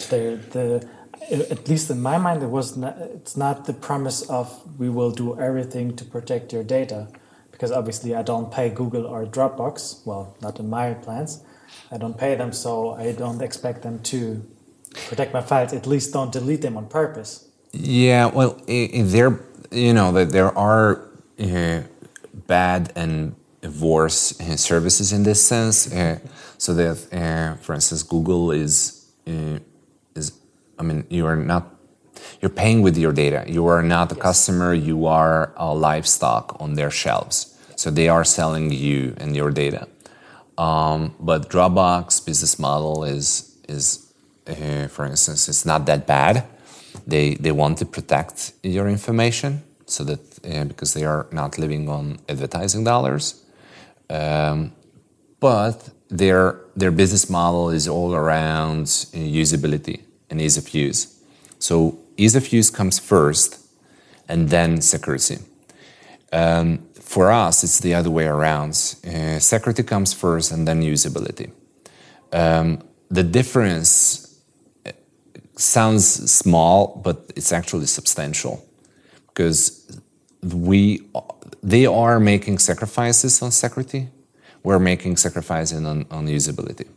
They're, 0.10 0.38
the 0.38 0.88
at 1.32 1.68
least 1.68 1.90
in 1.90 2.02
my 2.02 2.18
mind, 2.18 2.44
it 2.44 2.50
was 2.50 2.78
not, 2.78 2.98
it's 2.98 3.36
not 3.36 3.66
the 3.66 3.74
promise 3.74 4.22
of 4.30 4.48
we 4.80 4.90
will 4.90 5.12
do 5.12 5.40
everything 5.40 5.96
to 5.98 6.06
protect 6.06 6.54
your 6.54 6.64
data, 6.64 7.08
because 7.60 7.74
obviously 7.74 8.16
I 8.16 8.22
don't 8.22 8.50
pay 8.50 8.70
Google 8.70 9.06
or 9.06 9.26
Dropbox. 9.26 10.06
Well, 10.06 10.34
not 10.42 10.62
in 10.62 10.70
my 10.70 10.94
plans. 10.94 11.44
I 11.92 11.98
don't 11.98 12.18
pay 12.18 12.36
them, 12.36 12.54
so 12.54 12.92
I 12.92 13.12
don't 13.12 13.42
expect 13.42 13.82
them 13.82 14.00
to 14.04 14.42
protect 15.10 15.34
my 15.34 15.42
files. 15.42 15.74
At 15.74 15.86
least 15.86 16.14
don't 16.14 16.32
delete 16.32 16.62
them 16.62 16.78
on 16.78 16.88
purpose. 16.88 17.50
Yeah, 17.74 18.28
well, 18.28 18.58
there, 18.66 19.42
you 19.72 19.94
know, 19.94 20.14
that 20.14 20.32
there 20.32 20.58
are 20.58 21.04
uh, 21.38 21.82
bad 22.48 22.94
and 22.96 23.36
worse 23.82 24.40
uh, 24.40 24.56
services 24.56 25.12
in 25.12 25.24
this 25.24 25.46
sense. 25.46 25.92
Uh, 25.92 26.20
so 26.58 26.74
that, 26.74 27.14
uh, 27.14 27.56
for 27.62 27.74
instance, 27.76 28.04
Google 28.04 28.52
is 28.52 29.12
uh, 29.28 29.60
I 30.80 30.84
mean, 30.84 31.06
you 31.10 31.26
are 31.26 31.36
not 31.36 31.76
you're 32.42 32.50
paying 32.50 32.82
with 32.82 32.98
your 32.98 33.14
data. 33.14 33.44
You 33.48 33.68
are 33.68 33.84
not 33.84 34.12
a 34.12 34.16
yes. 34.16 34.22
customer, 34.22 34.74
you 34.74 35.06
are 35.06 35.54
a 35.58 35.74
livestock 35.74 36.58
on 36.60 36.76
their 36.76 36.92
shelves. 36.92 37.58
So 37.76 37.90
they 37.90 38.10
are 38.10 38.24
selling 38.24 38.72
you 38.72 39.14
and 39.18 39.36
your 39.36 39.52
data. 39.52 39.88
Um, 40.58 41.16
but 41.20 41.50
Dropbox 41.50 42.26
business 42.26 42.60
model 42.60 43.04
is 43.04 43.58
is 43.68 44.10
uh, 44.48 44.88
for 44.88 45.06
instance, 45.06 45.48
it's 45.48 45.66
not 45.66 45.86
that 45.86 46.06
bad. 46.06 46.44
They 47.08 47.36
they 47.36 47.52
want 47.52 47.78
to 47.78 47.86
protect 47.86 48.54
your 48.64 48.88
information 48.88 49.64
so 49.86 50.04
that 50.04 50.20
uh, 50.46 50.66
because 50.66 50.94
they 50.94 51.06
are 51.06 51.28
not 51.32 51.58
living 51.58 51.88
on 51.90 52.20
advertising 52.28 52.84
dollars. 52.84 53.44
Um, 54.10 54.74
but 55.40 55.90
their 56.10 56.60
their 56.76 56.92
business 56.92 57.30
model 57.30 57.70
is 57.70 57.88
all 57.88 58.14
around 58.14 58.84
uh, 59.14 59.18
usability 59.18 60.02
and 60.30 60.42
ease 60.42 60.58
of 60.58 60.74
use. 60.74 61.20
So 61.60 61.98
ease 62.20 62.36
of 62.36 62.52
use 62.54 62.70
comes 62.70 63.00
first 63.00 63.60
and 64.28 64.50
then 64.50 64.82
security. 64.82 65.38
Um, 66.32 66.80
for 67.02 67.32
us, 67.32 67.64
it's 67.64 67.80
the 67.80 67.96
other 67.96 68.12
way 68.12 68.26
around. 68.26 68.72
Uh, 68.72 69.40
security 69.40 69.84
comes 69.84 70.14
first 70.14 70.52
and 70.52 70.68
then 70.68 70.82
usability. 70.82 71.52
Um, 72.32 72.84
the 73.10 73.24
difference 73.24 74.40
uh, 74.86 74.92
sounds 75.56 76.06
small, 76.32 77.02
but 77.04 77.32
it's 77.36 77.52
actually 77.52 77.88
substantial 77.88 78.64
because 79.28 79.90
we 80.44 81.02
they 81.64 81.86
are 81.86 82.20
making 82.20 82.60
sacrifices 82.60 83.42
on 83.42 83.52
security. 83.52 84.08
We're 84.64 84.80
making 84.80 85.18
sacrifices 85.18 85.84
on, 85.84 86.06
on 86.12 86.28
usability, 86.28 86.88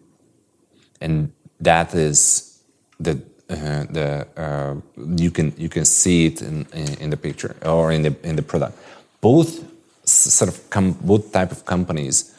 and 1.01 1.33
that 1.61 1.95
is 1.95 2.61
the 3.01 3.23
uh, 3.53 3.87
the 3.91 4.27
uh, 4.37 4.75
you 5.17 5.31
can 5.31 5.53
you 5.57 5.69
can 5.69 5.85
see 5.85 6.27
it 6.27 6.43
in, 6.43 6.67
in, 6.73 6.95
in 6.95 7.11
the 7.11 7.17
picture 7.17 7.55
or 7.65 7.93
in 7.93 8.03
the 8.03 8.15
in 8.23 8.37
the 8.37 8.43
product. 8.43 8.79
Both 9.21 9.65
sort 10.05 10.49
of 10.53 10.71
com- 10.71 10.99
both 11.01 11.33
type 11.33 11.53
of 11.53 11.65
companies 11.65 12.37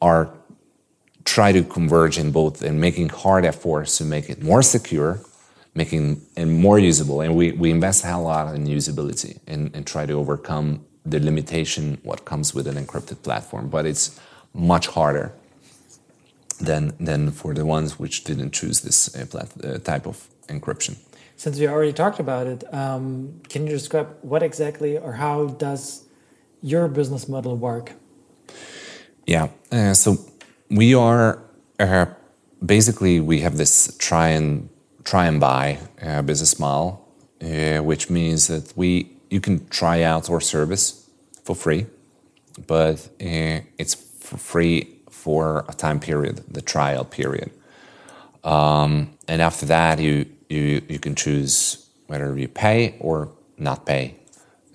are 0.00 0.30
try 1.24 1.52
to 1.52 1.62
converge 1.64 2.18
in 2.18 2.30
both 2.30 2.62
and 2.62 2.80
making 2.80 3.08
hard 3.08 3.44
efforts 3.44 3.98
to 3.98 4.04
make 4.04 4.30
it 4.30 4.42
more 4.42 4.62
secure 4.62 5.18
making 5.76 6.22
it 6.36 6.46
more 6.46 6.78
usable. 6.78 7.20
And 7.20 7.36
we, 7.36 7.52
we 7.52 7.70
invest 7.70 8.04
a 8.04 8.16
lot 8.16 8.54
in 8.54 8.66
usability 8.66 9.38
and, 9.46 9.70
and 9.74 9.86
try 9.86 10.06
to 10.06 10.14
overcome 10.14 10.84
the 11.04 11.20
limitation 11.20 11.98
what 12.02 12.24
comes 12.24 12.54
with 12.54 12.66
an 12.66 12.76
encrypted 12.82 13.22
platform. 13.22 13.68
But 13.68 13.86
it's 13.86 14.18
much 14.54 14.86
harder 14.88 15.32
than, 16.58 16.94
than 16.98 17.30
for 17.30 17.52
the 17.52 17.66
ones 17.66 17.98
which 17.98 18.24
didn't 18.24 18.52
choose 18.52 18.80
this 18.80 19.14
uh, 19.14 19.26
plat, 19.26 19.50
uh, 19.62 19.78
type 19.78 20.06
of 20.06 20.26
encryption. 20.48 20.96
Since 21.36 21.58
we 21.58 21.68
already 21.68 21.92
talked 21.92 22.18
about 22.18 22.46
it, 22.46 22.64
um, 22.72 23.40
can 23.48 23.66
you 23.66 23.72
describe 23.72 24.16
what 24.22 24.42
exactly 24.42 24.96
or 24.96 25.12
how 25.12 25.48
does 25.48 26.06
your 26.62 26.88
business 26.88 27.28
model 27.28 27.56
work? 27.56 27.92
Yeah, 29.26 29.48
uh, 29.70 29.94
so 29.94 30.16
we 30.70 30.94
are 30.94 31.42
uh, 31.78 32.06
basically 32.64 33.20
we 33.20 33.40
have 33.40 33.56
this 33.56 33.96
try 33.98 34.28
and 34.28 34.68
try 35.04 35.26
and 35.26 35.40
buy 35.40 35.78
uh, 36.02 36.22
business 36.22 36.58
model, 36.58 37.06
uh, 37.42 37.78
which 37.78 38.08
means 38.08 38.46
that 38.48 38.72
we 38.76 39.10
you 39.30 39.40
can 39.40 39.66
try 39.68 40.02
out 40.02 40.30
our 40.30 40.40
service 40.40 41.08
for 41.42 41.54
free, 41.54 41.86
but 42.66 43.08
uh, 43.20 43.60
it's 43.78 43.94
for 43.94 44.38
free 44.38 45.00
for 45.10 45.64
a 45.68 45.72
time 45.74 46.00
period, 46.00 46.42
the 46.48 46.62
trial 46.62 47.04
period, 47.04 47.50
um, 48.44 49.10
and 49.28 49.42
after 49.42 49.66
that 49.66 49.98
you 49.98 50.26
you 50.48 50.82
you 50.88 50.98
can 50.98 51.14
choose 51.14 51.86
whether 52.06 52.36
you 52.38 52.48
pay 52.48 52.96
or 53.00 53.28
not 53.58 53.86
pay 53.86 54.14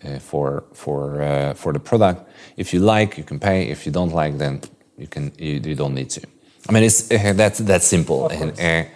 uh, 0.03 0.19
for 0.19 0.63
for 0.73 1.21
uh, 1.21 1.53
for 1.53 1.73
the 1.73 1.79
product. 1.79 2.29
If 2.57 2.73
you 2.73 2.79
like, 2.79 3.17
you 3.17 3.23
can 3.23 3.39
pay. 3.39 3.69
If 3.69 3.85
you 3.85 3.91
don't 3.91 4.11
like, 4.11 4.37
then 4.37 4.61
you 4.97 5.07
can 5.07 5.31
you, 5.37 5.61
you 5.63 5.75
don't 5.75 5.93
need 5.93 6.09
to. 6.11 6.21
I 6.69 6.71
mean, 6.73 6.83
it's 6.83 7.11
uh, 7.11 7.33
that's 7.35 7.59
that's 7.59 7.85
simple. 7.85 8.27
And, 8.29 8.59
uh, 8.59 8.89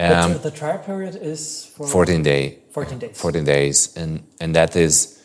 um, 0.00 0.38
the 0.38 0.50
trial 0.50 0.78
period 0.78 1.16
is 1.16 1.66
for 1.76 1.86
14 1.86 2.22
day 2.22 2.58
14 2.70 2.98
days 2.98 3.20
14 3.20 3.44
days 3.44 3.96
and 3.96 4.22
and 4.40 4.54
that 4.54 4.74
is 4.74 5.22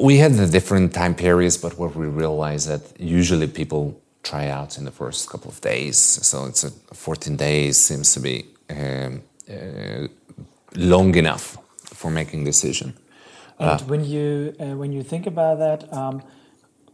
we 0.00 0.18
had 0.18 0.34
the 0.34 0.46
different 0.46 0.94
time 0.94 1.14
periods 1.14 1.56
but 1.56 1.76
what 1.78 1.96
we 1.96 2.06
realized 2.06 2.68
that 2.68 2.82
usually 3.00 3.48
people 3.48 4.00
try 4.22 4.48
out 4.48 4.78
in 4.78 4.84
the 4.84 4.92
first 4.92 5.28
couple 5.28 5.50
of 5.50 5.60
days 5.60 5.96
so 5.98 6.46
it's 6.46 6.62
a 6.62 6.70
14 6.94 7.36
days 7.36 7.76
seems 7.76 8.14
to 8.14 8.20
be 8.20 8.46
um, 8.70 8.76
uh, 8.76 9.10
long 10.74 11.14
enough 11.14 11.56
for 11.94 12.10
making 12.10 12.44
decision 12.44 12.94
and 13.58 13.80
uh, 13.80 13.84
when 13.84 14.04
you 14.04 14.54
uh, 14.60 14.76
when 14.76 14.92
you 14.92 15.02
think 15.02 15.26
about 15.26 15.58
that 15.58 15.92
um, 15.92 16.22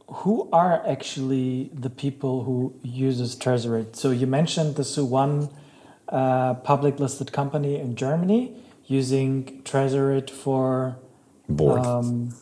who 0.07 0.49
are 0.53 0.87
actually 0.87 1.71
the 1.73 1.91
people 1.91 2.45
who 2.45 2.75
uses 2.83 3.35
Tresorit? 3.35 3.97
So 3.97 4.11
you 4.11 4.27
mentioned 4.27 4.77
the 4.77 4.83
Su1 4.83 5.53
uh, 6.09 6.55
public 6.55 7.01
listed 7.01 7.33
company 7.33 7.77
in 7.77 7.97
Germany 7.97 8.55
using 8.87 9.63
Tresorit 9.63 10.31
for 10.31 10.99
board. 11.49 11.85
Um, 11.85 12.35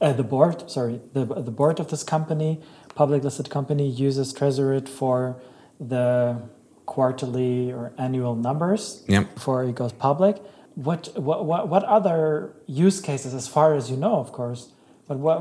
uh, 0.00 0.12
the 0.12 0.24
board, 0.24 0.70
sorry, 0.70 1.00
the, 1.14 1.24
the 1.24 1.50
board 1.50 1.80
of 1.80 1.88
this 1.88 2.02
company, 2.02 2.60
public 2.94 3.24
listed 3.24 3.48
company, 3.48 3.88
uses 3.88 4.34
Tresorit 4.34 4.88
for 4.88 5.40
the 5.80 6.42
quarterly 6.86 7.72
or 7.72 7.92
annual 7.98 8.34
numbers 8.34 9.04
yep. 9.08 9.34
before 9.34 9.64
it 9.64 9.74
goes 9.74 9.92
public. 9.92 10.36
What, 10.74 11.08
what, 11.16 11.44
what, 11.44 11.68
what 11.68 11.84
other 11.84 12.52
use 12.66 13.00
cases, 13.00 13.34
as 13.34 13.48
far 13.48 13.74
as 13.74 13.90
you 13.90 13.96
know, 13.96 14.16
of 14.16 14.32
course, 14.32 14.70
but 15.08 15.18
what, 15.18 15.38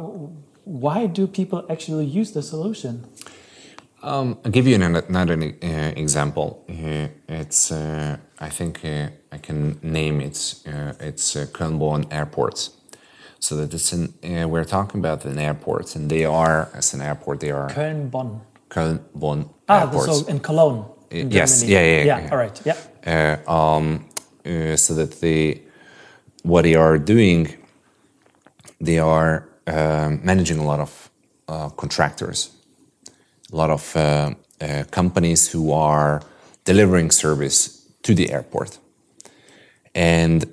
why 0.65 1.05
do 1.05 1.27
people 1.27 1.65
actually 1.69 2.05
use 2.05 2.31
the 2.31 2.41
solution? 2.41 3.05
Um, 4.05 4.37
I'll 4.45 4.51
give 4.51 4.67
you 4.67 4.75
another 4.75 5.55
uh, 5.63 5.67
example. 5.95 6.63
Uh, 6.69 7.07
it's 7.27 7.71
uh, 7.71 8.17
I 8.39 8.49
think 8.49 8.85
uh, 8.85 9.07
I 9.31 9.37
can 9.39 9.79
name 9.81 10.21
it. 10.21 10.55
Uh, 10.67 10.93
it's 10.99 11.35
uh, 11.35 11.47
Köln-Bonn 11.51 12.05
airports. 12.11 12.71
So 13.39 13.57
that 13.57 13.73
it's 13.73 13.91
an, 13.93 14.13
we're 14.49 14.63
talking 14.63 14.99
about 14.99 15.25
an 15.25 15.37
airport, 15.37 15.95
and 15.95 16.09
they 16.09 16.25
are 16.25 16.69
as 16.73 16.93
an 16.93 17.01
airport 17.01 17.39
they 17.39 17.51
are 17.51 17.69
Köln-Bonn. 17.69 18.41
Köln-Bonn 18.69 19.49
ah, 19.69 19.81
airports. 19.81 20.19
so 20.19 20.27
in 20.27 20.39
Cologne. 20.39 20.85
Yes, 21.15 21.63
yeah, 21.63 21.81
yeah, 21.81 22.03
yeah, 22.03 22.19
yeah, 22.19 22.29
All 22.31 22.37
right, 22.37 22.61
yeah. 22.65 23.39
Um, 23.47 24.05
so 24.75 24.93
that 24.93 25.19
they 25.21 25.61
what 26.43 26.63
they 26.63 26.75
are 26.75 26.97
doing, 26.97 27.55
they 28.79 28.99
are 28.99 29.47
managing 29.67 30.59
a 30.59 30.65
lot 30.65 30.79
of 30.79 31.75
contractors 31.77 32.55
a 33.51 33.55
lot 33.55 33.69
of 33.69 33.95
uh, 33.95 34.33
uh, 34.61 34.83
companies 34.91 35.51
who 35.51 35.71
are 35.71 36.21
delivering 36.63 37.11
service 37.11 37.87
to 38.03 38.13
the 38.13 38.31
airport. 38.31 38.79
And 39.93 40.45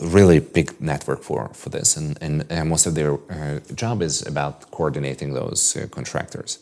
really 0.00 0.40
big 0.40 0.80
network 0.80 1.22
for, 1.22 1.48
for 1.54 1.70
this. 1.70 1.96
And, 1.96 2.18
and, 2.20 2.44
and 2.50 2.68
most 2.68 2.86
of 2.86 2.94
their 2.94 3.14
uh, 3.14 3.60
job 3.74 4.02
is 4.02 4.26
about 4.26 4.70
coordinating 4.70 5.32
those 5.32 5.76
uh, 5.76 5.86
contractors. 5.90 6.58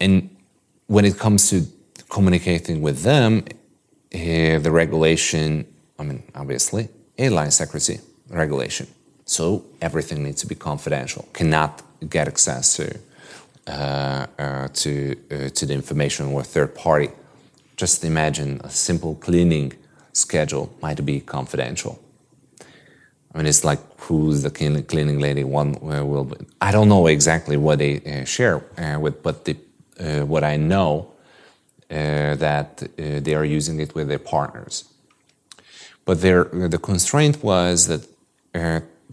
And 0.00 0.35
when 0.86 1.04
it 1.04 1.18
comes 1.18 1.50
to 1.50 1.66
communicating 2.08 2.82
with 2.82 3.02
them, 3.02 3.44
uh, 4.14 4.58
the 4.58 4.70
regulation, 4.70 5.66
I 5.98 6.02
mean, 6.04 6.22
obviously, 6.34 6.88
airline 7.18 7.50
secrecy 7.50 8.00
regulation. 8.30 8.86
So 9.24 9.64
everything 9.80 10.22
needs 10.22 10.40
to 10.42 10.46
be 10.46 10.54
confidential, 10.54 11.28
cannot 11.32 11.82
get 12.08 12.28
access 12.28 12.76
to 12.76 12.98
uh, 13.66 14.26
uh, 14.38 14.68
to, 14.72 15.16
uh, 15.32 15.48
to 15.48 15.66
the 15.66 15.74
information 15.74 16.26
or 16.26 16.44
third 16.44 16.72
party. 16.72 17.08
Just 17.76 18.04
imagine 18.04 18.60
a 18.62 18.70
simple 18.70 19.16
cleaning 19.16 19.72
schedule 20.12 20.72
might 20.80 21.04
be 21.04 21.18
confidential. 21.18 22.00
I 23.34 23.38
mean, 23.38 23.46
it's 23.46 23.64
like 23.64 23.80
who's 23.98 24.44
the 24.44 24.50
cleaning 24.50 25.18
lady? 25.18 25.42
One 25.42 25.72
will. 25.80 26.24
Be, 26.24 26.36
I 26.60 26.70
don't 26.70 26.88
know 26.88 27.08
exactly 27.08 27.56
what 27.56 27.80
they 27.80 28.00
uh, 28.02 28.24
share 28.24 28.62
uh, 28.78 29.00
with, 29.00 29.20
but 29.24 29.44
the, 29.44 29.54
uh, 29.54 29.56
what 29.98 30.44
I 30.44 30.56
know 30.56 31.10
that 31.88 32.88
they 32.96 33.34
are 33.34 33.44
using 33.44 33.80
it 33.80 33.94
with 33.94 34.08
their 34.08 34.18
partners. 34.18 34.84
But 36.04 36.20
their 36.20 36.44
the 36.44 36.78
constraint 36.78 37.42
was 37.42 37.86
that 37.86 38.06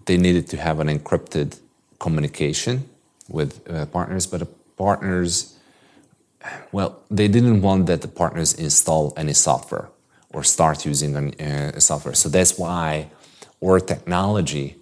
they 0.05 0.17
needed 0.17 0.47
to 0.49 0.57
have 0.57 0.79
an 0.79 0.87
encrypted 0.87 1.59
communication 1.99 2.89
with 3.29 3.51
uh, 3.69 3.85
partners, 3.87 4.27
but 4.27 4.39
the 4.39 4.49
partners, 4.77 5.57
well, 6.71 7.01
they 7.09 7.27
didn't 7.27 7.61
want 7.61 7.85
that 7.85 8.01
the 8.01 8.07
partners 8.07 8.53
install 8.53 9.13
any 9.15 9.33
software 9.33 9.89
or 10.33 10.43
start 10.43 10.85
using 10.85 11.15
a 11.15 11.75
uh, 11.75 11.79
software. 11.79 12.15
So 12.15 12.27
that's 12.29 12.57
why 12.57 13.09
our 13.63 13.79
technology, 13.79 14.75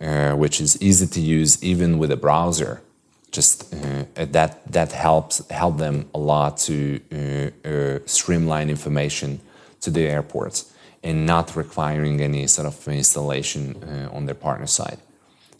uh, 0.00 0.32
which 0.34 0.60
is 0.60 0.80
easy 0.80 1.06
to 1.06 1.20
use 1.20 1.62
even 1.62 1.98
with 1.98 2.10
a 2.12 2.16
browser, 2.16 2.82
just 3.30 3.72
uh, 3.74 4.04
that 4.14 4.70
that 4.72 4.92
helps 4.92 5.48
help 5.50 5.78
them 5.78 6.08
a 6.14 6.18
lot 6.18 6.58
to 6.58 7.00
uh, 7.12 7.68
uh, 7.68 7.98
streamline 8.06 8.70
information 8.70 9.40
to 9.80 9.90
the 9.90 10.06
airports 10.06 10.72
and 11.02 11.24
not 11.26 11.56
requiring 11.56 12.20
any 12.20 12.46
sort 12.46 12.66
of 12.66 12.88
installation 12.88 14.08
on 14.12 14.26
their 14.26 14.34
partner 14.34 14.66
side 14.66 14.98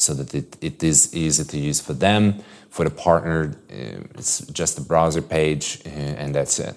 so 0.01 0.15
that 0.15 0.35
it, 0.35 0.57
it 0.61 0.83
is 0.83 1.15
easy 1.15 1.45
to 1.45 1.59
use 1.59 1.81
for 1.81 1.93
them. 1.93 2.43
For 2.71 2.85
the 2.85 2.91
partner, 2.91 3.55
uh, 3.71 4.19
it's 4.19 4.41
just 4.47 4.79
a 4.79 4.81
browser 4.81 5.23
page 5.23 5.81
uh, 5.85 5.91
and 5.91 6.35
that's 6.35 6.59
it. 6.59 6.75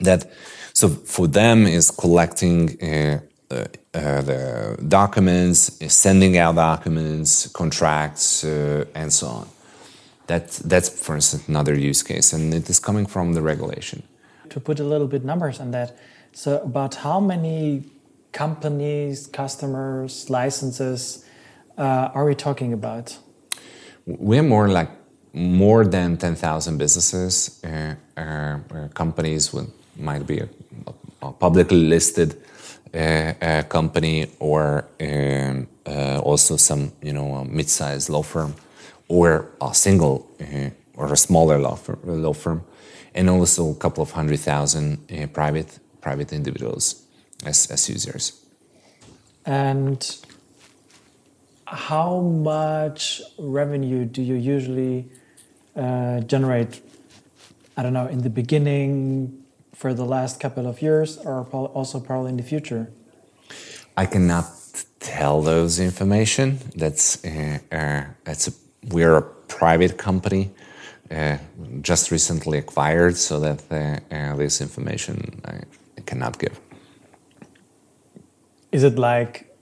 That 0.00 0.30
so 0.72 0.88
for 0.88 1.26
them 1.26 1.66
is 1.66 1.90
collecting 1.90 2.80
uh, 2.82 3.20
uh, 3.50 3.64
uh 3.94 4.22
the 4.22 4.76
documents, 4.88 5.58
sending 5.92 6.38
out 6.38 6.54
documents, 6.54 7.48
contracts, 7.48 8.44
uh, 8.44 8.84
and 8.94 9.12
so 9.12 9.26
on. 9.26 9.48
That 10.32 10.48
that's 10.72 10.88
for 10.88 11.14
instance 11.14 11.48
another 11.48 11.74
use 11.90 12.02
case, 12.02 12.32
and 12.36 12.54
it 12.54 12.70
is 12.70 12.80
coming 12.80 13.06
from 13.14 13.34
the 13.34 13.42
regulation. 13.42 14.02
To 14.48 14.60
put 14.60 14.80
a 14.80 14.84
little 14.92 15.06
bit 15.06 15.24
numbers 15.24 15.60
on 15.60 15.70
that, 15.72 15.90
so 16.32 16.50
about 16.62 16.94
how 16.94 17.20
many 17.20 17.84
companies, 18.32 19.26
customers, 19.26 20.30
licenses 20.30 21.24
uh, 21.76 22.16
are 22.16 22.24
we 22.24 22.34
talking 22.34 22.72
about? 22.72 23.18
We're 24.06 24.48
more 24.54 24.68
like 24.68 24.90
more 25.34 25.84
than 25.84 26.16
10,000 26.16 26.78
businesses, 26.78 27.62
uh, 27.64 27.94
uh, 28.16 28.88
companies 28.94 29.52
with 29.52 29.70
might 29.96 30.26
be 30.26 30.38
a, 30.38 30.48
a 31.22 31.32
publicly 31.32 31.84
listed 31.88 32.36
uh, 32.94 33.62
company 33.68 34.30
or 34.38 34.86
um, 35.00 35.66
uh, 35.86 36.18
also 36.20 36.56
some 36.56 36.92
you 37.02 37.12
know 37.12 37.34
a 37.34 37.44
mid-sized 37.44 38.08
law 38.08 38.22
firm, 38.22 38.54
or 39.12 39.50
a 39.60 39.74
single 39.74 40.26
uh, 40.40 40.70
or 40.96 41.12
a 41.12 41.16
smaller 41.16 41.58
law 41.58 41.76
firm, 41.76 42.00
law 42.04 42.32
firm, 42.32 42.62
and 43.14 43.28
also 43.28 43.70
a 43.70 43.74
couple 43.74 44.02
of 44.02 44.10
hundred 44.12 44.40
thousand 44.40 44.86
uh, 45.10 45.26
private 45.26 45.78
private 46.00 46.32
individuals 46.32 47.02
as, 47.44 47.70
as 47.70 47.88
users. 47.88 48.32
And 49.44 50.00
how 51.66 52.20
much 52.20 53.20
revenue 53.38 54.04
do 54.06 54.22
you 54.22 54.34
usually 54.34 55.08
uh, 55.76 56.20
generate? 56.20 56.80
I 57.76 57.82
don't 57.82 57.92
know, 57.92 58.06
in 58.06 58.22
the 58.22 58.30
beginning, 58.30 59.42
for 59.74 59.94
the 59.94 60.04
last 60.04 60.40
couple 60.40 60.66
of 60.66 60.80
years, 60.80 61.18
or 61.18 61.44
also 61.74 62.00
probably 62.00 62.30
in 62.30 62.36
the 62.36 62.48
future? 62.54 62.90
I 63.96 64.06
cannot 64.06 64.46
tell 65.00 65.42
those 65.42 65.78
information. 65.80 66.58
That's 66.76 67.24
uh, 67.24 67.58
uh, 67.70 68.04
that's 68.24 68.48
a, 68.48 68.52
we're 68.90 69.16
a 69.16 69.22
private 69.22 69.96
company, 69.96 70.50
uh, 71.10 71.38
just 71.80 72.10
recently 72.10 72.58
acquired, 72.58 73.16
so 73.16 73.40
that 73.40 73.62
uh, 73.70 74.14
uh, 74.14 74.36
this 74.36 74.60
information 74.60 75.40
I, 75.44 75.60
I 75.98 76.00
cannot 76.04 76.38
give. 76.38 76.58
Is 78.72 78.82
it 78.82 78.98
like 78.98 79.54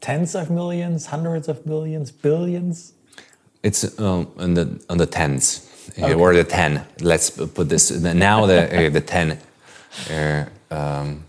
tens 0.00 0.34
of 0.34 0.50
millions, 0.50 1.06
hundreds 1.06 1.48
of 1.48 1.66
millions, 1.66 2.10
billions? 2.10 2.94
It's 3.62 3.98
um, 4.00 4.28
on 4.38 4.54
the 4.54 4.84
on 4.88 4.98
the 4.98 5.06
tens 5.06 5.68
okay. 5.98 6.14
or 6.14 6.34
the 6.34 6.44
ten. 6.44 6.84
Let's 7.00 7.30
put 7.30 7.68
this 7.68 7.90
now 7.90 8.46
the 8.46 8.86
uh, 8.86 8.90
the 8.90 9.00
ten. 9.00 9.38
Uh, 10.10 10.46
um, 10.70 11.24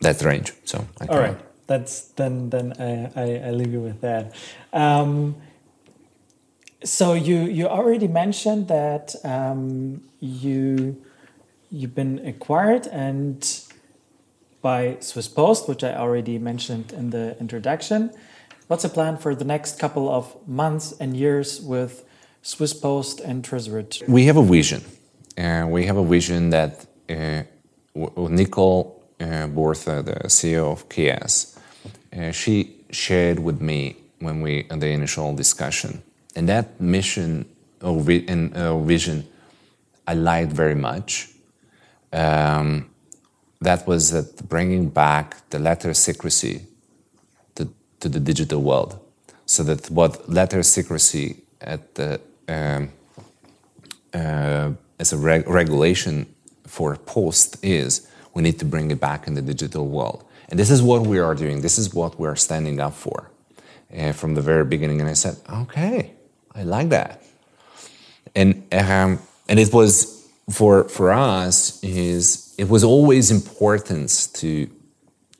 that 0.00 0.22
range. 0.22 0.52
So 0.64 0.86
all 1.08 1.18
right, 1.18 1.38
that's 1.72 1.94
then 2.20 2.50
then 2.50 2.66
I, 2.78 2.90
I, 3.24 3.26
I 3.48 3.50
leave 3.50 3.72
you 3.72 3.80
with 3.80 4.00
that. 4.02 4.24
Um, 4.72 5.36
so 6.84 7.14
you 7.14 7.38
you 7.58 7.66
already 7.66 8.08
mentioned 8.08 8.68
that 8.68 9.14
um, 9.24 10.02
you 10.20 10.96
you've 11.70 11.94
been 11.94 12.18
acquired 12.26 12.86
and 12.88 13.38
by 14.60 14.96
Swiss 15.00 15.28
Post, 15.28 15.68
which 15.68 15.82
I 15.82 15.92
already 15.94 16.38
mentioned 16.38 16.92
in 16.92 17.10
the 17.10 17.36
introduction. 17.40 18.10
What's 18.68 18.84
the 18.84 18.88
plan 18.98 19.16
for 19.16 19.34
the 19.34 19.44
next 19.44 19.78
couple 19.78 20.08
of 20.08 20.24
months 20.46 20.94
and 21.00 21.16
years 21.16 21.60
with 21.60 22.04
Swiss 22.42 22.74
Post 22.74 23.20
and 23.20 23.42
Tresorit? 23.42 24.06
We 24.08 24.26
have 24.26 24.36
a 24.36 24.46
vision. 24.56 24.82
Uh, 25.36 25.66
we 25.68 25.86
have 25.86 25.96
a 25.96 26.04
vision 26.04 26.50
that 26.50 26.86
uh, 27.10 27.42
Nicole 28.28 29.02
uh, 29.20 29.46
Burth, 29.48 29.84
the 29.84 30.28
CEO 30.28 30.72
of 30.72 30.88
KS, 30.88 31.51
she 32.32 32.76
shared 32.90 33.38
with 33.38 33.60
me 33.60 33.96
when 34.20 34.40
we 34.42 34.66
in 34.70 34.78
the 34.78 34.88
initial 34.88 35.34
discussion, 35.34 36.02
and 36.36 36.48
that 36.48 36.80
mission 36.80 37.44
or 37.80 38.00
vi- 38.00 38.24
and, 38.28 38.54
uh, 38.54 38.78
vision 38.78 39.26
I 40.06 40.14
liked 40.14 40.52
very 40.52 40.74
much. 40.74 41.28
Um, 42.12 42.90
that 43.60 43.86
was 43.86 44.10
that 44.10 44.48
bringing 44.48 44.88
back 44.88 45.48
the 45.50 45.58
letter 45.58 45.94
secrecy 45.94 46.66
to, 47.54 47.68
to 48.00 48.08
the 48.08 48.20
digital 48.20 48.60
world. 48.60 48.98
So 49.46 49.62
that 49.62 49.90
what 49.90 50.28
letter 50.28 50.62
secrecy 50.62 51.36
at 51.60 51.94
the, 51.94 52.20
um, 52.48 52.90
uh, 54.12 54.72
as 54.98 55.12
a 55.12 55.16
reg- 55.16 55.48
regulation 55.48 56.26
for 56.66 56.96
post 56.96 57.56
is, 57.62 58.08
we 58.34 58.42
need 58.42 58.58
to 58.58 58.64
bring 58.64 58.90
it 58.90 59.00
back 59.00 59.26
in 59.26 59.34
the 59.34 59.42
digital 59.42 59.86
world. 59.86 60.24
And 60.52 60.58
this 60.58 60.70
is 60.70 60.82
what 60.82 61.06
we 61.06 61.18
are 61.18 61.34
doing. 61.34 61.62
This 61.62 61.78
is 61.78 61.94
what 61.94 62.20
we're 62.20 62.36
standing 62.36 62.78
up 62.78 62.92
for 62.92 63.30
uh, 63.96 64.12
from 64.12 64.34
the 64.34 64.42
very 64.42 64.66
beginning. 64.66 65.00
And 65.00 65.08
I 65.08 65.14
said, 65.14 65.36
okay, 65.48 66.12
I 66.54 66.62
like 66.64 66.90
that. 66.90 67.24
And, 68.34 68.62
um, 68.70 69.18
and 69.48 69.58
it 69.58 69.72
was 69.72 70.28
for, 70.50 70.84
for 70.90 71.10
us 71.10 71.82
is 71.82 72.54
it 72.58 72.68
was 72.68 72.84
always 72.84 73.30
important 73.30 74.28
to, 74.34 74.68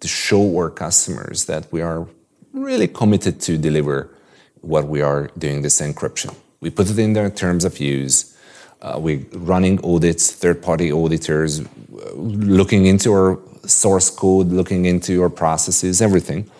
to 0.00 0.08
show 0.08 0.56
our 0.56 0.70
customers 0.70 1.44
that 1.44 1.70
we 1.70 1.82
are 1.82 2.08
really 2.54 2.88
committed 2.88 3.38
to 3.42 3.58
deliver 3.58 4.16
what 4.62 4.88
we 4.88 5.02
are 5.02 5.30
doing 5.36 5.60
this 5.60 5.82
encryption. 5.82 6.34
We 6.60 6.70
put 6.70 6.88
it 6.88 6.98
in 6.98 7.12
their 7.12 7.28
terms 7.28 7.66
of 7.66 7.78
use. 7.78 8.34
Uh, 8.80 8.98
we're 8.98 9.26
running 9.34 9.78
audits, 9.84 10.32
third-party 10.32 10.90
auditors, 10.90 11.60
uh, 11.60 11.66
looking 12.14 12.86
into 12.86 13.12
our 13.12 13.38
source 13.66 14.10
code, 14.10 14.48
looking 14.48 14.86
into 14.86 15.12
your 15.12 15.30
processes, 15.30 16.00
everything, 16.00 16.50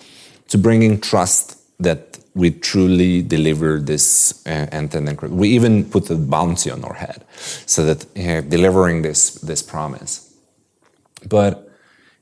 to 0.49 0.59
bringing 0.59 1.01
trust 1.01 1.59
that 1.79 2.19
we 2.35 2.51
truly 2.51 3.23
deliver 3.23 3.79
this 3.79 4.43
uh, 4.47 4.67
end-to-end 4.73 5.09
encryption. 5.09 5.31
We 5.31 5.49
even 5.51 5.85
put 5.85 6.11
a 6.11 6.17
bounty 6.17 6.71
on 6.71 6.83
our 6.85 6.95
head, 6.95 7.25
so 7.67 7.85
that 7.85 8.07
uh, 8.17 8.41
delivering 8.49 9.03
this 9.03 9.35
this 9.35 9.63
promise 9.63 10.33
but 11.29 11.69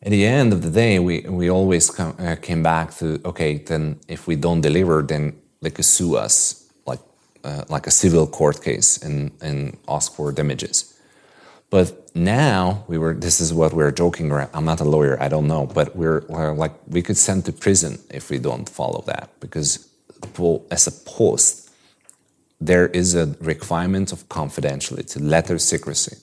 at 0.03 0.11
the 0.11 0.27
end 0.27 0.53
of 0.53 0.63
the 0.63 0.71
day, 0.71 0.99
we, 0.99 1.21
we 1.21 1.51
always 1.51 1.91
come, 1.91 2.15
uh, 2.19 2.37
came 2.37 2.63
back 2.63 2.95
to 2.97 3.21
okay, 3.25 3.59
then 3.59 4.01
if 4.09 4.27
we 4.27 4.37
don't 4.37 4.61
deliver, 4.61 5.03
then 5.03 5.39
they 5.61 5.71
could 5.71 5.85
sue 5.85 6.17
us 6.17 6.71
like 6.87 7.01
uh, 7.45 7.65
like 7.69 7.87
a 7.87 7.91
civil 7.91 8.27
court 8.27 8.63
case 8.63 9.03
and, 9.03 9.31
and 9.41 9.77
ask 9.89 10.15
for 10.15 10.33
damages. 10.33 10.99
But 11.71 12.15
now 12.17 12.85
we 12.89 12.99
were. 12.99 13.15
This 13.15 13.41
is 13.41 13.55
what 13.55 13.73
we're 13.73 13.93
joking 13.93 14.31
around. 14.33 14.51
I'm 14.53 14.65
not 14.65 14.81
a 14.81 14.85
lawyer. 14.85 15.17
I 15.23 15.29
don't 15.29 15.47
know, 15.47 15.67
but 15.67 15.95
we're, 15.95 16.25
we're 16.29 16.53
like 16.53 16.73
we 16.89 17.01
could 17.01 17.17
send 17.17 17.45
to 17.45 17.53
prison 17.53 17.99
if 18.11 18.29
we 18.29 18.39
don't 18.39 18.69
follow 18.69 19.03
that 19.07 19.31
because 19.39 19.89
as 20.71 20.87
a 20.87 20.93
post, 20.93 21.71
there 22.61 22.89
is 22.89 23.15
a 23.15 23.27
requirement 23.41 24.13
of 24.13 24.29
confidentiality, 24.29 25.17
letter 25.21 25.59
secrecy, 25.59 26.17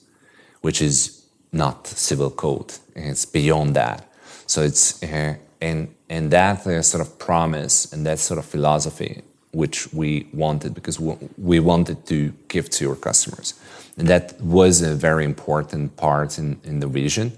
which 0.62 0.82
is 0.82 1.26
not 1.54 1.88
civil 1.88 2.30
code. 2.30 2.74
It's 2.96 3.26
beyond 3.26 3.76
that. 3.76 4.06
So 4.48 4.62
it's 4.62 5.02
uh, 5.02 5.36
and 5.62 5.96
and 6.10 6.32
that 6.32 6.68
uh, 6.68 6.82
sort 6.82 7.02
of 7.02 7.18
promise 7.18 7.92
and 7.94 8.06
that 8.06 8.20
sort 8.20 8.38
of 8.38 8.46
philosophy 8.46 9.22
which 9.52 9.92
we 9.94 10.28
wanted 10.34 10.74
because 10.76 11.00
we 11.38 11.60
wanted 11.60 12.06
to 12.06 12.32
give 12.48 12.70
to 12.70 12.90
our 12.90 12.96
customers, 12.96 13.56
and 13.98 14.08
that 14.08 14.40
was 14.42 14.82
a 14.82 14.96
very 14.96 15.26
important 15.26 15.96
part 15.96 16.38
in 16.38 16.60
in 16.64 16.80
the 16.80 16.88
vision. 16.88 17.32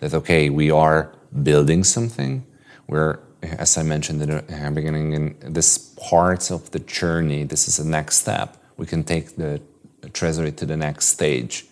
That 0.00 0.14
okay, 0.14 0.48
we 0.50 0.70
are 0.70 1.12
building 1.42 1.84
something. 1.84 2.44
We're 2.86 3.18
as 3.42 3.78
I 3.78 3.82
mentioned 3.82 4.22
in 4.22 4.28
the 4.30 4.70
beginning, 4.74 5.12
in 5.12 5.52
this 5.52 5.78
part 6.10 6.50
of 6.50 6.70
the 6.70 6.80
journey, 6.80 7.44
this 7.44 7.68
is 7.68 7.76
the 7.76 7.84
next 7.84 8.16
step. 8.16 8.56
We 8.76 8.86
can 8.86 9.04
take 9.04 9.36
the 9.36 9.60
Tresorit 10.02 10.56
to 10.56 10.66
the 10.66 10.76
next 10.76 11.06
stage 11.06 11.66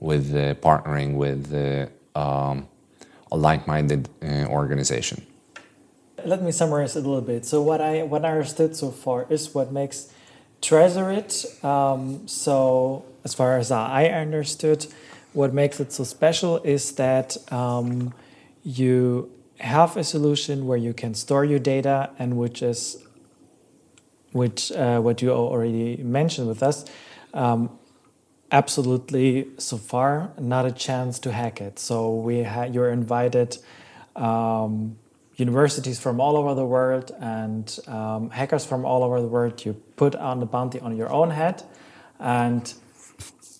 with 0.00 0.34
uh, 0.34 0.54
partnering 0.54 1.14
with 1.14 1.52
uh, 1.54 2.18
um, 2.18 2.68
a 3.30 3.36
like-minded 3.36 4.08
uh, 4.22 4.46
organization. 4.46 5.24
Let 6.24 6.42
me 6.42 6.52
summarize 6.52 6.96
a 6.96 7.00
little 7.00 7.20
bit. 7.20 7.44
So 7.44 7.62
what 7.62 7.80
I 7.80 8.02
what 8.02 8.24
I 8.24 8.30
understood 8.30 8.76
so 8.76 8.90
far 8.90 9.26
is 9.28 9.54
what 9.54 9.72
makes 9.72 10.11
Tresorit 10.62 11.62
um, 11.64 12.26
so 12.26 13.04
as 13.24 13.34
far 13.34 13.58
as 13.58 13.70
I 13.70 14.06
understood, 14.06 14.86
what 15.32 15.52
makes 15.52 15.80
it 15.80 15.92
so 15.92 16.04
special 16.04 16.58
is 16.62 16.92
that 16.92 17.36
um, 17.52 18.14
you 18.64 19.30
have 19.58 19.96
a 19.96 20.04
solution 20.04 20.66
where 20.66 20.78
you 20.78 20.92
can 20.92 21.14
store 21.14 21.44
your 21.44 21.58
data 21.58 22.10
and 22.18 22.36
which 22.36 22.62
is 22.62 23.02
which 24.32 24.72
uh, 24.72 24.98
what 25.00 25.20
you 25.20 25.30
already 25.30 25.96
mentioned 25.98 26.48
with 26.48 26.62
us 26.62 26.84
um, 27.34 27.70
absolutely 28.50 29.48
so 29.58 29.76
far 29.76 30.32
not 30.38 30.66
a 30.66 30.72
chance 30.72 31.18
to 31.20 31.32
hack 31.32 31.60
it. 31.60 31.78
So 31.78 32.14
we 32.14 32.42
ha- 32.42 32.64
you're 32.64 32.90
invited 32.90 33.58
um, 34.16 34.98
universities 35.46 35.98
from 36.04 36.20
all 36.24 36.34
over 36.40 36.52
the 36.62 36.68
world 36.76 37.06
and 37.20 37.66
um, 37.96 38.30
hackers 38.38 38.64
from 38.70 38.80
all 38.90 39.02
over 39.06 39.20
the 39.26 39.32
world 39.36 39.54
you 39.64 39.72
put 40.02 40.14
on 40.28 40.34
the 40.42 40.46
bounty 40.56 40.78
on 40.86 40.92
your 41.00 41.10
own 41.20 41.30
head 41.30 41.56
and 42.18 42.64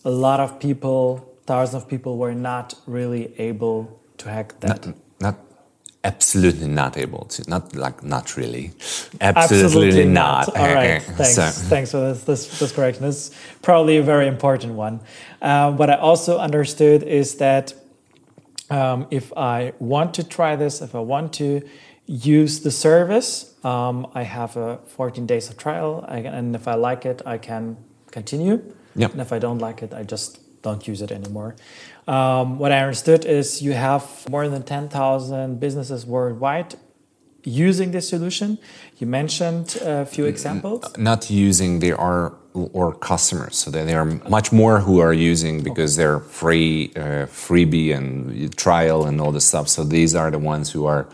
a 0.05 0.11
lot 0.11 0.39
of 0.45 0.49
people 0.66 1.01
thousands 1.47 1.83
of 1.83 1.89
people 1.95 2.12
were 2.22 2.37
not 2.51 2.68
really 2.87 3.24
able 3.51 3.76
to 4.18 4.24
hack 4.35 4.49
that 4.61 4.87
not, 4.87 4.97
not 5.26 5.37
absolutely 6.05 6.68
not 6.68 6.97
able 6.97 7.24
to 7.35 7.39
not 7.49 7.74
like 7.85 8.03
not 8.03 8.37
really 8.37 8.72
absolutely, 9.20 9.64
absolutely 9.64 10.05
not. 10.05 10.47
not. 10.49 10.57
all 10.57 10.74
right 10.74 11.03
thanks 11.20 11.35
so. 11.35 11.43
thanks 11.72 11.91
for 11.93 12.01
this, 12.09 12.24
this, 12.24 12.59
this 12.59 12.72
correction 12.72 13.03
this 13.03 13.28
is 13.28 13.37
probably 13.62 13.97
a 13.99 14.03
very 14.03 14.26
important 14.26 14.72
one 14.74 15.01
um, 15.43 15.76
what 15.76 15.89
i 15.91 15.97
also 15.97 16.39
understood 16.39 17.03
is 17.05 17.37
that 17.37 17.74
um, 18.73 19.07
if 19.11 19.33
i 19.37 19.73
want 19.79 20.14
to 20.14 20.23
try 20.25 20.57
this 20.57 20.81
if 20.81 20.95
i 20.95 21.01
want 21.01 21.33
to 21.33 21.49
use 22.07 22.61
the 22.61 22.70
service 22.70 23.55
um, 23.64 24.07
i 24.14 24.23
have 24.23 24.57
a 24.57 24.79
14 24.87 25.27
days 25.27 25.51
of 25.51 25.57
trial 25.57 26.05
and 26.09 26.55
if 26.55 26.66
i 26.66 26.75
like 26.75 27.07
it 27.07 27.23
i 27.27 27.39
can 27.39 27.77
continue 28.11 28.57
yep. 28.97 29.12
and 29.12 29.20
if 29.20 29.33
i 29.33 29.39
don't 29.39 29.59
like 29.59 29.83
it 29.83 29.93
i 29.95 30.03
just 30.03 30.43
don't 30.62 30.87
use 30.89 31.03
it 31.03 31.12
anymore. 31.12 31.55
Um, 32.09 32.59
what 32.59 32.73
I 32.73 32.81
understood 32.81 33.25
is 33.25 33.61
you 33.62 33.73
have 33.73 34.29
more 34.31 34.49
than 34.49 34.62
10,000 34.62 35.61
businesses 35.61 36.07
worldwide 36.07 36.77
using 37.45 37.91
this 37.91 38.09
solution. 38.09 38.59
You 38.99 39.07
mentioned 39.07 39.77
a 39.83 40.07
few 40.07 40.25
examples. 40.25 40.97
Not 40.97 41.31
using, 41.31 41.81
they 41.81 41.93
are 41.93 42.35
or 42.55 42.94
customers. 42.94 43.57
So 43.57 43.70
there 43.70 44.00
are 44.00 44.05
much 44.28 44.53
more 44.53 44.80
who 44.80 45.00
are 45.00 45.12
using 45.12 45.62
because 45.62 45.96
they're 45.96 46.20
free, 46.20 46.92
uh, 46.96 47.26
freebie 47.26 47.94
and 47.94 48.55
trial 48.57 49.07
and 49.07 49.20
all 49.20 49.32
this 49.32 49.46
stuff. 49.46 49.68
So 49.68 49.84
these 49.84 50.14
are 50.14 50.30
the 50.30 50.38
ones 50.38 50.70
who 50.70 50.86
are 50.86 51.09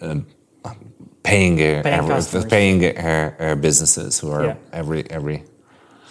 um, 0.00 0.26
paying 1.22 1.54
uh, 1.54 1.82
Paying 1.82 2.10
every, 2.10 2.48
paying 2.48 2.84
uh, 2.84 3.34
uh, 3.38 3.54
businesses 3.56 4.18
who 4.20 4.30
are 4.30 4.44
Yeah. 4.44 4.56
every 4.72 5.10
every 5.10 5.42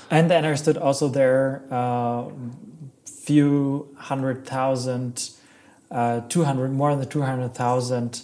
And 0.09 0.31
I 0.31 0.35
understood 0.35 0.77
also 0.77 1.09
there 1.09 1.63
uh, 1.71 2.25
few 3.05 3.87
hundred 3.97 4.45
thousand, 4.45 5.31
uh, 5.91 6.21
200, 6.29 6.71
more 6.71 6.95
than 6.95 7.07
200,000 7.09 8.21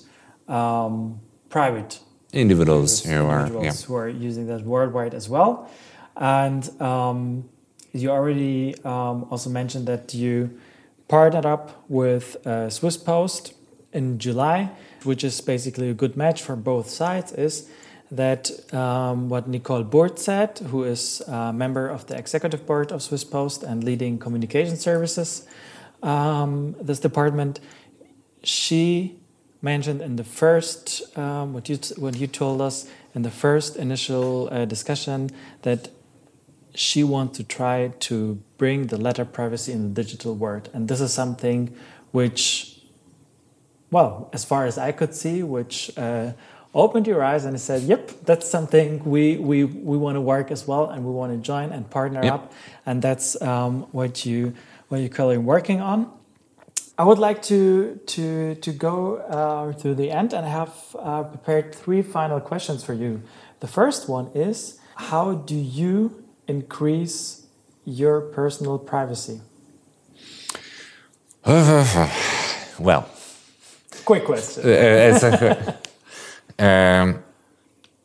um, 0.47 1.19
private 1.49 1.99
individuals 2.31 3.03
who 3.03 3.25
are 3.25 3.41
individuals 3.41 3.81
yeah. 3.81 3.87
who 3.87 3.95
are 3.95 4.09
using 4.09 4.47
that 4.47 4.61
worldwide 4.63 5.13
as 5.13 5.29
well. 5.29 5.69
And 6.15 6.69
um, 6.81 7.49
you 7.91 8.09
already 8.09 8.75
um, 8.83 9.27
also 9.29 9.49
mentioned 9.49 9.87
that 9.87 10.13
you 10.13 10.59
partnered 11.07 11.45
up 11.45 11.83
with 11.89 12.45
uh, 12.47 12.69
Swiss 12.69 12.97
Post 12.97 13.53
in 13.91 14.17
July, 14.19 14.71
which 15.03 15.23
is 15.23 15.39
basically 15.41 15.89
a 15.89 15.93
good 15.93 16.17
match 16.17 16.41
for 16.41 16.55
both 16.55 16.89
sides. 16.89 17.31
Is 17.31 17.69
that 18.11 18.51
um, 18.73 19.29
what 19.29 19.47
Nicole 19.47 19.83
Burth 19.83 20.19
said, 20.19 20.59
who 20.69 20.83
is 20.83 21.21
a 21.21 21.53
member 21.53 21.87
of 21.87 22.07
the 22.07 22.17
executive 22.17 22.65
board 22.65 22.91
of 22.91 23.01
Swiss 23.01 23.23
Post 23.23 23.63
and 23.63 23.83
leading 23.83 24.17
communication 24.17 24.77
services, 24.77 25.47
um, 26.01 26.75
this 26.81 26.99
department, 26.99 27.59
she 28.43 29.19
mentioned 29.61 30.01
in 30.01 30.17
the 30.17 30.23
first 30.23 31.17
um, 31.17 31.53
what 31.53 31.69
you 31.69 31.77
what 31.97 32.17
you 32.17 32.27
told 32.27 32.61
us 32.61 32.87
in 33.15 33.21
the 33.21 33.31
first 33.31 33.77
initial 33.77 34.49
uh, 34.51 34.65
discussion 34.65 35.29
that 35.61 35.89
she 36.75 37.03
wants 37.03 37.37
to 37.37 37.43
try 37.43 37.93
to 37.99 38.41
bring 38.57 38.87
the 38.87 38.97
letter 38.97 39.25
privacy 39.25 39.71
in 39.71 39.93
the 39.93 40.03
digital 40.03 40.35
world, 40.35 40.69
and 40.73 40.87
this 40.87 41.01
is 41.01 41.13
something 41.13 41.75
which, 42.11 42.81
well, 43.91 44.29
as 44.33 44.43
far 44.45 44.65
as 44.65 44.77
I 44.77 44.91
could 44.91 45.13
see, 45.13 45.43
which. 45.43 45.97
Uh, 45.97 46.33
opened 46.73 47.05
your 47.07 47.23
eyes 47.23 47.45
and 47.45 47.59
said, 47.59 47.83
"Yep, 47.83 48.25
that's 48.25 48.49
something 48.49 49.03
we 49.03 49.37
we, 49.37 49.63
we 49.63 49.97
want 49.97 50.15
to 50.15 50.21
work 50.21 50.51
as 50.51 50.67
well, 50.67 50.89
and 50.89 51.05
we 51.05 51.11
want 51.11 51.31
to 51.31 51.37
join 51.37 51.71
and 51.71 51.89
partner 51.89 52.23
Yep. 52.23 52.33
up." 52.33 52.53
And 52.85 53.01
that's 53.01 53.39
um, 53.41 53.87
what 53.91 54.25
you 54.25 54.53
what 54.89 54.99
you're 54.99 55.09
currently 55.09 55.37
working 55.37 55.81
on. 55.81 56.11
I 56.97 57.03
would 57.03 57.19
like 57.19 57.41
to 57.43 57.99
to 58.05 58.55
to 58.55 58.71
go 58.71 59.17
uh, 59.17 59.73
to 59.81 59.95
the 59.95 60.11
end, 60.11 60.33
and 60.33 60.45
I 60.45 60.49
have 60.49 60.95
uh, 60.97 61.23
prepared 61.23 61.73
three 61.73 62.01
final 62.01 62.39
questions 62.39 62.83
for 62.83 62.93
you. 62.93 63.21
The 63.59 63.67
first 63.67 64.09
one 64.09 64.29
is: 64.33 64.79
How 64.95 65.33
do 65.33 65.55
you 65.55 66.22
increase 66.47 67.47
your 67.85 68.21
personal 68.21 68.79
privacy? 68.79 69.41
well 72.79 73.09
Quick 74.05 74.25
question. 74.25 74.63
uh, 74.69 75.73
um, 76.59 77.23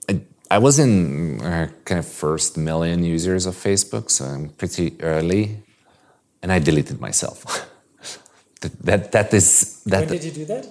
I, 0.09 0.21
I 0.51 0.59
was 0.59 0.79
in 0.79 1.41
uh, 1.41 1.69
kind 1.85 1.99
of 1.99 2.07
first 2.07 2.57
million 2.57 3.03
users 3.03 3.47
of 3.47 3.55
Facebook, 3.55 4.11
so 4.11 4.25
I'm 4.25 4.51
pretty 4.51 4.97
early, 5.01 5.63
and 6.43 6.53
I 6.53 6.61
deleted 6.61 7.01
myself. 7.01 7.45
that, 8.61 8.73
that 8.85 9.13
that 9.13 9.35
is 9.35 9.83
that. 9.87 10.01
when 10.01 10.09
did 10.09 10.25
you 10.25 10.31
do 10.31 10.45
that? 10.45 10.67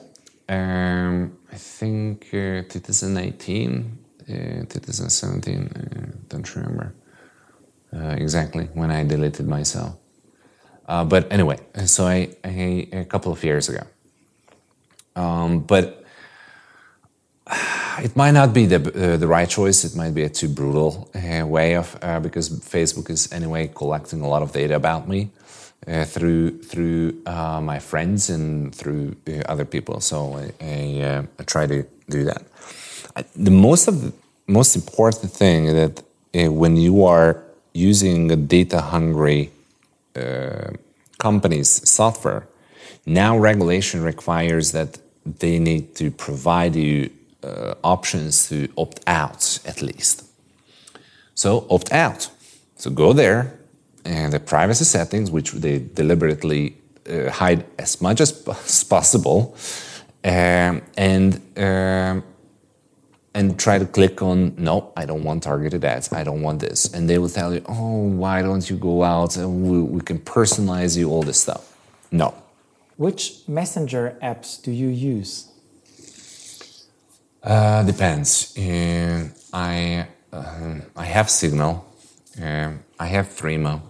Um, 0.49 1.37
I 1.51 1.57
think 1.57 2.27
uh, 2.27 2.63
2018, 2.69 3.97
uh, 4.21 4.33
2017. 4.69 5.67
Uh, 5.67 6.17
don't 6.29 6.55
remember 6.55 6.93
uh, 7.93 8.15
exactly 8.17 8.65
when 8.73 8.91
I 8.91 9.03
deleted 9.03 9.47
myself. 9.47 9.95
Uh, 10.87 11.03
but 11.03 11.31
anyway, 11.31 11.57
so 11.85 12.05
I, 12.05 12.29
I 12.43 12.87
a 12.91 13.05
couple 13.05 13.31
of 13.31 13.43
years 13.43 13.69
ago. 13.69 13.85
Um, 15.15 15.59
but 15.59 16.05
it 17.99 18.15
might 18.15 18.31
not 18.31 18.53
be 18.53 18.65
the 18.65 18.77
uh, 18.77 19.17
the 19.17 19.27
right 19.27 19.49
choice. 19.49 19.83
It 19.83 19.95
might 19.95 20.13
be 20.13 20.23
a 20.23 20.29
too 20.29 20.47
brutal 20.47 21.09
uh, 21.15 21.45
way 21.45 21.75
of 21.75 21.97
uh, 22.01 22.19
because 22.19 22.49
Facebook 22.49 23.09
is 23.09 23.31
anyway 23.31 23.69
collecting 23.73 24.21
a 24.21 24.27
lot 24.27 24.41
of 24.41 24.51
data 24.53 24.75
about 24.75 25.07
me 25.07 25.31
uh, 25.87 26.05
through 26.05 26.61
through 26.63 27.21
my 27.25 27.79
friends 27.79 28.29
and 28.29 28.73
through 28.73 29.15
other 29.47 29.65
people. 29.65 29.99
So 29.99 30.35
I, 30.35 30.51
I, 30.61 31.27
I 31.39 31.43
try 31.43 31.67
to 31.67 31.83
do 32.09 32.23
that. 32.25 32.43
I, 33.15 33.23
the 33.35 33.51
most 33.51 33.87
of 33.87 34.01
the 34.01 34.13
most 34.47 34.75
important 34.75 35.31
thing 35.31 35.65
that 35.75 36.03
when 36.33 36.77
you 36.77 37.03
are 37.03 37.46
using 37.77 38.31
a 38.31 38.35
data 38.35 38.81
hungry 38.81 39.51
uh, 40.15 40.71
company's 41.19 41.89
software, 41.89 42.47
now 43.05 43.37
regulation 43.37 44.01
requires 44.01 44.71
that 44.71 44.97
they 45.39 45.59
need 45.59 45.95
to 45.95 46.11
provide 46.11 46.75
you 46.75 47.09
uh, 47.43 47.75
options 47.83 48.49
to 48.49 48.67
opt 48.77 48.99
out 49.07 49.59
at 49.65 49.81
least. 49.81 50.23
So 51.35 51.67
opt 51.69 51.91
out. 51.91 52.29
So 52.77 52.89
go 52.89 53.13
there, 53.13 53.53
and 54.05 54.33
the 54.33 54.39
privacy 54.39 54.85
settings, 54.85 55.29
which 55.29 55.51
they 55.51 55.79
deliberately 55.79 56.75
uh, 57.09 57.29
hide 57.29 57.65
as 57.77 58.01
much 58.01 58.21
as, 58.21 58.47
as 58.47 58.83
possible, 58.95 59.55
um, 60.23 60.81
and 60.97 61.41
um, 61.57 62.23
and 63.37 63.45
try 63.59 63.77
to 63.79 63.85
click 63.97 64.21
on 64.21 64.39
no, 64.57 64.75
I 65.01 65.05
don't 65.09 65.23
want 65.29 65.43
targeted 65.43 65.83
ads. 65.85 66.07
I 66.21 66.23
don't 66.29 66.43
want 66.47 66.59
this, 66.67 66.79
and 66.93 67.09
they 67.09 67.19
will 67.19 67.29
tell 67.39 67.51
you, 67.55 67.61
oh, 67.67 67.99
why 68.23 68.41
don't 68.47 68.65
you 68.71 68.77
go 68.77 69.03
out 69.03 69.37
and 69.37 69.49
we, 69.71 69.77
we 69.97 70.01
can 70.01 70.19
personalize 70.19 70.97
you 70.99 71.11
all 71.13 71.23
this 71.23 71.41
stuff. 71.47 71.63
No, 72.11 72.29
Which 72.97 73.23
messenger 73.47 74.17
apps 74.23 74.61
do 74.65 74.71
you 74.71 74.89
use? 74.89 75.33
Uh, 77.43 77.83
depends. 77.83 78.57
Uh, 78.57 79.29
I 79.53 80.07
um 80.33 80.83
I 80.95 81.05
have 81.05 81.29
Signal. 81.29 81.73
Um 82.41 82.79
I 82.99 83.07
have 83.15 83.27
Threema. 83.39 83.81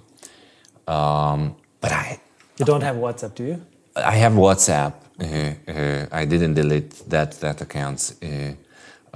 Um, 0.88 1.56
but 1.82 1.92
I 1.92 2.20
You 2.60 2.66
don't 2.66 2.84
have 2.84 2.98
WhatsApp, 2.98 3.36
do 3.36 3.44
you? 3.46 3.58
I 3.96 4.16
have 4.24 4.34
WhatsApp. 4.34 4.94
Uh, 5.20 5.72
uh, 5.72 6.06
I 6.22 6.26
didn't 6.26 6.56
delete 6.56 6.92
that 7.10 7.32
that 7.42 7.62
account 7.62 8.14
uh, 8.24 8.54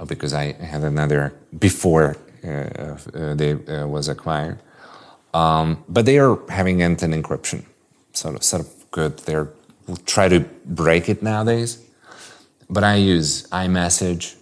because 0.04 0.32
I 0.34 0.52
had 0.52 0.84
another 0.84 1.34
before 1.58 2.16
uh, 2.44 2.48
uh, 3.14 3.34
they 3.34 3.52
uh, 3.52 3.86
was 3.86 4.08
acquired. 4.08 4.58
Um, 5.34 5.84
but 5.88 6.04
they 6.04 6.18
are 6.18 6.38
having 6.50 6.82
end-to-end 6.82 7.14
encryption, 7.14 7.64
sort 8.12 8.34
of 8.34 8.44
sort 8.44 8.62
of 8.62 8.90
good. 8.90 9.18
They're 9.18 9.48
try 10.06 10.28
to 10.28 10.40
break 10.64 11.08
it 11.08 11.22
nowadays. 11.22 11.78
But 12.68 12.84
I 12.84 12.96
use 12.96 13.46
iMessage. 13.48 14.36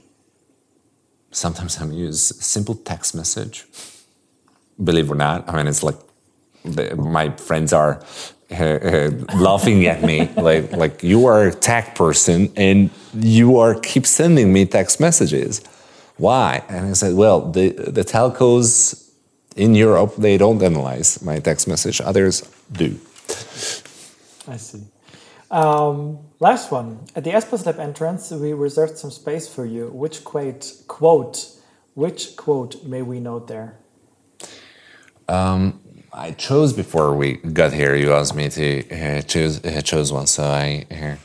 Sometimes 1.30 1.80
I 1.80 1.86
use 1.86 2.20
simple 2.44 2.74
text 2.74 3.14
message. 3.14 3.66
Believe 4.82 5.06
it 5.06 5.12
or 5.12 5.16
not, 5.16 5.48
I 5.48 5.56
mean 5.56 5.66
it's 5.66 5.82
like 5.82 5.96
the, 6.64 6.96
my 6.96 7.30
friends 7.36 7.72
are 7.72 7.92
uh, 7.98 8.02
uh, 8.02 8.39
laughing 9.34 9.86
at 9.86 10.02
me 10.02 10.28
like 10.36 10.72
like 10.72 11.02
you 11.04 11.26
are 11.26 11.46
a 11.46 11.54
tech 11.54 11.94
person 11.94 12.52
and 12.56 12.90
you 13.14 13.58
are 13.58 13.74
keep 13.78 14.04
sending 14.04 14.52
me 14.52 14.66
text 14.66 14.98
messages. 14.98 15.62
Why? 16.16 16.62
And 16.68 16.90
I 16.90 16.92
said, 16.94 17.14
well, 17.14 17.50
the 17.52 17.70
the 17.70 18.02
telcos 18.02 19.08
in 19.56 19.74
Europe 19.74 20.14
they 20.16 20.36
don't 20.36 20.60
analyze 20.62 21.22
my 21.22 21.38
text 21.38 21.68
message. 21.68 22.00
Others 22.00 22.42
do. 22.72 22.98
I 24.48 24.56
see. 24.56 24.82
Um, 25.50 26.18
last 26.40 26.70
one. 26.72 27.00
At 27.14 27.24
the 27.24 27.30
Espas 27.30 27.66
Lab 27.66 27.78
entrance, 27.78 28.30
we 28.30 28.52
reserved 28.52 28.98
some 28.98 29.10
space 29.10 29.48
for 29.52 29.64
you. 29.64 29.88
Which 29.88 30.24
quote, 30.24 30.72
quote, 30.88 31.46
which 31.94 32.36
quote 32.36 32.84
may 32.84 33.02
we 33.02 33.20
note 33.20 33.48
there? 33.48 33.78
I 36.12 36.32
chose 36.32 36.72
before 36.72 37.14
we 37.14 37.34
got 37.34 37.72
here. 37.72 37.94
You 37.94 38.12
asked 38.12 38.34
me 38.34 38.48
to 38.50 39.18
uh, 39.18 39.22
choose 39.22 39.64
uh, 39.64 40.14
one, 40.14 40.26
so 40.26 40.42
I 40.44 40.86
uh, 40.90 41.16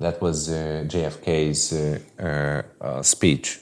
that 0.00 0.20
was 0.20 0.48
uh, 0.48 0.84
JFK's 0.88 1.72
uh, 1.72 2.62
uh, 2.80 3.02
speech 3.02 3.60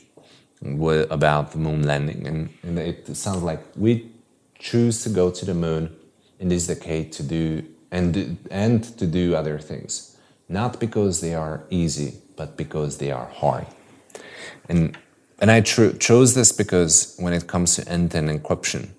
about 0.62 1.52
the 1.52 1.58
moon 1.58 1.82
landing, 1.82 2.26
and, 2.26 2.48
and 2.62 2.78
it 2.78 3.14
sounds 3.16 3.42
like 3.42 3.60
we 3.76 4.10
choose 4.58 5.02
to 5.04 5.10
go 5.10 5.30
to 5.30 5.44
the 5.44 5.54
moon 5.54 5.94
in 6.38 6.48
this 6.48 6.66
decade 6.66 7.12
to 7.12 7.22
do 7.22 7.62
and 7.90 8.38
and 8.50 8.84
to 8.98 9.06
do 9.06 9.34
other 9.34 9.58
things, 9.58 10.16
not 10.48 10.80
because 10.80 11.20
they 11.20 11.34
are 11.34 11.62
easy, 11.68 12.14
but 12.36 12.56
because 12.56 12.96
they 12.98 13.10
are 13.10 13.26
hard. 13.26 13.66
And 14.68 14.96
and 15.40 15.50
I 15.50 15.60
chose 15.60 16.34
this 16.34 16.52
because 16.52 17.16
when 17.18 17.34
it 17.34 17.46
comes 17.46 17.76
to 17.76 17.88
end-to-end 17.88 18.28
encryption, 18.28 18.90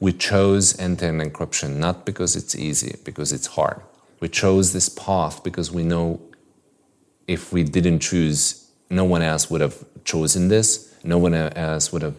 we 0.00 0.12
chose 0.12 0.78
end-to-end 0.78 1.20
encryption 1.20 1.76
not 1.76 2.04
because 2.06 2.34
it's 2.34 2.56
easy, 2.56 2.96
because 3.04 3.32
it's 3.32 3.46
hard. 3.46 3.80
We 4.20 4.28
chose 4.28 4.72
this 4.72 4.88
path 4.88 5.44
because 5.44 5.70
we 5.70 5.82
know 5.82 6.20
if 7.26 7.52
we 7.52 7.62
didn't 7.62 8.00
choose 8.00 8.70
no 8.90 9.04
one 9.04 9.22
else 9.22 9.48
would 9.50 9.60
have 9.60 9.84
chosen 10.04 10.48
this. 10.48 10.94
No 11.04 11.18
one 11.18 11.34
else 11.34 11.92
would 11.92 12.02
have 12.02 12.16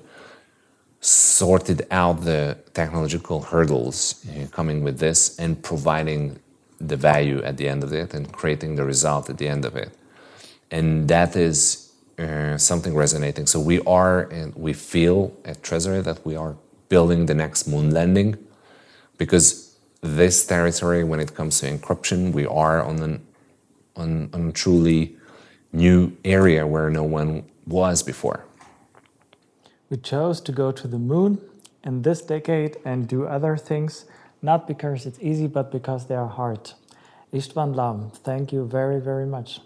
sorted 1.02 1.86
out 1.92 2.22
the 2.22 2.58
technological 2.74 3.42
hurdles 3.42 4.26
uh, 4.30 4.48
coming 4.52 4.84
with 4.84 5.00
this 5.00 5.38
and 5.38 5.62
providing 5.62 6.40
the 6.80 6.96
value 6.96 7.44
at 7.44 7.58
the 7.58 7.68
end 7.68 7.84
of 7.84 7.92
it 7.94 8.14
and 8.14 8.32
creating 8.32 8.76
the 8.76 8.86
result 8.86 9.30
at 9.30 9.38
the 9.38 9.48
end 9.48 9.66
of 9.66 9.76
it. 9.76 9.92
And 10.70 11.08
that 11.10 11.36
is 11.36 11.92
uh, 12.18 12.58
something 12.58 12.96
resonating. 12.96 13.48
So 13.48 13.60
we 13.60 13.82
are, 13.82 14.22
and 14.30 14.56
we 14.56 14.74
feel 14.74 15.36
at 15.44 15.62
Trezor 15.62 16.04
that 16.04 16.26
we 16.26 16.36
are 16.36 16.56
building 16.92 17.26
the 17.26 17.34
next 17.34 17.68
moon 17.68 17.90
landing 17.90 18.30
because 19.18 19.78
this 20.02 20.46
territory, 20.46 21.04
when 21.04 21.20
it 21.26 21.34
comes 21.34 21.54
to 21.62 21.66
encryption, 21.74 22.34
we 22.34 22.46
are 22.46 22.84
on 22.90 22.98
an 23.08 23.16
on, 23.96 24.30
on 24.34 24.50
a 24.50 24.52
truly 24.52 25.16
new 25.72 26.00
area 26.26 26.66
where 26.74 26.90
no 26.90 27.04
one 27.04 27.44
was 27.66 28.04
before. 28.04 28.40
We 29.90 29.98
chose 29.98 30.42
to 30.42 30.52
go 30.52 30.72
to 30.72 30.88
the 30.88 30.98
moon 30.98 31.40
in 31.84 32.02
this 32.02 32.22
decade 32.22 32.78
and 32.86 33.08
do 33.08 33.26
other 33.26 33.58
things, 33.58 34.06
not 34.42 34.68
because 34.68 35.06
it's 35.06 35.20
easy, 35.20 35.48
but 35.48 35.72
because 35.72 36.08
they 36.08 36.16
are 36.16 36.32
hard. 36.40 36.72
Istvan 37.34 37.76
Lam, 37.76 38.12
thank 38.12 38.52
you 38.52 38.66
very, 38.66 39.00
very 39.00 39.26
much. 39.26 39.60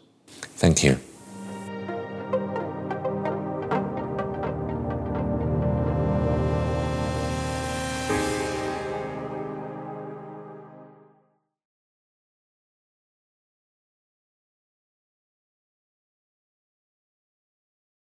Thank 0.63 0.83
you. 0.83 0.99